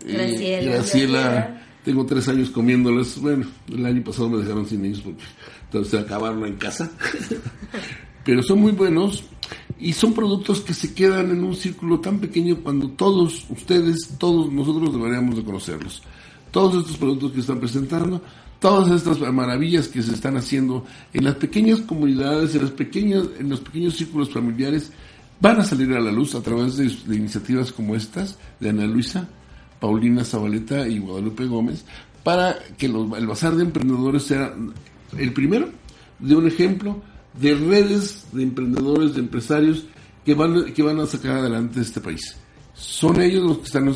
eh, 0.05 0.13
Graciela. 0.13 0.71
Graciela. 0.73 1.57
Tengo 1.85 2.05
tres 2.05 2.27
años 2.27 2.49
comiéndolos. 2.51 3.19
Bueno, 3.21 3.47
el 3.69 3.85
año 3.85 4.03
pasado 4.03 4.29
me 4.29 4.37
dejaron 4.43 4.67
sin 4.67 4.85
ellos 4.85 5.01
porque 5.01 5.23
entonces 5.63 5.91
se 5.91 5.99
acabaron 5.99 6.45
en 6.45 6.55
casa. 6.57 6.91
Pero 8.23 8.43
son 8.43 8.59
muy 8.59 8.71
buenos 8.73 9.23
y 9.79 9.93
son 9.93 10.13
productos 10.13 10.61
que 10.61 10.73
se 10.75 10.93
quedan 10.93 11.31
en 11.31 11.43
un 11.43 11.55
círculo 11.55 11.99
tan 11.99 12.19
pequeño 12.19 12.57
cuando 12.57 12.89
todos 12.89 13.45
ustedes, 13.49 14.15
todos 14.19 14.51
nosotros 14.53 14.93
deberíamos 14.93 15.37
de 15.37 15.43
conocerlos. 15.43 16.03
Todos 16.51 16.81
estos 16.81 16.97
productos 16.97 17.31
que 17.31 17.39
están 17.39 17.59
presentando, 17.59 18.21
todas 18.59 18.91
estas 18.91 19.19
maravillas 19.33 19.87
que 19.87 20.01
se 20.01 20.13
están 20.13 20.37
haciendo 20.37 20.85
en 21.13 21.23
las 21.23 21.35
pequeñas 21.35 21.79
comunidades, 21.81 22.53
en 22.55 22.61
las 22.61 22.71
pequeñas, 22.71 23.25
en 23.39 23.49
los 23.49 23.61
pequeños 23.61 23.95
círculos 23.95 24.29
familiares, 24.29 24.91
van 25.39 25.59
a 25.59 25.65
salir 25.65 25.91
a 25.93 25.99
la 25.99 26.11
luz 26.11 26.35
a 26.35 26.41
través 26.41 26.77
de, 26.77 27.15
iniciativas 27.15 27.71
como 27.71 27.95
estas 27.95 28.37
de 28.59 28.69
Ana 28.69 28.85
Luisa, 28.85 29.27
Paulina 29.79 30.23
Zabaleta 30.23 30.87
y 30.87 30.99
Guadalupe 30.99 31.45
Gómez, 31.47 31.83
para 32.23 32.59
que 32.77 32.85
el 32.85 33.25
Bazar 33.25 33.55
de 33.55 33.63
Emprendedores 33.63 34.23
sea 34.23 34.53
el 35.17 35.33
primero 35.33 35.69
de 36.19 36.35
un 36.35 36.47
ejemplo 36.47 37.01
de 37.39 37.55
redes 37.55 38.27
de 38.31 38.43
emprendedores, 38.43 39.15
de 39.15 39.21
empresarios 39.21 39.85
que 40.23 40.35
van, 40.35 40.71
que 40.73 40.83
van 40.83 40.99
a 40.99 41.07
sacar 41.07 41.37
adelante 41.37 41.81
este 41.81 41.99
país. 41.99 42.37
Son 42.81 43.21
ellos 43.21 43.43
los 43.43 43.57
que 43.59 43.65
están 43.65 43.93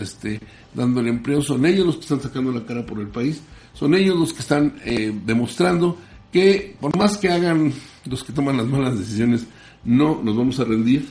este, 0.00 0.40
dando 0.74 1.00
el 1.00 1.08
empleo, 1.08 1.40
son 1.40 1.64
ellos 1.64 1.86
los 1.86 1.96
que 1.96 2.02
están 2.02 2.20
sacando 2.20 2.50
la 2.50 2.66
cara 2.66 2.84
por 2.84 2.98
el 3.00 3.08
país, 3.08 3.40
son 3.72 3.94
ellos 3.94 4.18
los 4.18 4.32
que 4.32 4.40
están 4.40 4.76
eh, 4.84 5.12
demostrando 5.24 5.96
que 6.32 6.76
por 6.80 6.96
más 6.96 7.16
que 7.16 7.30
hagan 7.30 7.72
los 8.06 8.24
que 8.24 8.32
toman 8.32 8.56
las 8.56 8.66
malas 8.66 8.98
decisiones, 8.98 9.46
no 9.84 10.20
nos 10.22 10.36
vamos 10.36 10.58
a 10.58 10.64
rendir 10.64 11.08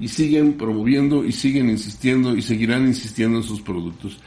y 0.00 0.08
siguen 0.08 0.54
promoviendo 0.54 1.24
y 1.24 1.30
siguen 1.30 1.70
insistiendo 1.70 2.36
y 2.36 2.42
seguirán 2.42 2.86
insistiendo 2.86 3.38
en 3.38 3.44
sus 3.44 3.60
productos. 3.60 4.18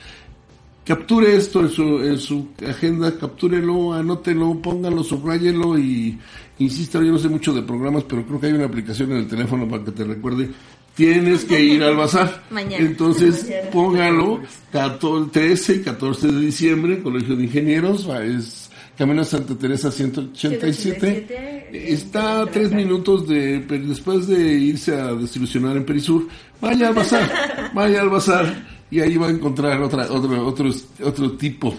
Capture 0.85 1.35
esto 1.35 1.59
en 1.59 1.69
su, 1.69 1.83
en 1.99 2.17
su 2.17 2.47
agenda, 2.65 3.17
captúrelo, 3.17 3.91
anótelo, 3.91 4.61
póngalo, 4.61 5.03
subrayelo 5.03 5.77
y 5.77 6.17
insista, 6.59 6.99
yo 6.99 7.11
no 7.11 7.19
sé 7.19 7.27
mucho 7.27 7.53
de 7.53 7.61
programas, 7.61 8.05
pero 8.05 8.25
creo 8.25 8.39
que 8.39 8.47
hay 8.47 8.53
una 8.53 8.67
aplicación 8.67 9.11
en 9.11 9.17
el 9.17 9.27
teléfono 9.27 9.67
para 9.67 9.83
que 9.83 9.91
te 9.91 10.05
recuerde, 10.05 10.49
tienes 10.97 11.45
que 11.45 11.63
ir 11.63 11.81
al 11.83 11.95
bazar. 11.95 12.43
Mañana. 12.49 12.83
Entonces, 12.83 13.43
Mañana. 13.43 13.69
póngalo, 13.71 14.41
14, 14.73 15.29
13 15.31 15.75
y 15.75 15.79
14 15.83 16.27
de 16.27 16.39
diciembre, 16.41 17.01
Colegio 17.01 17.35
de 17.37 17.43
Ingenieros, 17.45 18.05
es 18.23 18.69
Camino 18.97 19.23
Santa 19.23 19.55
Teresa 19.55 19.91
187. 19.91 21.69
Está 21.71 22.41
a 22.41 22.45
tres 22.47 22.71
minutos 22.71 23.27
de, 23.27 23.59
después 23.59 24.27
de 24.27 24.53
irse 24.53 24.95
a 24.99 25.13
desilusionar 25.13 25.77
en 25.77 25.85
Perisur, 25.85 26.27
vaya 26.59 26.87
al 26.89 26.95
bazar, 26.95 27.71
vaya 27.75 28.01
al 28.01 28.09
bazar 28.09 28.67
y 28.89 28.99
ahí 29.01 29.17
va 29.17 29.27
a 29.27 29.31
encontrar 29.31 29.81
otra, 29.81 30.07
otro, 30.11 30.47
otro, 30.47 30.69
otro 31.03 31.31
tipo 31.33 31.75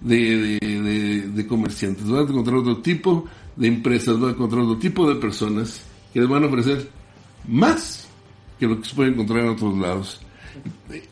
de, 0.00 0.58
de, 0.60 0.82
de- 0.82 1.22
de 1.28 1.46
comerciantes, 1.46 2.04
va 2.12 2.20
a 2.20 2.22
encontrar 2.22 2.56
otro 2.58 2.76
tipo 2.78 3.24
de 3.56 3.66
empresas, 3.68 4.22
va 4.22 4.28
a 4.28 4.30
encontrar 4.32 4.62
otro 4.62 4.76
tipo 4.78 5.08
de 5.08 5.16
personas 5.16 5.80
que 6.12 6.20
les 6.20 6.28
van 6.28 6.44
a 6.44 6.46
ofrecer 6.46 6.88
más 7.48 8.03
lo 8.68 8.80
que 8.80 8.88
se 8.88 8.94
puede 8.94 9.10
encontrar 9.10 9.40
en 9.40 9.48
otros 9.50 9.76
lados. 9.78 10.20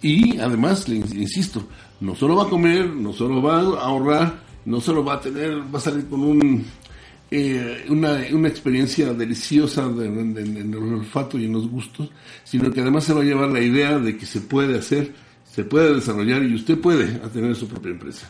Y 0.01 0.39
además, 0.39 0.89
insisto, 0.89 1.67
no 2.01 2.15
solo 2.15 2.37
va 2.37 2.45
a 2.45 2.49
comer, 2.49 2.87
no 2.89 3.13
solo 3.13 3.43
va 3.43 3.57
a 3.59 3.85
ahorrar, 3.87 4.35
no 4.65 4.81
solo 4.81 5.05
va 5.05 5.15
a 5.15 5.21
tener, 5.21 5.59
va 5.75 5.79
a 5.79 5.81
salir 5.81 6.07
con 6.09 6.21
un, 6.23 6.65
eh, 7.31 7.85
una, 7.89 8.21
una 8.33 8.49
experiencia 8.49 9.13
deliciosa 9.13 9.89
de- 9.89 10.07
en, 10.07 10.37
en- 10.39 10.57
en 10.57 10.71
el 10.75 10.77
olfato 10.77 11.39
y 11.39 11.47
en 11.47 11.53
los 11.55 11.69
gustos, 11.69 12.11
sino 12.45 12.71
que 12.71 12.81
además 12.81 13.05
se 13.05 13.13
va 13.15 13.23
a 13.23 13.25
llevar 13.25 13.49
la 13.49 13.61
idea 13.61 13.99
de 13.99 14.17
que 14.17 14.27
se 14.27 14.41
puede 14.43 14.79
hacer, 14.79 15.13
se 15.45 15.65
puede 15.65 15.95
desarrollar 15.95 16.43
y 16.45 16.55
usted 16.55 16.79
puede 16.79 17.07
tener 17.31 17.55
su 17.57 17.67
propia 17.67 17.91
empresa. 17.91 18.29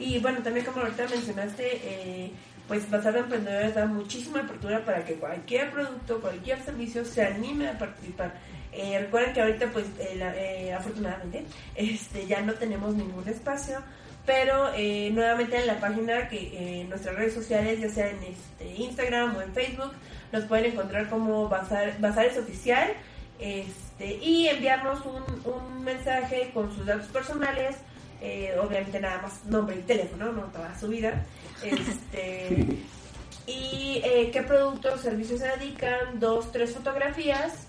Y 0.00 0.18
bueno, 0.20 0.38
también 0.42 0.64
como 0.66 0.80
ahorita 0.80 1.06
mencionaste, 1.08 1.62
eh, 1.84 2.30
pues 2.66 2.90
Bazar 2.90 3.12
de 3.12 3.20
Emprendedores 3.20 3.74
da 3.74 3.86
muchísima 3.86 4.40
apertura 4.40 4.82
para 4.84 5.04
que 5.04 5.14
cualquier 5.14 5.70
producto, 5.70 6.18
cualquier 6.20 6.60
servicio 6.64 7.04
se 7.04 7.22
anime 7.22 7.68
a 7.68 7.78
participar. 7.78 8.40
Eh, 8.76 8.98
recuerden 9.00 9.32
que 9.34 9.40
ahorita, 9.40 9.66
pues, 9.72 9.86
eh, 10.00 10.16
la- 10.16 10.36
eh, 10.36 10.72
afortunadamente, 10.74 11.44
este, 11.76 12.26
ya 12.26 12.40
no 12.42 12.54
tenemos 12.54 12.94
ningún 12.94 13.28
espacio, 13.28 13.78
pero 14.26 14.72
eh, 14.74 15.10
nuevamente 15.12 15.56
en 15.58 15.66
la 15.66 15.78
página, 15.80 16.28
que 16.28 16.36
eh, 16.38 16.80
en 16.80 16.88
nuestras 16.88 17.14
redes 17.14 17.34
sociales, 17.34 17.78
ya 17.80 17.88
sea 17.88 18.08
en 18.10 18.22
este, 18.22 18.66
Instagram 18.82 19.36
o 19.36 19.42
en 19.42 19.52
Facebook, 19.52 19.92
nos 20.32 20.44
pueden 20.44 20.72
encontrar 20.72 21.08
como 21.08 21.48
Bazar, 21.48 21.94
Bazares 22.00 22.36
Oficial 22.38 22.92
este, 23.38 24.14
y 24.16 24.48
enviarnos 24.48 25.00
un, 25.06 25.22
un 25.52 25.84
mensaje 25.84 26.50
con 26.52 26.74
sus 26.74 26.86
datos 26.86 27.06
personales, 27.08 27.76
eh, 28.20 28.54
obviamente 28.60 28.98
nada 28.98 29.22
más 29.22 29.44
nombre 29.44 29.76
y 29.76 29.82
teléfono, 29.82 30.32
no 30.32 30.42
toda 30.44 30.76
su 30.78 30.88
vida. 30.88 31.24
Este, 31.62 32.66
y 33.46 34.00
eh, 34.04 34.30
qué 34.32 34.42
productos 34.42 34.94
o 34.94 34.98
servicios 34.98 35.40
se 35.40 35.48
dedican, 35.48 36.18
dos, 36.18 36.50
tres 36.50 36.72
fotografías 36.74 37.68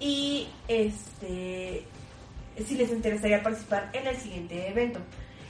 y 0.00 0.48
este 0.68 1.84
si 2.66 2.76
les 2.76 2.90
interesaría 2.90 3.42
participar 3.42 3.90
en 3.92 4.06
el 4.06 4.16
siguiente 4.16 4.68
evento. 4.68 5.00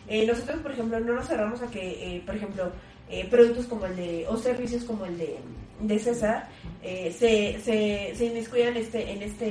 Eh, 0.09 0.27
nosotros, 0.27 0.61
por 0.61 0.73
ejemplo, 0.73 1.01
no 1.01 1.15
nos 1.15 1.27
cerramos 1.27 1.63
a 1.63 1.67
que, 1.67 2.17
eh, 2.17 2.23
por 2.25 2.35
ejemplo, 2.35 2.73
eh, 3.11 3.27
productos 3.31 3.67
como 3.67 3.87
el 3.87 3.97
de, 3.97 4.27
o 4.29 4.37
servicios 4.37 4.85
como 4.85 5.05
el 5.05 5.19
de, 5.19 5.39
de 5.81 5.99
César, 5.99 6.49
eh, 6.83 7.15
se, 7.17 7.61
se, 7.61 8.15
se 8.17 8.27
inmiscuyan 8.27 8.77
este, 8.77 9.11
en, 9.11 9.23
este, 9.23 9.49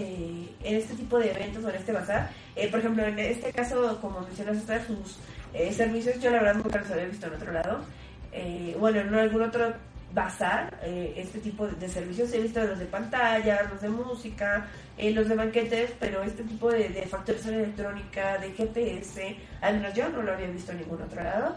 en 0.64 0.76
este 0.76 0.96
tipo 0.96 1.20
de 1.20 1.32
eventos 1.32 1.64
o 1.64 1.70
en 1.70 1.76
este 1.76 1.92
bazar. 1.92 2.32
Por 2.72 2.80
ejemplo, 2.80 3.04
en 3.04 3.20
este 3.20 3.52
caso, 3.52 4.00
como 4.02 4.22
mencionaste, 4.22 4.86
sus 4.86 5.18
eh, 5.54 5.72
servicios, 5.72 6.20
yo 6.20 6.32
la 6.32 6.40
verdad 6.42 6.56
nunca 6.56 6.80
los 6.80 6.92
había 6.92 7.06
visto 7.06 7.28
en 7.28 7.34
otro 7.34 7.52
lado. 7.52 7.82
Bueno, 8.80 9.02
en 9.02 9.14
algún 9.14 9.44
otro 9.44 9.74
bazar, 10.14 10.78
eh, 10.84 11.14
este 11.18 11.40
tipo 11.40 11.66
de, 11.68 11.76
de 11.76 11.90
servicios 11.90 12.32
he 12.34 12.40
visto 12.40 12.64
los 12.64 12.78
de 12.78 12.86
pantalla, 12.86 13.64
los 13.72 13.82
de 13.82 13.90
música, 13.90 14.68
eh, 14.98 15.12
los 15.12 15.28
de 15.28 15.36
banquetes, 15.36 15.92
pero 16.00 16.22
este 16.24 16.44
tipo 16.44 16.72
de, 16.72 16.90
de 16.90 17.02
facturación 17.04 17.56
electrónica, 17.56 18.38
de 18.38 18.52
GPS, 18.52 19.36
al 19.62 19.76
menos 19.80 19.94
yo 19.94 20.10
no 20.10 20.22
lo 20.22 20.34
había 20.34 20.48
visto 20.48 20.72
en 20.72 20.80
ningún 20.80 21.02
otro 21.02 21.24
lado. 21.24 21.56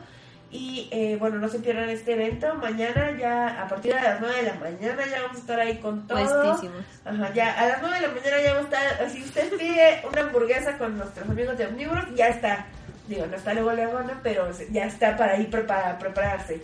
Y 0.51 0.89
eh, 0.93 1.17
bueno, 1.19 1.39
no 1.39 1.49
se 1.49 1.59
pierdan 1.59 1.89
este 1.91 2.13
evento. 2.13 2.55
Mañana 2.55 3.17
ya, 3.19 3.63
a 3.63 3.69
partir 3.69 3.95
de 3.95 4.01
las 4.01 4.21
9 4.21 4.37
de 4.37 4.43
la 4.45 4.55
mañana, 4.55 5.07
ya 5.07 5.23
vamos 5.23 5.37
a 5.37 5.41
estar 5.41 5.61
ahí 5.61 5.77
con 5.79 6.07
todo. 6.07 6.19
Puestísimos. 6.19 6.85
Ajá, 7.05 7.35
ya 7.35 7.53
a 7.53 7.67
las 7.67 7.83
9 7.83 7.97
de 7.97 8.07
la 8.07 8.15
mañana 8.15 8.43
ya 8.43 8.55
vamos 8.55 8.73
a 8.73 8.77
estar. 8.77 9.11
Si 9.11 9.23
usted 9.23 9.57
pide 9.59 10.03
una 10.11 10.23
hamburguesa 10.23 10.79
con 10.79 10.97
nuestros 10.97 11.29
amigos 11.29 11.59
de 11.59 11.67
Omnívoros, 11.67 12.15
ya 12.15 12.29
está. 12.29 12.67
Digo, 13.09 13.27
no 13.27 13.37
está 13.37 13.55
luego 13.55 13.73
la 13.73 14.21
pero 14.23 14.51
ya 14.71 14.87
está 14.87 15.17
para 15.17 15.37
ir 15.37 15.51
para 15.51 15.99
prepararse. 15.99 16.61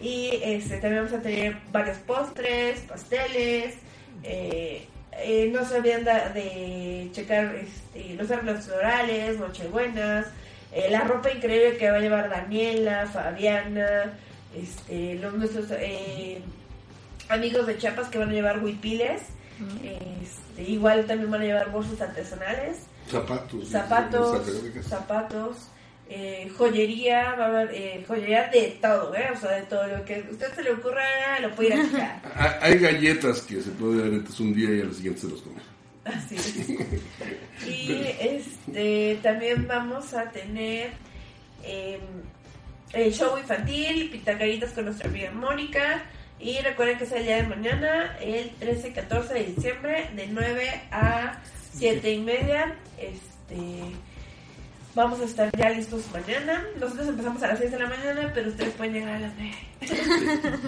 Y 0.00 0.40
este, 0.42 0.78
también 0.78 1.04
vamos 1.04 1.18
a 1.18 1.22
tener 1.22 1.56
varios 1.72 1.98
postres, 1.98 2.80
pasteles. 2.80 3.74
Eh, 4.22 4.86
eh, 5.18 5.50
no 5.52 5.64
se 5.64 5.76
olviden 5.76 6.04
de, 6.04 6.12
de 6.34 7.08
checar 7.12 7.54
este, 7.54 8.14
los 8.14 8.30
arreglos 8.30 8.64
florales, 8.64 9.38
nochebuenas, 9.38 10.26
eh, 10.72 10.88
la 10.90 11.00
ropa 11.04 11.30
increíble 11.30 11.76
que 11.76 11.90
va 11.90 11.98
a 11.98 12.00
llevar 12.00 12.28
Daniela, 12.28 13.06
Fabiana, 13.06 14.12
este, 14.56 15.14
los 15.16 15.34
nuestros 15.34 15.66
eh, 15.70 16.42
amigos 17.28 17.66
de 17.66 17.78
Chiapas 17.78 18.08
que 18.08 18.18
van 18.18 18.30
a 18.30 18.32
llevar 18.32 18.62
huipiles. 18.62 19.22
Este, 19.84 20.62
igual 20.68 21.04
también 21.06 21.30
van 21.30 21.42
a 21.42 21.44
llevar 21.44 21.70
bolsos 21.70 22.00
artesanales, 22.00 22.78
Zapatos. 23.08 23.68
zapatos, 23.68 24.42
zapatos, 24.88 25.56
eh, 26.08 26.50
joyería, 26.56 27.34
va 27.34 27.46
a 27.46 27.48
haber 27.48 27.70
eh, 27.74 28.04
joyería 28.06 28.48
de 28.48 28.78
todo, 28.80 29.14
¿eh? 29.14 29.28
o 29.32 29.40
sea, 29.40 29.52
de 29.52 29.62
todo 29.62 29.86
lo 29.86 30.04
que 30.04 30.16
a 30.16 30.30
usted 30.30 30.54
se 30.54 30.62
le 30.62 30.72
ocurra, 30.72 31.40
lo 31.40 31.54
puede 31.54 31.68
ir 31.70 31.74
a 31.74 31.84
checar. 31.84 32.22
Ah, 32.36 32.58
Hay 32.60 32.78
galletas 32.78 33.40
que 33.42 33.62
se 33.62 33.70
puede 33.70 34.02
dar 34.02 34.12
antes 34.12 34.38
un 34.40 34.54
día 34.54 34.70
y 34.74 34.80
al 34.82 34.94
siguiente 34.94 35.22
se 35.22 35.28
los 35.28 35.42
come. 35.42 35.60
Así 36.04 36.36
es. 36.36 36.68
Y 37.66 37.92
este, 38.20 39.18
también 39.22 39.66
vamos 39.66 40.12
a 40.12 40.30
tener 40.30 40.90
eh, 41.62 41.98
el 42.92 43.12
show 43.12 43.38
infantil, 43.38 44.10
pitacaritas 44.10 44.72
con 44.72 44.86
nuestra 44.86 45.08
amiga 45.08 45.30
Mónica. 45.30 46.02
Y 46.38 46.58
recuerden 46.58 46.98
que 46.98 47.04
es 47.04 47.12
el 47.12 47.24
día 47.24 47.36
de 47.36 47.44
mañana, 47.44 48.18
el 48.20 48.50
13 48.58 48.88
y 48.88 48.92
14 48.92 49.34
de 49.34 49.44
diciembre, 49.44 50.10
de 50.14 50.26
9 50.26 50.82
a 50.90 51.40
7 51.72 52.12
y 52.12 52.20
media. 52.20 52.76
Este, 52.98 53.78
vamos 54.94 55.20
a 55.20 55.24
estar 55.24 55.50
ya 55.56 55.70
listos 55.70 56.04
mañana. 56.12 56.64
Nosotros 56.80 57.08
empezamos 57.08 57.42
a 57.42 57.48
las 57.48 57.58
6 57.58 57.70
de 57.72 57.78
la 57.78 57.88
mañana, 57.88 58.30
pero 58.34 58.48
ustedes 58.50 58.74
pueden 58.74 58.94
llegar 58.94 59.14
a 59.14 59.20
las 59.20 59.32
9. 59.36 59.54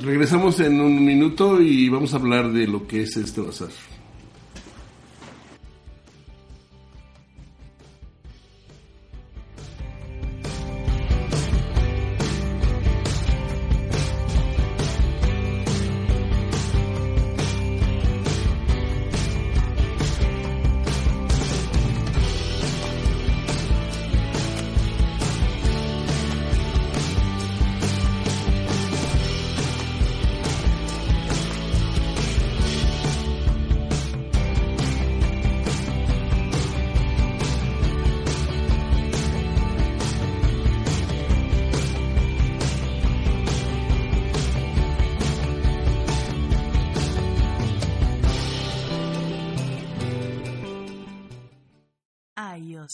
Regresamos 0.03 0.61
en 0.61 0.81
un 0.81 1.05
minuto 1.05 1.61
y 1.61 1.89
vamos 1.89 2.13
a 2.13 2.17
hablar 2.17 2.51
de 2.53 2.67
lo 2.67 2.87
que 2.87 3.03
es 3.03 3.17
este 3.17 3.41
bazar. 3.41 3.69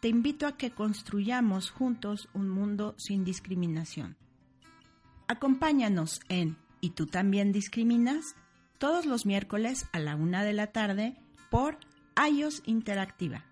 te 0.00 0.08
invito 0.08 0.46
a 0.46 0.56
que 0.56 0.70
construyamos 0.70 1.70
juntos 1.70 2.28
un 2.34 2.48
mundo 2.48 2.94
sin 2.98 3.24
discriminación. 3.24 4.16
Acompáñanos 5.26 6.20
en 6.28 6.56
¿Y 6.80 6.90
tú 6.90 7.06
también 7.06 7.50
discriminas? 7.52 8.36
todos 8.78 9.06
los 9.06 9.26
miércoles 9.26 9.86
a 9.92 9.98
la 9.98 10.14
una 10.14 10.44
de 10.44 10.52
la 10.52 10.68
tarde 10.68 11.16
por 11.50 11.78
iOS 12.30 12.62
Interactiva, 12.64 13.44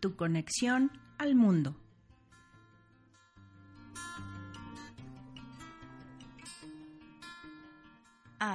tu 0.00 0.16
conexión 0.16 0.90
al 1.18 1.36
mundo. 1.36 1.76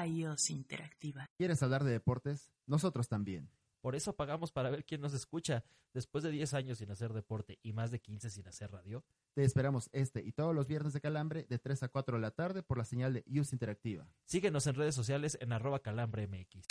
iOS 0.06 0.50
Interactiva. 0.50 1.28
¿Quieres 1.38 1.64
hablar 1.64 1.86
de 1.86 1.91
deportes? 1.91 2.52
Nosotros 2.66 3.08
también. 3.08 3.50
Por 3.88 3.95
eso 3.95 4.17
pagamos 4.17 4.51
para 4.51 4.69
ver 4.69 4.83
quién 4.83 4.99
nos 4.99 5.13
escucha. 5.13 5.63
Después 5.93 6.21
de 6.21 6.29
10 6.29 6.53
años 6.55 6.79
sin 6.79 6.91
hacer 6.91 7.13
deporte 7.13 7.57
y 7.63 7.71
más 7.71 7.89
de 7.89 8.01
15 8.01 8.31
sin 8.31 8.45
hacer 8.45 8.69
radio. 8.69 9.05
Te 9.33 9.45
esperamos 9.45 9.89
este 9.93 10.21
y 10.21 10.33
todos 10.33 10.53
los 10.53 10.67
viernes 10.67 10.91
de 10.91 10.99
Calambre 10.99 11.45
de 11.47 11.57
3 11.57 11.83
a 11.83 11.88
4 11.88 12.17
de 12.17 12.21
la 12.21 12.31
tarde 12.31 12.63
por 12.63 12.77
la 12.77 12.83
señal 12.83 13.13
de 13.13 13.23
Use 13.27 13.55
Interactiva. 13.55 14.05
Síguenos 14.25 14.67
en 14.67 14.75
redes 14.75 14.93
sociales 14.93 15.38
en 15.39 15.53
arroba 15.53 15.79
calambremx. 15.79 16.65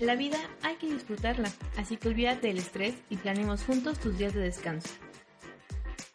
La 0.00 0.16
vida 0.16 0.38
hay 0.62 0.76
que 0.76 0.86
disfrutarla, 0.86 1.52
así 1.76 1.98
que 1.98 2.08
olvídate 2.08 2.48
del 2.48 2.56
estrés 2.56 2.94
y 3.10 3.18
planeemos 3.18 3.64
juntos 3.64 4.00
tus 4.00 4.16
días 4.16 4.32
de 4.32 4.40
descanso. 4.40 4.88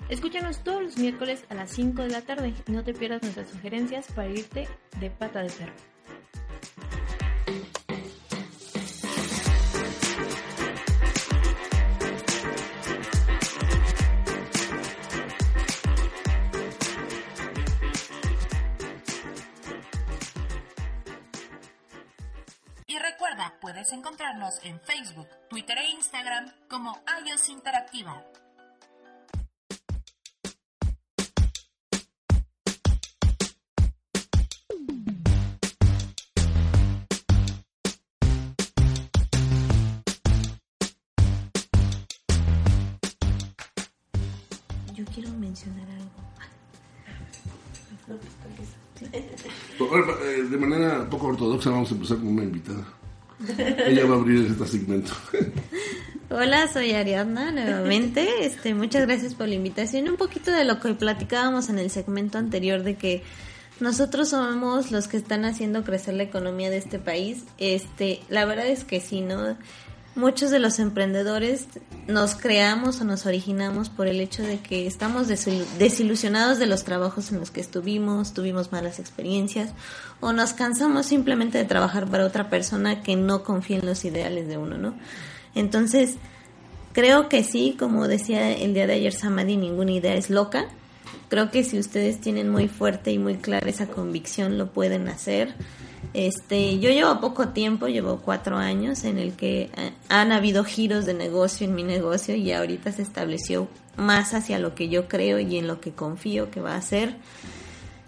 Escúchanos 0.10 0.64
todos 0.64 0.84
los 0.84 0.97
miércoles 0.97 1.45
a 1.49 1.56
las 1.56 1.72
5 1.72 2.04
de 2.04 2.10
la 2.10 2.22
tarde 2.22 2.54
y 2.68 2.72
no 2.72 2.84
te 2.84 2.93
pierdas 2.93 3.22
nuestras 3.24 3.47
sugerencias 3.49 4.06
para 4.14 4.30
irte 4.30 4.68
de 4.99 5.10
pata 5.10 5.41
de 5.41 5.49
perro. 5.49 5.74
Y 22.86 22.99
recuerda, 22.99 23.56
puedes 23.62 23.91
encontrarnos 23.93 24.64
en 24.64 24.80
Facebook, 24.82 25.28
Twitter 25.49 25.78
e 25.80 25.89
Instagram 25.91 26.51
como 26.70 27.01
iOS 27.26 27.49
Interactiva. 27.49 28.24
Quiero 45.14 45.30
mencionar 45.32 45.88
algo. 45.89 46.09
Eh, 49.11 50.43
De 50.49 50.57
manera 50.57 51.09
poco 51.09 51.28
ortodoxa 51.28 51.70
vamos 51.70 51.91
a 51.91 51.95
empezar 51.95 52.18
con 52.18 52.28
una 52.28 52.43
invitada. 52.43 52.86
Ella 53.88 54.05
va 54.05 54.16
a 54.16 54.20
abrir 54.20 54.45
este 54.45 54.66
segmento. 54.66 55.11
Hola, 56.30 56.68
soy 56.68 56.93
Ariadna 56.93 57.51
nuevamente. 57.51 58.45
Este, 58.45 58.74
muchas 58.74 59.05
gracias 59.05 59.36
por 59.36 59.47
la 59.47 59.55
invitación. 59.55 60.07
Un 60.07 60.18
poquito 60.18 60.51
de 60.51 60.64
lo 60.64 60.80
que 60.80 60.93
platicábamos 60.93 61.70
en 61.70 61.80
el 61.80 61.89
segmento 61.89 62.38
anterior 62.38 62.84
de 62.84 62.95
que 62.95 63.24
nosotros 63.80 64.30
somos 64.30 64.91
los 64.91 65.07
que 65.07 65.18
están 65.18 65.45
haciendo 65.45 65.84
crecer 65.84 66.14
la 66.14 66.24
economía 66.24 66.70
de 66.70 66.78
este 66.78 66.99
país. 66.99 67.43
Este, 67.57 68.22
la 68.30 68.45
verdad 68.45 68.68
es 68.68 68.84
que 68.84 69.01
sí, 69.01 69.22
¿no? 69.22 69.57
Muchos 70.16 70.51
de 70.51 70.59
los 70.59 70.80
emprendedores 70.80 71.68
nos 72.08 72.36
creamos 72.36 72.99
o 72.99 73.06
nos 73.06 73.26
originamos 73.26 73.89
por 73.89 74.08
el 74.08 74.20
hecho 74.20 74.43
de 74.43 74.60
que 74.60 74.88
estamos 74.88 75.30
desil- 75.30 75.66
desilusionados 75.80 76.60
de 76.60 76.66
los 76.66 76.84
trabajos 76.84 77.32
en 77.32 77.39
los 77.39 77.49
que 77.49 77.62
estuvimos, 77.62 78.34
tuvimos 78.34 78.72
malas 78.72 78.99
experiencias 78.99 79.72
o 80.20 80.34
nos 80.34 80.54
cansamos 80.54 81.06
simplemente 81.06 81.58
de 81.58 81.66
trabajar 81.66 82.08
para 82.08 82.26
otra 82.26 82.49
persona 82.49 83.01
que 83.04 83.16
no 83.16 83.43
confía 83.43 83.78
en 83.78 83.86
los 83.86 84.04
ideales 84.04 84.47
de 84.47 84.58
uno, 84.58 84.78
¿no? 84.78 84.95
Entonces, 85.56 86.16
creo 86.91 87.30
que 87.30 87.43
sí, 87.43 87.76
como 87.80 88.08
decía 88.08 88.51
el 88.51 88.74
día 88.74 88.88
de 88.88 88.93
ayer 88.93 89.14
Samadi, 89.14 89.56
ninguna 89.56 89.91
idea 89.91 90.16
es 90.16 90.30
loca. 90.30 90.66
Creo 91.30 91.51
que 91.51 91.64
si 91.64 91.80
ustedes 91.80 92.20
tienen 92.20 92.49
muy 92.49 92.68
fuerte 92.68 93.12
y 93.12 93.18
muy 93.18 93.36
clara 93.36 93.70
esa 93.70 93.88
convicción, 93.88 94.58
lo 94.58 94.72
pueden 94.72 95.08
hacer. 95.08 95.56
Este, 96.14 96.78
yo 96.80 96.91
llevo 96.91 97.20
poco 97.20 97.49
tiempo, 97.49 97.88
llevo 97.88 98.18
cuatro 98.18 98.57
años 98.57 99.03
en 99.03 99.18
el 99.18 99.34
que 99.34 99.72
eh, 99.76 99.93
han 100.09 100.32
habido 100.32 100.64
giros 100.64 101.05
de 101.05 101.16
negocio 101.16 101.66
en 101.66 101.74
mi 101.74 101.82
negocio 101.84 102.36
y 102.36 102.51
ahorita 102.51 102.91
se 102.91 103.01
estableció 103.01 103.68
más 103.97 104.36
hacia 104.36 104.59
lo 104.59 104.76
que 104.76 104.89
yo 104.89 105.07
creo 105.07 105.39
y 105.39 105.57
en 105.57 105.68
lo 105.68 105.82
que 105.82 105.91
confío 105.91 106.51
que 106.51 106.61
va 106.61 106.76
a 106.76 106.82
ser. 106.82 107.16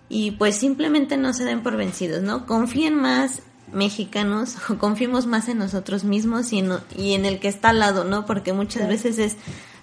Y 0.08 0.32
pues 0.32 0.56
simplemente 0.56 1.18
no 1.18 1.34
se 1.34 1.46
den 1.46 1.64
por 1.64 1.78
vencidos, 1.78 2.22
¿no? 2.22 2.46
Confíen 2.46 2.94
más 2.94 3.42
mexicanos, 3.72 4.56
o 4.70 4.78
confiemos 4.78 5.26
más 5.26 5.50
en 5.50 5.58
nosotros 5.58 6.04
mismos 6.04 6.54
y 6.54 6.60
en, 6.60 6.72
y 6.96 7.14
en 7.14 7.26
el 7.26 7.40
que 7.40 7.48
está 7.48 7.70
al 7.70 7.80
lado, 7.80 8.04
¿no? 8.04 8.28
Porque 8.28 8.54
muchas 8.54 8.88
veces 8.88 9.18
es, 9.18 9.38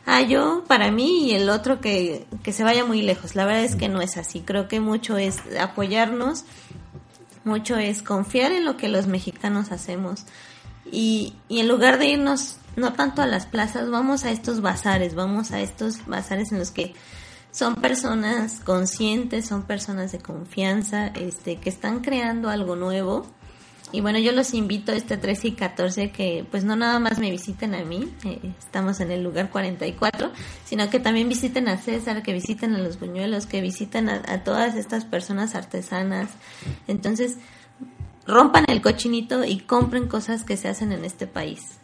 ah, 0.06 0.22
yo 0.22 0.62
para 0.68 0.92
mí 0.92 1.28
y 1.28 1.34
el 1.34 1.50
otro 1.50 1.80
que, 1.80 2.26
que 2.44 2.52
se 2.52 2.62
vaya 2.62 2.84
muy 2.84 3.02
lejos. 3.02 3.34
La 3.34 3.44
verdad 3.46 3.64
es 3.64 3.74
que 3.74 3.88
no 3.88 4.00
es 4.00 4.16
así. 4.16 4.40
Creo 4.40 4.68
que 4.68 4.78
mucho 4.78 5.16
es 5.16 5.38
apoyarnos, 5.60 6.44
mucho 7.44 7.76
es 7.76 8.02
confiar 8.02 8.52
en 8.52 8.64
lo 8.64 8.76
que 8.76 8.88
los 8.88 9.06
mexicanos 9.06 9.72
hacemos. 9.72 10.24
Y, 10.90 11.34
y 11.48 11.60
en 11.60 11.68
lugar 11.68 11.98
de 11.98 12.06
irnos 12.08 12.56
no 12.76 12.92
tanto 12.94 13.22
a 13.22 13.26
las 13.26 13.46
plazas, 13.46 13.90
vamos 13.90 14.24
a 14.24 14.30
estos 14.30 14.60
bazares, 14.60 15.14
vamos 15.14 15.52
a 15.52 15.60
estos 15.60 16.06
bazares 16.06 16.52
en 16.52 16.58
los 16.58 16.70
que 16.70 16.94
son 17.50 17.74
personas 17.76 18.60
conscientes, 18.60 19.46
son 19.46 19.64
personas 19.64 20.10
de 20.12 20.18
confianza, 20.18 21.08
este, 21.08 21.56
que 21.56 21.68
están 21.68 22.00
creando 22.00 22.48
algo 22.48 22.76
nuevo. 22.76 23.26
Y 23.92 24.00
bueno, 24.00 24.18
yo 24.18 24.32
los 24.32 24.54
invito 24.54 24.92
este 24.92 25.18
13 25.18 25.48
y 25.48 25.52
14 25.52 26.10
que 26.10 26.46
pues 26.50 26.64
no 26.64 26.76
nada 26.76 26.98
más 26.98 27.18
me 27.18 27.30
visiten 27.30 27.74
a 27.74 27.84
mí, 27.84 28.10
eh, 28.24 28.40
estamos 28.58 29.00
en 29.00 29.10
el 29.10 29.22
lugar 29.22 29.50
44, 29.50 30.32
sino 30.64 30.88
que 30.88 30.98
también 30.98 31.28
visiten 31.28 31.68
a 31.68 31.76
César, 31.76 32.22
que 32.22 32.32
visiten 32.32 32.74
a 32.74 32.78
los 32.78 32.98
buñuelos, 32.98 33.46
que 33.46 33.60
visiten 33.60 34.08
a, 34.08 34.44
todas 34.44 34.76
estas 34.76 35.04
personas 35.04 35.54
artesanas. 35.54 36.30
Entonces, 36.88 37.36
rompan 38.26 38.64
el 38.68 38.80
cochinito 38.80 39.44
y 39.44 39.60
compren 39.60 40.08
cosas 40.08 40.42
que 40.42 40.56
se 40.56 40.68
hacen 40.68 40.92
en 40.92 41.04
este 41.04 41.26
país. 41.26 41.78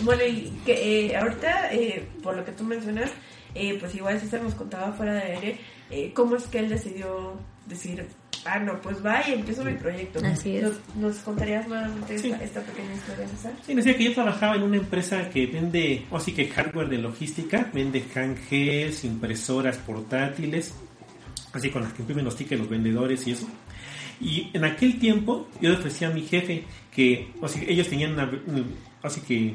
Bueno, 0.00 0.22
y 0.24 0.60
que 0.64 1.06
eh, 1.06 1.16
ahorita, 1.16 1.72
eh, 1.72 2.06
por 2.22 2.36
lo 2.36 2.44
que 2.44 2.52
tú 2.52 2.64
mencionas, 2.64 3.10
eh, 3.54 3.76
pues 3.78 3.94
igual 3.94 4.20
César 4.20 4.42
nos 4.42 4.54
contaba 4.54 4.92
fuera 4.92 5.14
de 5.14 5.22
aire, 5.22 5.60
eh, 5.90 6.12
cómo 6.14 6.36
es 6.36 6.44
que 6.46 6.58
él 6.58 6.68
decidió 6.68 7.34
decir, 7.66 8.06
ah, 8.44 8.58
no, 8.58 8.80
pues 8.80 9.04
va 9.04 9.22
y 9.28 9.32
empiezo 9.34 9.64
mi 9.64 9.74
proyecto. 9.74 10.20
Así 10.24 10.56
es. 10.56 10.62
¿Nos, 10.62 10.74
nos 10.96 11.16
contarías 11.18 11.66
nuevamente 11.68 12.18
Sí. 12.18 12.30
esta, 12.30 12.44
esta 12.44 12.60
pequeña 12.62 12.94
historia, 12.94 13.28
César? 13.28 13.52
Sí, 13.66 13.74
decía 13.74 13.96
que 13.96 14.04
yo 14.04 14.14
trabajaba 14.14 14.56
en 14.56 14.62
una 14.62 14.76
empresa 14.76 15.28
que 15.30 15.46
vende, 15.46 16.04
o 16.10 16.18
sí 16.20 16.32
que 16.32 16.48
hardware 16.48 16.88
de 16.88 16.98
logística, 16.98 17.70
vende 17.72 18.02
canjes, 18.02 19.04
impresoras 19.04 19.76
portátiles, 19.78 20.74
así 21.52 21.70
con 21.70 21.82
las 21.82 21.92
que 21.92 22.02
imprimen 22.02 22.24
los 22.24 22.36
tickets 22.36 22.60
los 22.60 22.68
vendedores 22.70 23.26
y 23.26 23.32
eso. 23.32 23.46
Y 24.20 24.50
en 24.52 24.64
aquel 24.64 24.98
tiempo 24.98 25.48
yo 25.60 25.70
le 25.70 25.76
ofrecía 25.76 26.08
a 26.08 26.10
mi 26.10 26.22
jefe 26.22 26.64
que, 26.94 27.30
o 27.40 27.48
sea, 27.48 27.62
ellos 27.66 27.88
tenían 27.88 28.12
una, 28.14 28.30
así 29.02 29.20
que 29.20 29.54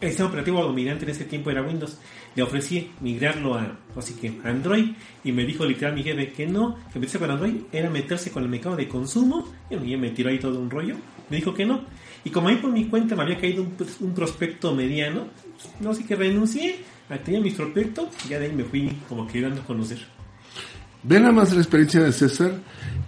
el 0.00 0.08
sistema 0.08 0.28
operativo 0.28 0.62
dominante 0.62 1.04
en 1.04 1.10
ese 1.10 1.24
tiempo 1.24 1.50
era 1.50 1.62
Windows. 1.62 1.98
Le 2.34 2.42
ofrecí 2.42 2.90
migrarlo 3.00 3.54
a, 3.54 3.78
así 3.96 4.14
que 4.14 4.40
a 4.44 4.48
Android 4.48 4.90
y 5.22 5.32
me 5.32 5.44
dijo 5.44 5.64
literal 5.64 5.94
mi 5.94 6.02
jefe 6.02 6.32
que 6.32 6.46
no, 6.46 6.76
que 6.92 6.98
meterse 6.98 7.18
con 7.18 7.30
Android 7.30 7.54
era 7.72 7.88
meterse 7.90 8.30
con 8.30 8.42
el 8.42 8.48
mercado 8.48 8.76
de 8.76 8.88
consumo 8.88 9.48
y 9.70 9.76
bueno, 9.76 9.98
me 9.98 10.10
tiró 10.10 10.30
ahí 10.30 10.38
todo 10.38 10.58
un 10.58 10.70
rollo. 10.70 10.96
Me 11.30 11.36
dijo 11.36 11.54
que 11.54 11.64
no. 11.64 11.84
Y 12.24 12.30
como 12.30 12.48
ahí 12.48 12.56
por 12.56 12.72
mi 12.72 12.86
cuenta 12.86 13.16
me 13.16 13.22
había 13.22 13.38
caído 13.38 13.62
un, 13.62 13.74
un 14.00 14.14
prospecto 14.14 14.74
mediano, 14.74 15.28
no 15.80 15.90
así 15.90 16.04
que 16.04 16.16
renuncié, 16.16 16.76
tenía 17.24 17.40
mis 17.40 17.54
prospectos 17.54 18.08
y 18.26 18.30
ya 18.30 18.38
de 18.38 18.46
ahí 18.46 18.52
me 18.52 18.64
fui 18.64 18.90
como 19.08 19.26
que 19.26 19.40
dando 19.40 19.60
a 19.60 19.64
conocer. 19.64 19.98
Ve 21.02 21.20
nada 21.20 21.32
más 21.32 21.52
la 21.52 21.60
experiencia 21.60 22.02
de 22.02 22.12
César 22.12 22.52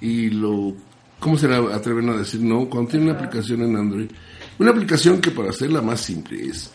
y 0.01 0.31
lo. 0.31 0.75
¿Cómo 1.19 1.39
se 1.39 1.47
atreven 1.47 2.11
a 2.11 2.17
decir 2.17 2.43
no? 2.43 2.69
Cuando 2.69 2.91
tiene 2.91 3.07
una 3.07 3.15
aplicación 3.15 3.63
en 3.63 3.75
Android. 3.75 4.11
Una 4.59 4.71
aplicación 4.71 5.21
que 5.21 5.31
para 5.31 5.51
hacerla 5.51 5.81
más 5.81 6.03
simple 6.03 6.47
es. 6.47 6.73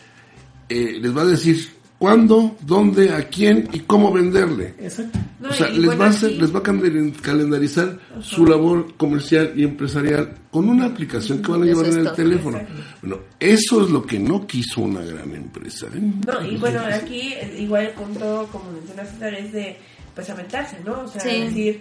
Eh, 0.68 0.98
les 1.00 1.16
va 1.16 1.22
a 1.22 1.26
decir 1.26 1.70
cuándo, 1.98 2.56
dónde, 2.62 3.12
a 3.14 3.28
quién 3.28 3.68
y 3.72 3.80
cómo 3.80 4.12
venderle. 4.12 4.74
Exacto. 4.80 5.18
No, 5.38 5.48
o 5.50 5.52
sea, 5.52 5.68
y 5.70 5.76
les, 5.76 5.86
bueno, 5.86 6.00
va 6.00 6.06
a 6.06 6.10
hacer- 6.10 6.32
les 6.32 6.54
va 6.54 6.58
a 6.58 6.62
calendar- 6.62 7.20
calendarizar 7.20 7.98
su 8.20 8.44
labor 8.46 8.94
comercial 8.96 9.52
y 9.56 9.62
empresarial 9.64 10.34
con 10.50 10.68
una 10.68 10.86
aplicación 10.86 11.40
que 11.42 11.52
van 11.52 11.62
a 11.62 11.66
llevar 11.66 11.86
es 11.86 11.96
en 11.96 12.06
el 12.06 12.12
teléfono. 12.12 12.60
Bueno, 13.02 13.18
eso 13.38 13.84
es 13.84 13.90
lo 13.90 14.02
que 14.04 14.18
no 14.18 14.46
quiso 14.46 14.80
una 14.82 15.00
gran 15.02 15.32
empresa. 15.34 15.86
¿eh? 15.94 16.00
No, 16.26 16.44
y 16.44 16.56
bueno, 16.56 16.80
aquí 16.92 17.34
igual 17.58 17.86
el 17.86 17.92
punto, 17.92 18.48
como 18.50 18.72
menciona 18.72 19.04
César, 19.04 19.34
es 19.34 19.52
de 19.52 19.76
pues 20.14 20.28
aventarse, 20.28 20.76
¿no? 20.84 21.02
O 21.02 21.08
sea, 21.08 21.20
Sí. 21.20 21.40
decir, 21.40 21.80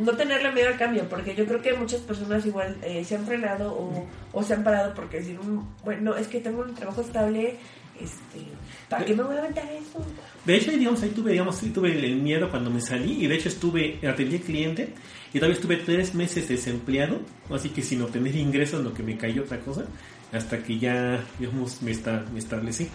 no 0.00 0.12
tenerle 0.12 0.50
miedo 0.52 0.68
al 0.68 0.76
cambio, 0.76 1.06
porque 1.08 1.34
yo 1.34 1.46
creo 1.46 1.62
que 1.62 1.72
muchas 1.74 2.00
personas 2.00 2.44
igual 2.44 2.76
eh, 2.82 3.04
se 3.04 3.16
han 3.16 3.24
frenado 3.24 3.72
o, 3.72 4.06
o 4.32 4.42
se 4.42 4.52
han 4.54 4.64
parado 4.64 4.92
porque 4.94 5.18
decir, 5.18 5.38
"Mm, 5.42 5.60
bueno, 5.84 6.14
es 6.16 6.26
que 6.28 6.40
tengo 6.40 6.62
un 6.62 6.74
trabajo 6.74 7.00
estable, 7.00 7.56
este, 8.00 8.46
¿para 8.88 9.04
qué 9.04 9.14
me 9.14 9.22
voy 9.22 9.36
a 9.36 9.40
aventar 9.40 9.64
eso? 9.72 10.04
De 10.44 10.56
hecho, 10.56 10.70
digamos, 10.70 11.02
ahí 11.02 11.10
tuve, 11.10 11.32
digamos, 11.32 11.56
sí 11.56 11.70
tuve 11.70 11.92
el 11.92 12.16
miedo 12.16 12.50
cuando 12.50 12.70
me 12.70 12.80
salí 12.80 13.24
y 13.24 13.26
de 13.26 13.34
hecho 13.34 13.48
estuve, 13.48 13.98
atendí 14.06 14.36
al 14.36 14.42
cliente 14.42 14.94
y 15.32 15.38
todavía 15.38 15.56
estuve 15.56 15.76
tres 15.76 16.14
meses 16.14 16.48
desempleado, 16.48 17.20
así 17.50 17.70
que 17.70 17.82
sin 17.82 18.02
obtener 18.02 18.34
ingresos, 18.36 18.82
lo 18.82 18.94
que 18.94 19.02
me 19.02 19.16
cayó 19.16 19.42
otra 19.42 19.60
cosa, 19.60 19.84
hasta 20.32 20.62
que 20.62 20.78
ya, 20.78 21.22
digamos, 21.38 21.82
me, 21.82 21.90
está, 21.90 22.24
me 22.32 22.38
establecí. 22.38 22.88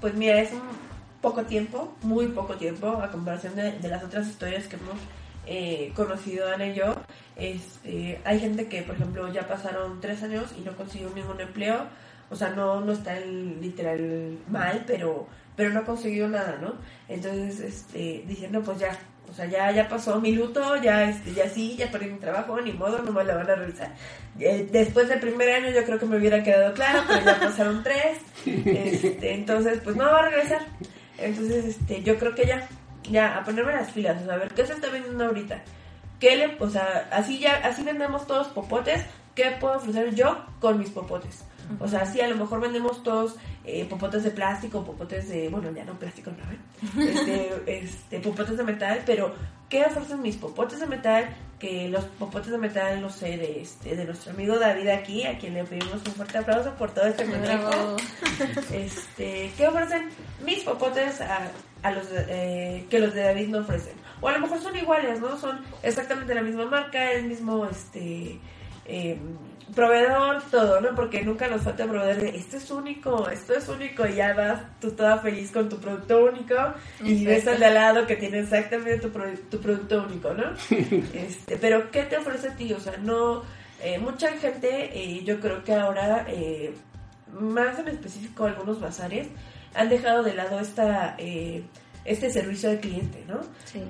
Pues 0.00 0.14
mira, 0.14 0.40
es 0.40 0.52
un 0.52 0.60
poco 1.20 1.42
tiempo, 1.44 1.94
muy 2.02 2.28
poco 2.28 2.56
tiempo, 2.56 2.88
a 2.88 3.10
comparación 3.10 3.54
de, 3.56 3.72
de 3.72 3.88
las 3.88 4.04
otras 4.04 4.28
historias 4.28 4.66
que 4.66 4.76
hemos 4.76 4.98
eh, 5.50 5.92
conocido 5.96 6.46
Ana 6.52 6.66
y 6.66 6.74
yo. 6.74 6.94
Este, 7.36 8.20
hay 8.24 8.38
gente 8.38 8.68
que, 8.68 8.82
por 8.82 8.96
ejemplo, 8.96 9.32
ya 9.32 9.48
pasaron 9.48 10.00
tres 10.00 10.22
años 10.22 10.52
y 10.58 10.60
no 10.60 10.76
consiguió 10.76 11.10
ningún 11.14 11.40
empleo. 11.40 11.86
O 12.30 12.36
sea, 12.36 12.50
no, 12.50 12.80
no 12.80 12.92
está 12.92 13.18
literal 13.20 14.38
mal, 14.48 14.84
pero, 14.86 15.26
pero 15.56 15.70
no 15.70 15.80
ha 15.80 15.84
conseguido 15.84 16.28
nada, 16.28 16.58
¿no? 16.60 16.74
Entonces, 17.08 17.60
este, 17.60 18.24
diciendo, 18.26 18.62
pues 18.62 18.78
ya, 18.78 18.98
o 19.30 19.34
sea, 19.34 19.46
ya, 19.46 19.70
ya 19.72 19.88
pasó 19.88 20.20
mi 20.20 20.32
luto, 20.32 20.76
ya, 20.76 21.08
este, 21.08 21.32
ya 21.32 21.48
sí, 21.48 21.76
ya 21.76 21.90
perdí 21.90 22.06
mi 22.06 22.18
trabajo, 22.18 22.60
ni 22.60 22.72
modo, 22.72 23.02
no 23.02 23.12
me 23.12 23.24
la 23.24 23.34
van 23.34 23.50
a 23.50 23.54
revisar. 23.54 23.92
Eh, 24.38 24.68
después 24.70 25.08
del 25.08 25.20
primer 25.20 25.50
año 25.50 25.70
yo 25.70 25.84
creo 25.84 25.98
que 25.98 26.06
me 26.06 26.16
hubiera 26.16 26.42
quedado 26.42 26.72
claro, 26.74 27.02
pero 27.06 27.24
ya 27.24 27.40
pasaron 27.40 27.82
tres. 27.82 28.18
Este, 28.44 29.34
entonces, 29.34 29.80
pues 29.82 29.96
no 29.96 30.04
va 30.04 30.20
a 30.20 30.28
regresar. 30.28 30.62
Entonces, 31.18 31.64
este, 31.64 32.02
yo 32.02 32.18
creo 32.18 32.34
que 32.34 32.46
ya, 32.46 32.68
ya 33.10 33.38
a 33.38 33.44
ponerme 33.44 33.72
las 33.72 33.90
pilas, 33.90 34.22
o 34.22 34.24
sea, 34.24 34.34
a 34.34 34.38
ver 34.38 34.52
qué 34.54 34.66
se 34.66 34.74
está 34.74 34.88
vendiendo 34.90 35.24
ahorita. 35.24 35.62
¿Qué 36.20 36.36
le, 36.36 36.56
o 36.58 36.68
sea, 36.68 37.08
así 37.12 37.38
ya, 37.38 37.56
así 37.64 37.82
vendemos 37.82 38.26
todos 38.26 38.48
popotes, 38.48 39.04
¿qué 39.34 39.56
puedo 39.60 39.76
ofrecer 39.76 40.14
yo 40.14 40.44
con 40.60 40.78
mis 40.78 40.90
popotes? 40.90 41.44
O 41.80 41.88
sea, 41.88 42.06
sí, 42.06 42.20
a 42.20 42.28
lo 42.28 42.36
mejor 42.36 42.60
vendemos 42.60 43.02
todos 43.02 43.36
eh, 43.64 43.84
popotes 43.88 44.22
de 44.24 44.30
plástico, 44.30 44.84
popotes 44.84 45.28
de, 45.28 45.48
bueno, 45.48 45.70
ya 45.72 45.84
no 45.84 45.98
plástico, 45.98 46.30
no, 46.30 46.50
¿eh? 46.52 47.10
este, 47.12 47.78
este, 47.80 48.20
popotes 48.20 48.56
de 48.56 48.64
metal, 48.64 49.02
pero 49.04 49.34
¿qué 49.68 49.84
ofrecen 49.84 50.22
mis 50.22 50.36
popotes 50.36 50.80
de 50.80 50.86
metal? 50.86 51.28
Que 51.58 51.88
los 51.88 52.04
popotes 52.04 52.50
de 52.52 52.58
metal, 52.58 53.00
no 53.02 53.10
sé, 53.10 53.36
de, 53.36 53.60
este, 53.62 53.96
de 53.96 54.04
nuestro 54.04 54.32
amigo 54.32 54.58
David 54.58 54.88
aquí, 54.88 55.24
a 55.26 55.36
quien 55.38 55.54
le 55.54 55.64
pedimos 55.64 55.94
un 56.06 56.12
fuerte 56.14 56.38
aplauso 56.38 56.72
por 56.74 56.92
todo 56.92 57.06
este 57.06 57.24
consejo. 57.26 57.96
Este, 58.72 59.50
¿Qué 59.56 59.66
ofrecen 59.66 60.08
mis 60.44 60.60
popotes 60.62 61.20
a, 61.20 61.50
a 61.82 61.90
los 61.90 62.08
de- 62.10 62.26
eh, 62.28 62.86
que 62.88 63.00
los 63.00 63.12
de 63.14 63.22
David 63.22 63.48
no 63.48 63.58
ofrecen? 63.58 63.94
O 64.20 64.28
a 64.28 64.32
lo 64.32 64.40
mejor 64.40 64.60
son 64.60 64.76
iguales, 64.76 65.20
¿no? 65.20 65.36
Son 65.38 65.60
exactamente 65.82 66.34
la 66.34 66.42
misma 66.42 66.64
marca, 66.66 67.12
el 67.12 67.24
mismo, 67.26 67.66
este... 67.66 68.38
eh, 68.88 69.16
proveedor, 69.74 70.42
todo, 70.50 70.80
¿no? 70.80 70.94
Porque 70.94 71.22
nunca 71.22 71.46
nos 71.46 71.62
falta 71.62 71.84
proveedor 71.86 72.22
de 72.22 72.36
esto 72.36 72.56
es 72.56 72.70
único, 72.70 73.28
esto 73.28 73.54
es 73.54 73.68
único, 73.68 74.06
y 74.06 74.14
ya 74.14 74.34
vas 74.34 74.60
tú 74.80 74.90
toda 74.92 75.18
feliz 75.18 75.50
con 75.52 75.68
tu 75.68 75.78
producto 75.78 76.24
único 76.24 76.54
y 77.04 77.24
ves 77.26 77.46
al 77.46 77.58
de 77.60 77.66
al 77.66 77.74
lado 77.74 78.06
que 78.06 78.16
tiene 78.16 78.40
exactamente 78.40 78.98
tu, 78.98 79.10
pro- 79.10 79.38
tu 79.50 79.60
producto 79.60 80.02
único, 80.04 80.32
¿no? 80.34 80.44
este, 81.14 81.56
pero 81.58 81.90
¿qué 81.90 82.04
te 82.04 82.16
ofrece 82.16 82.48
a 82.48 82.56
ti? 82.56 82.72
O 82.72 82.80
sea, 82.80 82.96
no, 82.96 83.42
eh, 83.82 83.98
mucha 83.98 84.32
gente, 84.38 84.90
eh, 84.98 85.22
yo 85.22 85.38
creo 85.38 85.62
que 85.62 85.74
ahora, 85.74 86.24
eh, 86.28 86.72
más 87.38 87.78
en 87.78 87.88
específico 87.88 88.46
algunos 88.46 88.80
bazares, 88.80 89.28
han 89.74 89.90
dejado 89.90 90.22
de 90.22 90.34
lado 90.34 90.58
esta, 90.60 91.14
eh, 91.18 91.62
este 92.06 92.30
servicio 92.30 92.70
al 92.70 92.80
cliente, 92.80 93.22
¿no? 93.28 93.40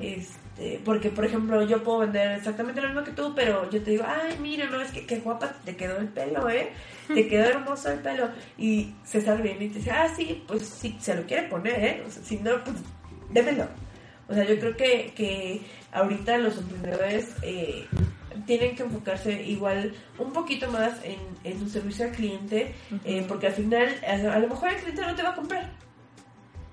Este, 0.03 0.39
porque, 0.85 1.11
por 1.11 1.25
ejemplo, 1.25 1.63
yo 1.63 1.83
puedo 1.85 2.01
vender 2.01 2.33
exactamente 2.33 2.81
lo 2.81 2.89
mismo 2.89 3.05
que 3.05 3.13
tú, 3.13 3.33
pero 3.35 3.71
yo 3.71 3.83
te 3.83 3.93
digo, 3.93 4.05
ay, 4.07 4.37
mira, 4.41 4.67
no, 4.67 4.81
es 4.81 4.91
que 4.91 5.07
qué 5.07 5.19
guapa 5.21 5.55
te 5.65 5.77
quedó 5.77 5.99
el 5.99 6.09
pelo, 6.09 6.49
¿eh? 6.51 6.73
Te 7.07 7.29
quedó 7.29 7.45
hermoso 7.45 7.91
el 7.91 8.01
pelo. 8.01 8.29
Y 8.57 8.93
se 9.05 9.21
sale 9.21 9.43
bien 9.43 9.63
y 9.63 9.69
te 9.69 9.79
dice, 9.79 9.91
ah, 9.93 10.09
sí, 10.15 10.43
pues 10.49 10.67
sí, 10.67 10.97
se 11.01 11.15
lo 11.15 11.23
quiere 11.25 11.49
poner, 11.49 11.85
¿eh? 11.85 12.05
O 12.07 12.11
sea, 12.11 12.23
si 12.25 12.37
no, 12.39 12.63
pues 12.65 12.77
démelo. 13.31 13.69
O 14.29 14.35
sea, 14.35 14.45
yo 14.45 14.59
creo 14.59 14.77
que, 14.77 15.13
que 15.15 15.61
ahorita 15.93 16.39
los 16.39 16.59
emprendedores 16.59 17.35
eh, 17.43 17.87
tienen 18.47 18.75
que 18.75 18.83
enfocarse 18.83 19.43
igual 19.45 19.95
un 20.19 20.33
poquito 20.33 20.71
más 20.71 21.01
en, 21.05 21.19
en 21.45 21.59
su 21.61 21.69
servicio 21.69 22.07
al 22.07 22.13
cliente, 22.13 22.75
eh, 23.05 23.25
porque 23.29 23.47
al 23.47 23.55
final, 23.55 23.95
a, 24.07 24.35
a 24.35 24.39
lo 24.39 24.49
mejor 24.49 24.71
el 24.71 24.77
cliente 24.77 25.03
no 25.03 25.15
te 25.15 25.23
va 25.23 25.31
a 25.31 25.35
comprar. 25.35 25.88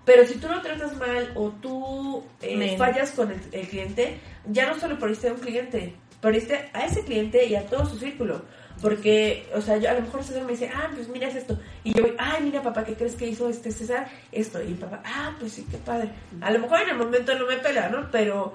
Pero 0.05 0.25
si 0.25 0.35
tú 0.35 0.47
lo 0.47 0.61
tratas 0.61 0.95
mal 0.97 1.31
o 1.35 1.49
tú 1.49 2.23
eh, 2.41 2.75
fallas 2.77 3.11
con 3.11 3.31
el, 3.31 3.39
el 3.51 3.67
cliente, 3.67 4.19
ya 4.45 4.67
no 4.67 4.79
solo 4.79 4.99
perdiste 4.99 5.29
a 5.29 5.33
un 5.33 5.39
cliente, 5.39 5.95
perdiste 6.21 6.69
a 6.73 6.85
ese 6.85 7.03
cliente 7.03 7.45
y 7.45 7.55
a 7.55 7.65
todo 7.65 7.85
su 7.85 7.97
círculo. 7.97 8.43
Porque, 8.81 9.47
o 9.55 9.61
sea, 9.61 9.77
yo, 9.77 9.89
a 9.89 9.93
lo 9.93 10.01
mejor 10.01 10.23
César 10.23 10.43
me 10.43 10.51
dice, 10.51 10.69
ah, 10.73 10.91
pues 10.93 11.07
mira 11.07 11.27
es 11.27 11.35
esto. 11.35 11.57
Y 11.83 11.93
yo 11.93 12.03
voy, 12.03 12.13
ay, 12.17 12.43
mira 12.43 12.61
papá, 12.61 12.83
¿qué 12.83 12.93
crees 12.93 13.15
que 13.15 13.27
hizo 13.27 13.49
este 13.49 13.71
César? 13.71 14.07
Esto. 14.31 14.61
Y 14.61 14.67
el 14.67 14.75
papá, 14.75 15.01
ah, 15.05 15.33
pues 15.39 15.53
sí, 15.53 15.65
qué 15.71 15.77
padre. 15.77 16.09
A 16.41 16.51
lo 16.51 16.59
mejor 16.59 16.81
en 16.81 16.89
el 16.89 16.97
momento 16.97 17.33
no 17.39 17.47
me 17.47 17.57
pela, 17.57 17.89
¿no? 17.89 18.11
Pero 18.11 18.53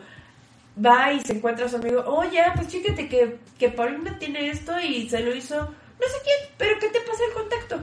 va 0.84 1.12
y 1.12 1.20
se 1.20 1.32
encuentra 1.32 1.66
a 1.66 1.68
su 1.68 1.76
amigo, 1.76 2.04
oye, 2.06 2.42
pues 2.54 2.68
fíjate 2.68 3.08
que, 3.08 3.38
que 3.58 3.70
Paulina 3.70 4.18
tiene 4.18 4.50
esto 4.50 4.78
y 4.78 5.08
se 5.08 5.20
lo 5.20 5.34
hizo 5.34 5.74
no 6.00 6.08
sé 6.08 6.16
quién, 6.24 6.36
pero 6.56 6.78
¿qué 6.80 6.88
te 6.88 7.00
pasa 7.00 7.22
el 7.28 7.34
contacto? 7.34 7.76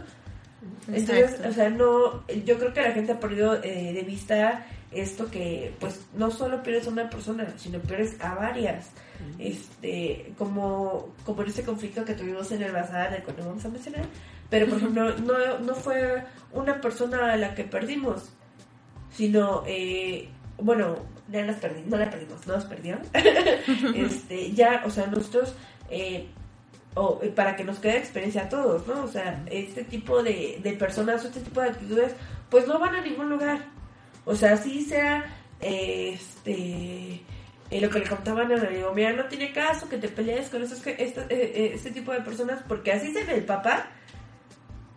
Entonces, 0.87 1.31
Exacto. 1.31 1.49
o 1.49 1.53
sea, 1.53 1.69
no, 1.69 2.27
yo 2.45 2.57
creo 2.57 2.73
que 2.73 2.81
la 2.81 2.91
gente 2.91 3.11
ha 3.11 3.19
perdido 3.19 3.61
eh, 3.63 3.93
de 3.93 4.03
vista 4.03 4.65
esto 4.91 5.29
que, 5.29 5.73
pues, 5.79 6.05
no 6.15 6.31
solo 6.31 6.63
pierdes 6.63 6.87
a 6.87 6.91
una 6.91 7.09
persona, 7.09 7.53
sino 7.57 7.79
pierdes 7.79 8.19
a 8.21 8.35
varias. 8.35 8.89
Este, 9.39 10.31
como, 10.37 11.13
como 11.25 11.41
en 11.41 11.49
ese 11.49 11.63
conflicto 11.63 12.05
que 12.05 12.13
tuvimos 12.13 12.51
en 12.51 12.61
el 12.61 12.71
bazar, 12.71 13.11
del 13.11 13.23
cual 13.23 13.37
no 13.39 13.47
vamos 13.47 13.65
a 13.65 13.69
mencionar. 13.69 14.05
Pero, 14.49 14.67
por 14.67 14.77
ejemplo, 14.77 15.17
no, 15.19 15.59
no 15.59 15.75
fue 15.75 16.23
una 16.53 16.79
persona 16.79 17.33
a 17.33 17.37
la 17.37 17.53
que 17.53 17.63
perdimos, 17.63 18.31
sino, 19.11 19.63
eh, 19.65 20.29
bueno, 20.57 20.95
ya 21.29 21.45
las 21.45 21.57
perdimos, 21.57 21.89
no 21.89 21.97
la 21.97 22.09
perdimos, 22.09 22.47
no 22.47 22.53
nos 22.53 22.65
perdieron. 22.65 23.01
este, 23.95 24.51
ya, 24.53 24.83
o 24.85 24.89
sea, 24.89 25.07
nosotros, 25.07 25.55
eh, 25.89 26.27
o 26.97 27.19
eh, 27.23 27.27
para 27.29 27.55
que 27.55 27.63
nos 27.63 27.79
quede 27.79 27.97
experiencia 27.97 28.43
a 28.43 28.49
todos, 28.49 28.87
¿no? 28.87 29.03
O 29.03 29.07
sea, 29.07 29.43
este 29.51 29.83
tipo 29.83 30.23
de, 30.23 30.59
de 30.63 30.73
personas 30.73 31.23
o 31.23 31.27
este 31.27 31.41
tipo 31.41 31.61
de 31.61 31.69
actitudes, 31.69 32.13
pues 32.49 32.67
no 32.67 32.79
van 32.79 32.95
a 32.95 33.01
ningún 33.01 33.29
lugar. 33.29 33.59
O 34.25 34.35
sea, 34.35 34.57
sí 34.57 34.83
sea, 34.83 35.25
eh, 35.61 36.11
este, 36.15 37.21
eh, 37.69 37.81
lo 37.81 37.89
que 37.89 37.99
le 37.99 38.07
contaban 38.07 38.51
a 38.51 38.55
mi 38.57 38.65
amigo, 38.67 38.91
mira, 38.93 39.13
no 39.13 39.25
tiene 39.25 39.51
caso 39.53 39.87
que 39.89 39.97
te 39.97 40.07
pelees 40.09 40.49
con 40.49 40.63
estos, 40.63 40.79
que- 40.81 40.95
esta- 40.99 41.23
eh, 41.29 41.51
eh, 41.55 41.71
este 41.75 41.91
tipo 41.91 42.11
de 42.11 42.21
personas, 42.21 42.61
porque 42.67 42.91
así 42.91 43.13
se 43.13 43.23
ve 43.23 43.35
el 43.35 43.45
papá. 43.45 43.87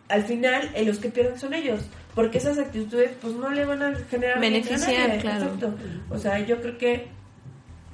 Al 0.08 0.24
final, 0.24 0.70
eh, 0.74 0.84
los 0.84 0.98
que 0.98 1.08
pierden 1.10 1.38
son 1.38 1.54
ellos, 1.54 1.82
porque 2.16 2.38
esas 2.38 2.58
actitudes, 2.58 3.12
pues 3.20 3.34
no 3.34 3.48
le 3.50 3.64
van 3.64 3.82
a 3.82 3.94
generar 4.10 4.40
Beneficiar, 4.40 5.18
claro. 5.20 5.44
Exacto. 5.44 5.74
O 6.10 6.18
sea, 6.18 6.40
yo 6.40 6.60
creo 6.60 6.76
que 6.78 7.06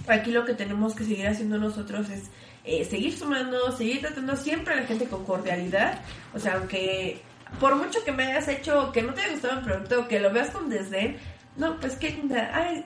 aquí 0.09 0.30
lo 0.30 0.44
que 0.46 0.54
tenemos 0.54 0.94
que 0.94 1.04
seguir 1.04 1.26
haciendo 1.26 1.59
nosotros 1.59 2.09
es 2.09 2.30
eh, 2.66 2.84
seguir 2.84 3.16
sumando, 3.16 3.70
seguir 3.76 4.00
tratando 4.00 4.36
siempre 4.36 4.74
a 4.74 4.80
la 4.80 4.86
gente 4.86 5.06
con 5.06 5.24
cordialidad. 5.24 6.00
O 6.34 6.38
sea, 6.38 6.54
aunque 6.54 7.20
por 7.60 7.76
mucho 7.76 8.02
que 8.04 8.12
me 8.12 8.24
hayas 8.24 8.48
hecho 8.48 8.92
que 8.92 9.02
no 9.02 9.14
te 9.14 9.22
haya 9.22 9.32
gustado 9.32 9.58
el 9.58 9.64
producto 9.64 10.08
que 10.08 10.20
lo 10.20 10.32
veas 10.32 10.50
con 10.50 10.68
desdén, 10.68 11.16
no, 11.56 11.78
pues 11.78 11.96
qué 11.96 12.10
linda, 12.10 12.50
ay, 12.52 12.84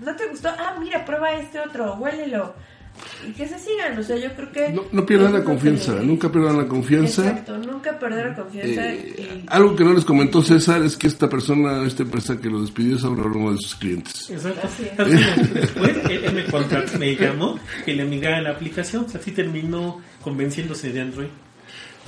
no 0.00 0.14
te 0.16 0.26
gustó, 0.26 0.50
ah, 0.58 0.76
mira, 0.78 1.04
prueba 1.04 1.32
este 1.32 1.60
otro, 1.60 1.94
huélelo. 1.94 2.54
Y 3.28 3.32
que 3.32 3.46
se 3.48 3.58
sigan, 3.58 3.98
o 3.98 4.02
sea, 4.02 4.16
yo 4.16 4.32
creo 4.34 4.52
que... 4.52 4.68
No, 4.72 4.82
no 4.92 5.06
pierdan 5.06 5.32
la 5.32 5.42
confianza, 5.44 5.98
que- 5.98 6.06
nunca 6.06 6.30
pierdan 6.30 6.56
la 6.56 6.66
confianza. 6.66 7.28
Exacto, 7.28 7.58
nunca 7.58 7.98
perder 7.98 8.26
la 8.28 8.34
confianza. 8.36 8.92
Eh, 8.92 9.14
y- 9.18 9.46
algo 9.48 9.74
que 9.76 9.84
no 9.84 9.92
les 9.94 10.04
comentó 10.04 10.42
César 10.42 10.82
es 10.82 10.96
que 10.96 11.06
esta 11.06 11.28
persona, 11.28 11.82
esta 11.86 12.02
empresa 12.02 12.38
que 12.40 12.48
lo 12.48 12.60
despidió 12.60 12.96
es 12.96 13.04
ahora 13.04 13.22
uno 13.24 13.52
de 13.52 13.58
sus 13.58 13.74
clientes. 13.76 14.30
Exacto. 14.30 14.66
Así 14.66 14.84
es. 14.84 14.98
Así, 14.98 15.52
Después 15.54 15.96
él, 16.10 16.24
él 16.24 16.34
me, 16.98 17.16
llamó 17.16 17.58
que 17.84 17.94
le 17.94 18.02
amigara 18.02 18.40
la 18.42 18.50
aplicación. 18.50 19.04
O 19.04 19.08
sea, 19.08 19.20
así 19.20 19.32
terminó 19.32 20.00
convenciéndose 20.22 20.92
de 20.92 21.00
Android. 21.00 21.28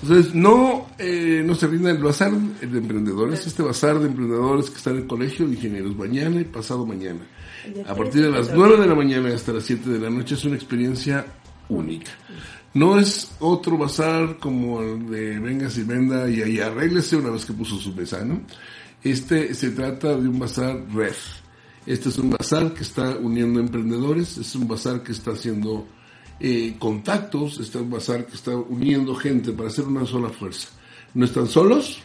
Entonces, 0.02 0.32
no, 0.34 0.86
eh, 0.98 1.42
no 1.44 1.54
se 1.56 1.66
rinda 1.66 1.90
el 1.90 1.98
bazar 1.98 2.30
de 2.30 2.78
emprendedores, 2.78 3.44
este 3.46 3.62
bazar 3.64 3.98
de 3.98 4.06
emprendedores 4.06 4.70
que 4.70 4.76
está 4.76 4.90
en 4.90 4.98
el 4.98 5.06
colegio 5.08 5.46
de 5.46 5.54
ingenieros 5.54 5.96
mañana 5.96 6.40
y 6.40 6.44
pasado 6.44 6.86
mañana. 6.86 7.20
A 7.86 7.94
partir 7.94 8.22
de 8.22 8.30
las 8.30 8.52
9 8.52 8.76
de 8.76 8.86
la 8.86 8.94
mañana 8.94 9.34
hasta 9.34 9.52
las 9.52 9.64
7 9.64 9.90
de 9.90 9.98
la 9.98 10.10
noche 10.10 10.34
es 10.34 10.44
una 10.44 10.56
experiencia 10.56 11.26
única. 11.68 12.12
No 12.74 12.98
es 12.98 13.32
otro 13.40 13.78
bazar 13.78 14.38
como 14.38 14.82
el 14.82 15.10
de 15.10 15.38
Vengas 15.38 15.78
y 15.78 15.84
Venda 15.84 16.28
y 16.28 16.42
ahí 16.42 16.60
arréglese 16.60 17.16
una 17.16 17.30
vez 17.30 17.44
que 17.44 17.52
puso 17.52 17.76
su 17.76 17.92
mesa, 17.94 18.24
¿no? 18.24 18.42
Este 19.02 19.54
se 19.54 19.70
trata 19.70 20.08
de 20.08 20.28
un 20.28 20.38
bazar 20.38 20.84
red. 20.92 21.14
Este 21.86 22.10
es 22.10 22.18
un 22.18 22.30
bazar 22.30 22.74
que 22.74 22.82
está 22.82 23.16
uniendo 23.16 23.60
emprendedores, 23.60 24.36
es 24.36 24.54
un 24.54 24.68
bazar 24.68 25.02
que 25.02 25.12
está 25.12 25.30
haciendo 25.30 25.86
eh, 26.38 26.76
contactos, 26.78 27.58
este 27.60 27.78
es 27.78 27.84
un 27.84 27.90
bazar 27.90 28.26
que 28.26 28.34
está 28.34 28.54
uniendo 28.54 29.14
gente 29.14 29.52
para 29.52 29.68
hacer 29.68 29.86
una 29.86 30.04
sola 30.04 30.28
fuerza. 30.28 30.68
No 31.14 31.24
están 31.24 31.46
solos 31.46 32.02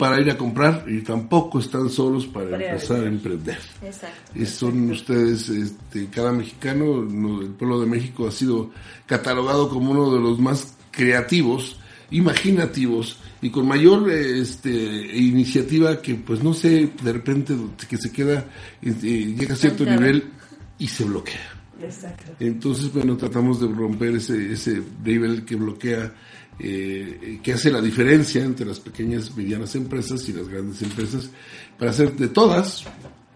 para 0.00 0.18
ir 0.18 0.30
a 0.30 0.38
comprar 0.38 0.86
y 0.88 1.02
tampoco 1.02 1.58
están 1.58 1.90
solos 1.90 2.26
para 2.26 2.56
empezar 2.56 3.02
a 3.02 3.06
emprender. 3.06 3.58
Exacto. 3.82 4.32
Y 4.34 4.46
son 4.46 4.90
ustedes, 4.90 5.50
este, 5.50 6.06
cada 6.06 6.32
mexicano, 6.32 7.02
no, 7.04 7.42
el 7.42 7.50
pueblo 7.50 7.80
de 7.80 7.86
México 7.86 8.26
ha 8.26 8.30
sido 8.30 8.70
catalogado 9.04 9.68
como 9.68 9.90
uno 9.90 10.10
de 10.10 10.18
los 10.18 10.38
más 10.38 10.74
creativos, 10.90 11.76
imaginativos 12.10 13.18
y 13.42 13.50
con 13.50 13.68
mayor 13.68 14.10
este, 14.10 14.70
iniciativa 14.70 16.00
que, 16.00 16.14
pues 16.14 16.42
no 16.42 16.54
sé, 16.54 16.90
de 17.02 17.12
repente 17.12 17.54
que 17.86 17.98
se 17.98 18.10
queda, 18.10 18.46
eh, 18.80 19.34
llega 19.38 19.52
a 19.52 19.56
cierto 19.58 19.84
nivel 19.84 20.30
y 20.78 20.88
se 20.88 21.04
bloquea. 21.04 21.60
Exacto. 21.82 22.32
Entonces, 22.40 22.90
bueno, 22.90 23.18
tratamos 23.18 23.60
de 23.60 23.68
romper 23.68 24.16
ese, 24.16 24.50
ese 24.50 24.80
nivel 25.04 25.44
que 25.44 25.56
bloquea, 25.56 26.14
eh, 26.62 27.40
que 27.42 27.52
hace 27.54 27.70
la 27.70 27.80
diferencia 27.80 28.44
entre 28.44 28.66
las 28.66 28.80
pequeñas, 28.80 29.34
medianas 29.36 29.74
empresas 29.74 30.28
y 30.28 30.32
las 30.32 30.48
grandes 30.48 30.82
empresas, 30.82 31.30
para 31.78 31.90
hacer 31.90 32.14
de 32.16 32.28
todas, 32.28 32.84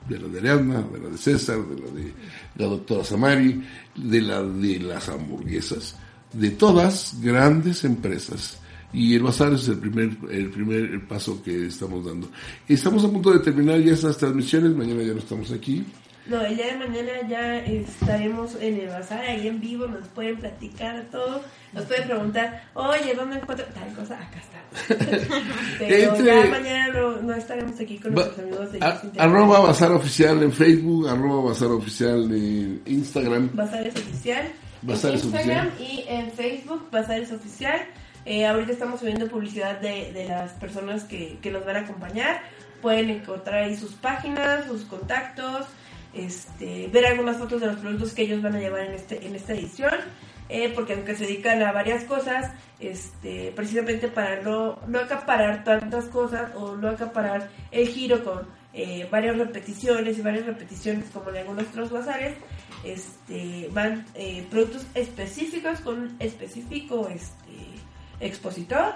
de 0.09 0.19
la 0.19 0.29
de 0.29 0.39
Ariadna, 0.41 0.83
de 0.83 0.99
la 0.99 1.09
de 1.09 1.17
César, 1.17 1.59
de 1.67 1.81
la 1.81 1.91
de 1.91 2.13
la 2.57 2.67
doctora 2.67 3.03
Samari, 3.03 3.63
de 3.97 4.21
la 4.21 4.43
de 4.43 4.79
las 4.81 5.09
hamburguesas, 5.09 5.97
de 6.33 6.51
todas 6.51 7.17
grandes 7.23 7.85
empresas. 7.85 8.59
Y 8.93 9.15
el 9.15 9.23
bazar 9.23 9.53
es 9.55 9.67
el 9.69 9.79
primer, 9.79 10.17
el 10.31 10.51
primer 10.51 11.09
paso 11.09 11.43
que 11.43 11.67
estamos 11.67 12.05
dando. 12.05 12.29
Estamos 12.69 13.05
a 13.05 13.09
punto 13.09 13.33
de 13.33 13.41
terminar 13.41 13.81
ya 13.81 13.93
estas 13.93 14.19
transmisiones, 14.19 14.77
mañana 14.77 15.03
ya 15.03 15.15
no 15.15 15.19
estamos 15.19 15.51
aquí. 15.51 15.85
No, 16.27 16.41
el 16.41 16.57
día 16.57 16.67
de 16.69 16.77
mañana 16.79 17.13
ya 17.29 17.59
estaremos 17.59 18.55
en 18.61 18.81
el 18.81 18.89
bazar, 18.89 19.21
ahí 19.21 19.47
en 19.47 19.61
vivo, 19.61 19.87
nos 19.87 20.09
pueden 20.09 20.39
platicar 20.39 21.03
todo, 21.11 21.43
nos 21.75 21.85
pueden 21.85 22.05
preguntar, 22.09 22.65
oye, 22.73 23.13
¿dónde 23.15 23.37
encuentro 23.37 23.67
tal 23.75 23.93
cosa? 23.95 24.15
Acá 24.19 24.39
está. 24.39 25.05
Pero 25.79 26.17
ya 26.25 26.45
mañana 26.51 26.89
no, 26.89 27.17
no 27.23 27.35
estaremos 27.35 27.79
aquí 27.79 27.99
con 27.99 28.15
nuestros 28.15 28.39
amigos 28.39 28.73
de 28.73 28.79
a- 28.83 29.03
arroba 29.19 29.61
Bazar 29.61 29.93
Oficial 29.93 30.43
en 30.43 30.53
Facebook, 30.53 31.09
arroba 31.09 31.51
Bazar 31.51 31.69
Oficial 31.73 32.23
en 32.33 32.83
Instagram. 32.87 33.51
Bazares 33.55 33.95
Oficial. 33.95 34.47
Bazares 34.83 35.25
Oficial. 35.25 35.73
y 35.79 36.05
en 36.09 36.31
Facebook, 36.33 36.89
Bazares 36.91 37.33
Oficial. 37.33 37.81
Eh, 38.27 38.47
ahorita 38.47 38.73
estamos 38.73 39.01
subiendo 39.01 39.27
publicidad 39.29 39.79
de, 39.81 40.11
de 40.13 40.27
las 40.27 40.53
personas 40.53 41.05
que, 41.05 41.39
que 41.43 41.51
nos 41.51 41.65
van 41.67 41.77
a 41.77 41.81
acompañar. 41.81 42.41
Pueden 42.81 43.11
encontrar 43.11 43.65
ahí 43.65 43.77
sus 43.77 43.93
páginas, 43.93 44.67
sus 44.67 44.83
contactos, 44.85 45.67
este, 46.15 46.89
ver 46.89 47.07
algunas 47.07 47.37
fotos 47.37 47.61
de 47.61 47.67
los 47.69 47.77
productos 47.77 48.13
que 48.13 48.23
ellos 48.23 48.43
van 48.43 48.55
a 48.55 48.61
llevar 48.61 48.83
en, 48.83 48.95
este, 48.95 49.27
en 49.27 49.35
esta 49.35 49.53
edición. 49.53 49.95
eh, 50.49 50.71
porque 50.75 50.93
aunque 50.95 51.15
se 51.15 51.27
dedican 51.27 51.63
a 51.63 51.73
varias 51.73 52.05
cosas, 52.05 52.53
este, 52.79 53.53
precisamente 53.57 54.09
para 54.09 54.43
no, 54.43 54.79
no 54.87 55.01
acaparar 55.01 55.65
tantas 55.65 56.07
cosas 56.07 56.55
o 56.55 56.77
no 56.77 56.91
acaparar 56.91 57.51
el 57.71 57.89
giro 57.89 58.23
con 58.23 58.47
eh, 58.75 59.09
varias 59.11 59.39
repeticiones 59.39 60.19
y 60.19 60.23
varias 60.23 60.47
repeticiones 60.47 61.07
como 61.11 61.31
en 61.31 61.39
algunos 61.39 61.69
otros 61.69 61.91
bazares, 61.91 62.37
este, 62.85 63.71
van 63.73 64.05
eh, 64.15 64.47
productos 64.51 64.87
específicos 64.95 65.81
con 65.81 65.99
un 65.99 66.17
específico 66.19 67.09
este, 67.09 67.55
expositor 68.21 68.95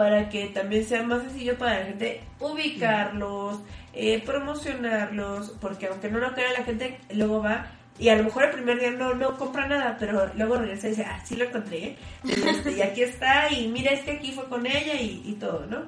para 0.00 0.30
que 0.30 0.46
también 0.46 0.82
sea 0.82 1.02
más 1.02 1.20
sencillo 1.24 1.58
para 1.58 1.80
la 1.80 1.84
gente 1.84 2.22
ubicarlos, 2.38 3.60
eh, 3.92 4.22
promocionarlos, 4.24 5.50
porque 5.60 5.88
aunque 5.88 6.08
no 6.08 6.20
lo 6.20 6.32
crea 6.32 6.54
la 6.56 6.64
gente, 6.64 6.98
luego 7.12 7.42
va 7.42 7.70
y 7.98 8.08
a 8.08 8.16
lo 8.16 8.24
mejor 8.24 8.44
el 8.44 8.50
primer 8.52 8.80
día 8.80 8.92
no, 8.92 9.12
no 9.12 9.36
compra 9.36 9.68
nada, 9.68 9.98
pero 10.00 10.32
luego 10.36 10.56
regresa 10.56 10.86
y 10.86 10.90
dice, 10.92 11.04
ah, 11.04 11.20
sí 11.22 11.36
lo 11.36 11.44
encontré. 11.44 11.98
Este, 12.26 12.72
y 12.78 12.80
aquí 12.80 13.02
está, 13.02 13.52
y 13.52 13.68
mira, 13.68 13.92
es 13.92 14.00
que 14.00 14.12
aquí 14.12 14.32
fue 14.32 14.48
con 14.48 14.64
ella 14.64 14.94
y, 14.94 15.20
y 15.22 15.34
todo, 15.34 15.66
¿no? 15.66 15.82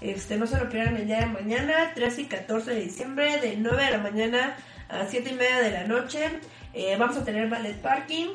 Este, 0.00 0.38
no 0.38 0.46
se 0.46 0.58
lo 0.58 0.70
pierdan 0.70 0.96
el 0.96 1.06
día 1.06 1.20
de 1.20 1.26
mañana, 1.26 1.92
13 1.94 2.22
y 2.22 2.24
14 2.24 2.70
de 2.70 2.80
diciembre, 2.80 3.38
de 3.38 3.58
9 3.58 3.84
de 3.84 3.90
la 3.90 3.98
mañana 3.98 4.56
a 4.88 5.04
7 5.04 5.28
y 5.28 5.34
media 5.34 5.58
de 5.58 5.72
la 5.72 5.84
noche. 5.84 6.40
Eh, 6.72 6.96
vamos 6.98 7.18
a 7.18 7.24
tener 7.26 7.50
ballet 7.50 7.76
parking, 7.82 8.28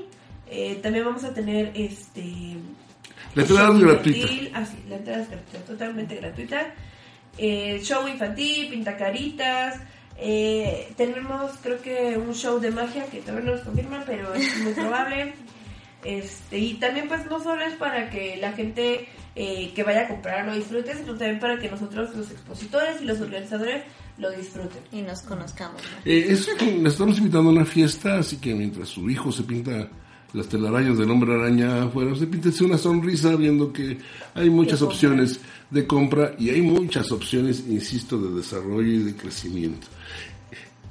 eh, 0.47 0.79
también 0.83 1.05
vamos 1.05 1.23
a 1.23 1.33
tener 1.33 1.71
este... 1.73 2.57
La 3.35 3.41
entrada 3.41 3.73
es 3.73 3.79
gratuita. 3.79 4.27
Ah, 4.53 4.65
sí, 4.65 4.77
la 4.89 4.95
entrada 4.97 5.21
es 5.21 5.29
gratuita, 5.29 5.65
totalmente 5.65 6.15
gratuita. 6.15 6.73
Eh, 7.37 7.79
show 7.83 8.07
infantil, 8.07 8.69
pintacaritas. 8.69 9.79
Eh, 10.17 10.93
tenemos, 10.95 11.51
creo 11.61 11.81
que, 11.81 12.17
un 12.17 12.33
show 12.33 12.59
de 12.59 12.71
magia 12.71 13.05
que 13.07 13.21
todavía 13.21 13.45
no 13.45 13.55
nos 13.55 13.61
confirman, 13.61 14.03
pero 14.05 14.33
es 14.33 14.63
muy 14.63 14.73
probable. 14.73 15.33
Este, 16.03 16.59
y 16.59 16.73
también, 16.75 17.07
pues, 17.07 17.25
no 17.25 17.41
solo 17.41 17.63
es 17.63 17.73
para 17.75 18.09
que 18.09 18.37
la 18.37 18.51
gente 18.53 19.07
eh, 19.35 19.71
que 19.73 19.83
vaya 19.83 20.01
a 20.01 20.07
comprar 20.07 20.45
lo 20.45 20.53
disfrute, 20.53 20.93
sino 20.95 21.15
también 21.15 21.39
para 21.39 21.57
que 21.57 21.69
nosotros, 21.69 22.15
los 22.15 22.29
expositores 22.29 23.01
y 23.01 23.05
los 23.05 23.19
organizadores, 23.19 23.83
lo 24.17 24.29
disfruten. 24.31 24.81
Y 24.91 25.01
nos 25.01 25.21
conozcamos. 25.21 25.81
Eh, 26.05 26.27
es, 26.29 26.47
le 26.61 26.87
estamos 26.87 27.17
invitando 27.17 27.49
a 27.49 27.53
una 27.53 27.65
fiesta, 27.65 28.19
así 28.19 28.37
que 28.37 28.53
mientras 28.53 28.89
su 28.89 29.09
hijo 29.09 29.31
se 29.31 29.43
pinta 29.43 29.89
las 30.33 30.47
telarañas 30.47 30.97
del 30.97 31.11
hombre 31.11 31.33
araña 31.33 31.83
afuera, 31.83 32.13
píntese 32.13 32.63
una 32.63 32.77
sonrisa 32.77 33.35
viendo 33.35 33.71
que 33.71 33.99
hay 34.33 34.49
muchas 34.49 34.79
De 34.79 34.85
opciones 34.85 35.39
de 35.69 35.87
compra 35.87 36.35
y 36.37 36.49
hay 36.49 36.61
muchas 36.61 37.11
opciones, 37.11 37.63
insisto, 37.67 38.17
de 38.17 38.35
desarrollo 38.35 38.91
y 38.91 39.03
de 39.03 39.15
crecimiento. 39.15 39.87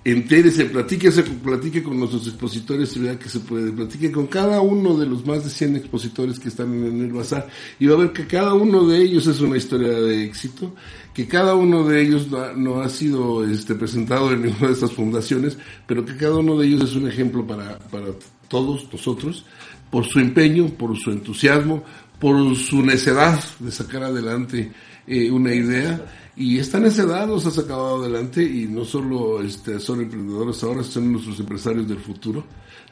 Entérese, 0.04 0.64
platíquese, 0.64 1.22
platique 1.22 1.80
con 1.80 1.96
nuestros 1.96 2.26
expositores 2.26 2.96
y 2.96 3.00
vea 3.00 3.16
que 3.16 3.28
se 3.28 3.38
puede. 3.38 3.70
Platique 3.70 4.10
con 4.10 4.26
cada 4.26 4.60
uno 4.60 4.98
de 4.98 5.06
los 5.06 5.24
más 5.24 5.44
de 5.44 5.50
100 5.50 5.76
expositores 5.76 6.40
que 6.40 6.48
están 6.48 6.74
en 6.74 7.00
el 7.02 7.12
bazar 7.12 7.46
y 7.78 7.86
va 7.86 7.94
a 7.94 7.98
ver 7.98 8.12
que 8.12 8.26
cada 8.26 8.52
uno 8.52 8.84
de 8.84 9.00
ellos 9.00 9.28
es 9.28 9.40
una 9.40 9.56
historia 9.56 9.92
de 9.92 10.24
éxito, 10.24 10.74
que 11.14 11.28
cada 11.28 11.54
uno 11.54 11.84
de 11.84 12.02
ellos 12.02 12.28
no 12.28 12.38
ha, 12.38 12.52
no 12.52 12.80
ha 12.80 12.88
sido 12.88 13.44
este, 13.44 13.76
presentado 13.76 14.32
en 14.32 14.42
ninguna 14.42 14.68
de 14.68 14.72
estas 14.72 14.92
fundaciones, 14.92 15.56
pero 15.86 16.04
que 16.04 16.16
cada 16.16 16.36
uno 16.38 16.58
de 16.58 16.66
ellos 16.66 16.82
es 16.82 16.96
un 16.96 17.06
ejemplo 17.06 17.46
para, 17.46 17.78
para 17.78 18.06
todos 18.52 18.86
nosotros 18.92 19.46
por 19.90 20.04
su 20.04 20.20
empeño, 20.20 20.66
por 20.68 20.94
su 20.98 21.10
entusiasmo, 21.10 21.82
por 22.20 22.54
su 22.54 22.82
necedad 22.82 23.42
de 23.58 23.72
sacar 23.72 24.02
adelante 24.04 24.70
eh, 25.06 25.30
una 25.30 25.54
idea 25.54 26.30
y 26.36 26.58
esta 26.58 26.78
necedad 26.78 27.26
los 27.26 27.46
ha 27.46 27.50
sacado 27.50 28.00
adelante 28.02 28.42
y 28.44 28.66
no 28.68 28.84
solo 28.84 29.42
este, 29.42 29.80
son 29.80 30.02
emprendedores 30.02 30.62
ahora, 30.62 30.84
son 30.84 31.10
nuestros 31.12 31.40
empresarios 31.40 31.88
del 31.88 31.98
futuro, 31.98 32.44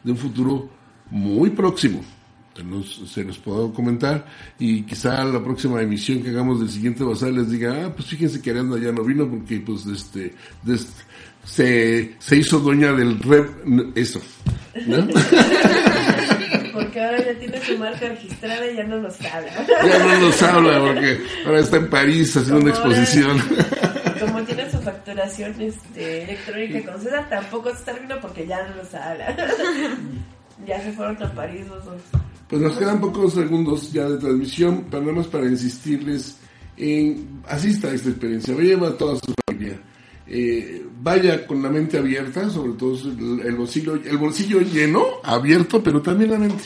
de 0.03 0.13
un 0.13 0.17
futuro 0.19 0.69
muy 1.11 1.51
próximo. 1.51 2.01
Se 3.07 3.25
los, 3.25 3.39
puedo 3.39 3.73
comentar 3.73 4.27
y 4.59 4.83
quizá 4.83 5.25
la 5.25 5.43
próxima 5.43 5.81
emisión 5.81 6.23
que 6.23 6.31
hagamos 6.31 6.61
del 6.61 6.69
siguiente 6.69 7.05
bazar 7.05 7.33
les 7.33 7.49
diga, 7.51 7.87
ah, 7.87 7.95
pues 7.95 8.09
fíjense 8.09 8.43
que 8.43 8.51
Arianda 8.51 8.79
ya 8.79 8.93
no 8.93 9.03
vino 9.05 9.27
porque 9.31 9.61
pues 9.61 9.87
este, 9.87 10.35
des- 10.63 10.93
se, 11.45 12.14
se 12.18 12.36
hizo 12.36 12.59
dueña 12.61 12.93
del 12.93 13.18
rep, 13.20 13.49
eso, 13.97 14.20
¿no? 14.86 15.07
Porque 16.72 17.01
ahora 17.05 17.18
ya 17.24 17.38
tiene 17.38 17.61
su 17.64 17.76
marca 17.78 18.09
registrada 18.09 18.70
y 18.70 18.76
ya 18.76 18.84
no 18.84 18.99
nos 19.01 19.20
habla. 19.20 19.53
ya 19.84 19.99
no 19.99 20.20
nos 20.20 20.43
habla 20.43 20.80
porque 20.80 21.20
ahora 21.45 21.61
está 21.61 21.76
en 21.76 21.91
París 21.91 22.36
haciendo 22.36 22.62
una 22.64 22.74
ahora- 22.74 22.91
exposición. 22.97 23.38
Como 24.20 24.43
tiene 24.45 24.70
su 24.70 24.78
facturación 24.78 25.61
este, 25.61 26.22
electrónica 26.24 26.93
con 26.93 27.03
César, 27.03 27.28
tampoco 27.28 27.70
está 27.70 27.93
viendo 27.93 28.20
porque 28.20 28.47
ya 28.47 28.66
no 28.68 28.76
nos 28.76 28.95
habla. 28.95 29.36
ya 30.66 30.80
se 30.82 30.93
fueron 30.93 31.22
a 31.22 31.32
París 31.32 31.66
los 31.68 31.84
dos. 31.84 32.01
Pues 32.49 32.62
nos 32.62 32.76
quedan 32.78 33.01
pocos 33.01 33.34
segundos 33.34 33.93
ya 33.93 34.09
de 34.09 34.18
transmisión, 34.18 34.86
pero 34.91 35.03
nada 35.03 35.14
más 35.16 35.26
para 35.26 35.47
insistirles 35.47 36.36
en 36.76 37.43
asista 37.49 37.88
a 37.88 37.95
esta 37.95 38.11
experiencia, 38.11 38.55
lleva 38.55 38.88
a 38.88 38.97
toda 38.97 39.16
su 39.16 39.34
familia. 39.47 39.78
Eh, 40.26 40.86
vaya 41.03 41.47
con 41.47 41.63
la 41.63 41.71
mente 41.71 41.99
abierta, 41.99 42.49
sobre 42.51 42.73
todo 42.73 42.95
el, 42.95 43.41
el 43.47 43.57
bolsillo, 43.57 43.95
el 43.95 44.19
bolsillo 44.19 44.61
lleno, 44.61 45.05
abierto, 45.23 45.83
pero 45.83 46.01
también 46.01 46.31
la 46.31 46.39
mente. 46.39 46.65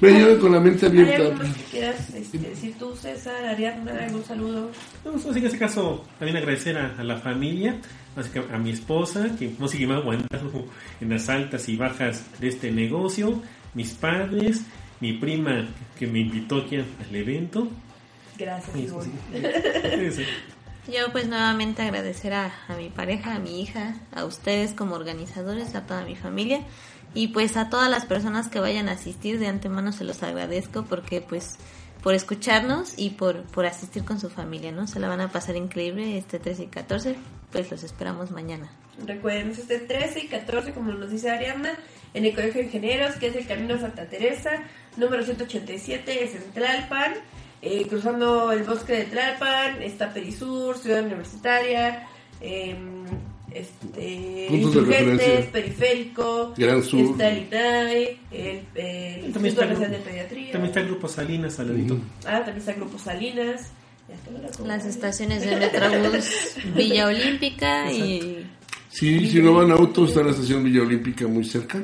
Vaya 0.00 0.38
con 0.38 0.52
la 0.52 0.60
mente 0.60 0.86
¿Hay 0.86 0.92
abierta. 0.92 1.22
algo 1.22 1.44
más 1.44 1.56
que 1.56 1.62
quieras 1.64 2.14
este, 2.14 2.38
decir 2.38 2.74
tú, 2.78 2.94
César, 2.94 3.44
Ariadna, 3.46 3.92
algún 4.04 4.24
saludo? 4.24 4.70
Vamos, 5.04 5.24
así 5.24 5.34
que 5.34 5.38
en 5.40 5.46
este 5.46 5.58
caso 5.58 6.04
también 6.18 6.36
agradecer 6.36 6.76
a, 6.76 6.94
a 6.98 7.04
la 7.04 7.16
familia, 7.16 7.78
así 8.16 8.30
que 8.30 8.40
a 8.40 8.58
mi 8.58 8.70
esposa, 8.70 9.34
que 9.38 9.54
no 9.58 9.66
sigue 9.68 9.86
más 9.86 9.98
aguantando 9.98 10.66
en 11.00 11.08
las 11.08 11.28
altas 11.28 11.68
y 11.68 11.76
bajas 11.76 12.24
de 12.38 12.48
este 12.48 12.70
negocio, 12.70 13.40
mis 13.72 13.94
padres, 13.94 14.62
mi 15.00 15.14
prima 15.14 15.68
que 15.98 16.06
me 16.06 16.20
invitó 16.20 16.56
aquí 16.58 16.76
al 16.76 17.14
evento. 17.16 17.68
Gracias, 18.36 18.76
Ivonne. 18.76 19.12
Yo 20.86 21.10
pues 21.12 21.28
nuevamente 21.28 21.82
agradecer 21.82 22.34
a, 22.34 22.52
a 22.68 22.76
mi 22.76 22.90
pareja, 22.90 23.34
a 23.34 23.38
mi 23.38 23.62
hija, 23.62 23.94
a 24.12 24.24
ustedes 24.24 24.72
como 24.72 24.94
organizadores, 24.94 25.74
a 25.74 25.86
toda 25.86 26.04
mi 26.04 26.14
familia 26.14 26.60
y 27.14 27.28
pues 27.28 27.56
a 27.56 27.70
todas 27.70 27.90
las 27.90 28.04
personas 28.04 28.48
que 28.48 28.60
vayan 28.60 28.88
a 28.88 28.92
asistir 28.92 29.38
de 29.38 29.46
antemano 29.46 29.92
se 29.92 30.04
los 30.04 30.22
agradezco 30.22 30.84
porque 30.84 31.20
pues 31.20 31.58
por 32.02 32.14
escucharnos 32.14 32.92
y 32.98 33.10
por, 33.10 33.44
por 33.44 33.64
asistir 33.64 34.04
con 34.04 34.20
su 34.20 34.28
familia, 34.28 34.72
¿no? 34.72 34.86
Se 34.86 35.00
la 35.00 35.08
van 35.08 35.22
a 35.22 35.32
pasar 35.32 35.56
increíble 35.56 36.18
este 36.18 36.38
13 36.38 36.64
y 36.64 36.66
14, 36.66 37.16
pues 37.50 37.70
los 37.70 37.82
esperamos 37.82 38.30
mañana. 38.30 38.70
Recuerden, 39.06 39.52
es 39.52 39.60
este 39.60 39.78
13 39.78 40.20
y 40.20 40.28
14, 40.28 40.72
como 40.72 40.92
nos 40.92 41.10
dice 41.10 41.30
Ariadna, 41.30 41.70
en 42.12 42.26
el 42.26 42.34
Colegio 42.34 42.60
de 42.60 42.66
Ingenieros, 42.66 43.14
que 43.14 43.28
es 43.28 43.36
el 43.36 43.46
Camino 43.46 43.78
Santa 43.80 44.06
Teresa, 44.06 44.50
número 44.98 45.24
187, 45.24 46.24
es 46.24 46.34
en 46.34 46.42
Tlalpan, 46.52 47.14
eh, 47.64 47.86
cruzando 47.88 48.52
el 48.52 48.62
bosque 48.64 48.92
de 48.94 49.04
Tlalpan, 49.04 49.82
está 49.82 50.12
Perisur, 50.12 50.76
Ciudad 50.78 51.02
Universitaria, 51.04 52.06
eh, 52.40 52.76
este, 53.52 54.48
Insurgentes. 54.50 55.46
Periférico, 55.46 56.54
Gran 56.56 56.82
Sur. 56.82 57.00
está 57.12 57.28
el 57.30 57.46
INAI, 57.46 58.18
el, 58.32 58.40
el 58.40 58.62
También 58.74 59.24
Instituto 59.24 59.48
está, 59.48 59.62
el 59.64 59.68
Nacional 59.70 59.90
de 59.90 59.96
grupo- 59.96 60.04
Pediatría, 60.10 60.52
también 60.52 60.68
está 60.70 60.80
el 60.80 60.86
grupo 60.86 61.08
Salinas 61.08 61.58
al 61.60 61.68
ladito. 61.68 61.96
ah, 62.26 62.36
también 62.38 62.56
está 62.58 62.70
el 62.72 62.76
Grupo 62.78 62.98
Salinas. 62.98 63.70
Las 64.66 64.84
estaciones 64.84 65.46
de 65.46 65.56
Metrobús 65.56 66.56
Villa 66.76 67.06
Olímpica 67.06 67.90
y 67.90 68.46
Sí, 68.90 69.26
si 69.28 69.40
no 69.40 69.54
van 69.54 69.70
a 69.70 69.74
auto, 69.74 70.04
está 70.04 70.22
la 70.22 70.30
estación 70.30 70.62
Villa 70.62 70.82
Olímpica 70.82 71.26
muy 71.26 71.42
cerca. 71.44 71.82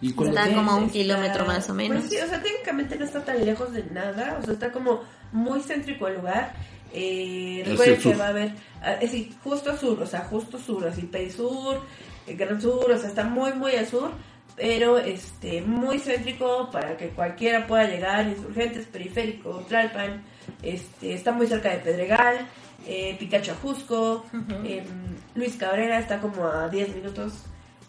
Y 0.00 0.08
está 0.10 0.48
como 0.54 0.70
a 0.70 0.76
un 0.76 0.84
Está- 0.84 0.92
kilómetro 0.92 1.44
más 1.44 1.68
o 1.68 1.74
menos. 1.74 1.98
Pues 1.98 2.10
sí, 2.10 2.16
o 2.18 2.26
sea, 2.28 2.42
técnicamente 2.42 2.96
no 2.96 3.04
está 3.04 3.22
tan 3.24 3.44
lejos 3.44 3.72
de 3.72 3.84
nada, 3.92 4.38
o 4.40 4.44
sea, 4.44 4.54
está 4.54 4.72
como 4.72 5.02
muy 5.32 5.60
céntrico 5.60 6.08
el 6.08 6.16
lugar. 6.16 6.54
Eh, 6.92 7.62
recuerden 7.66 7.96
que 7.96 8.02
sur. 8.02 8.20
va 8.20 8.26
a 8.26 8.28
haber, 8.30 8.52
ah, 8.82 8.94
es 8.94 9.12
decir, 9.12 9.32
justo 9.44 9.76
sur, 9.76 10.02
o 10.02 10.06
sea, 10.06 10.20
justo 10.20 10.58
sur, 10.58 10.86
así, 10.88 11.02
Perisur, 11.02 11.80
el 12.26 12.36
Gran 12.36 12.60
Sur, 12.60 12.90
o 12.90 12.98
sea, 12.98 13.08
está 13.08 13.24
muy, 13.24 13.52
muy 13.52 13.76
al 13.76 13.86
sur, 13.86 14.10
pero 14.56 14.98
este, 14.98 15.62
muy 15.62 15.98
céntrico 16.00 16.68
para 16.72 16.96
que 16.96 17.10
cualquiera 17.10 17.66
pueda 17.66 17.84
llegar, 17.86 18.26
insurgentes, 18.26 18.86
periférico, 18.86 19.64
Tlalpan, 19.68 20.22
este, 20.62 21.12
está 21.14 21.30
muy 21.32 21.46
cerca 21.46 21.70
de 21.70 21.78
Pedregal, 21.78 22.38
eh, 22.86 23.14
Pikachu 23.18 23.52
Ajusco, 23.52 24.24
em, 24.64 24.84
Luis 25.36 25.54
Cabrera 25.56 25.98
está 26.00 26.18
como 26.18 26.44
a 26.46 26.68
10 26.68 26.94
minutos, 26.96 27.34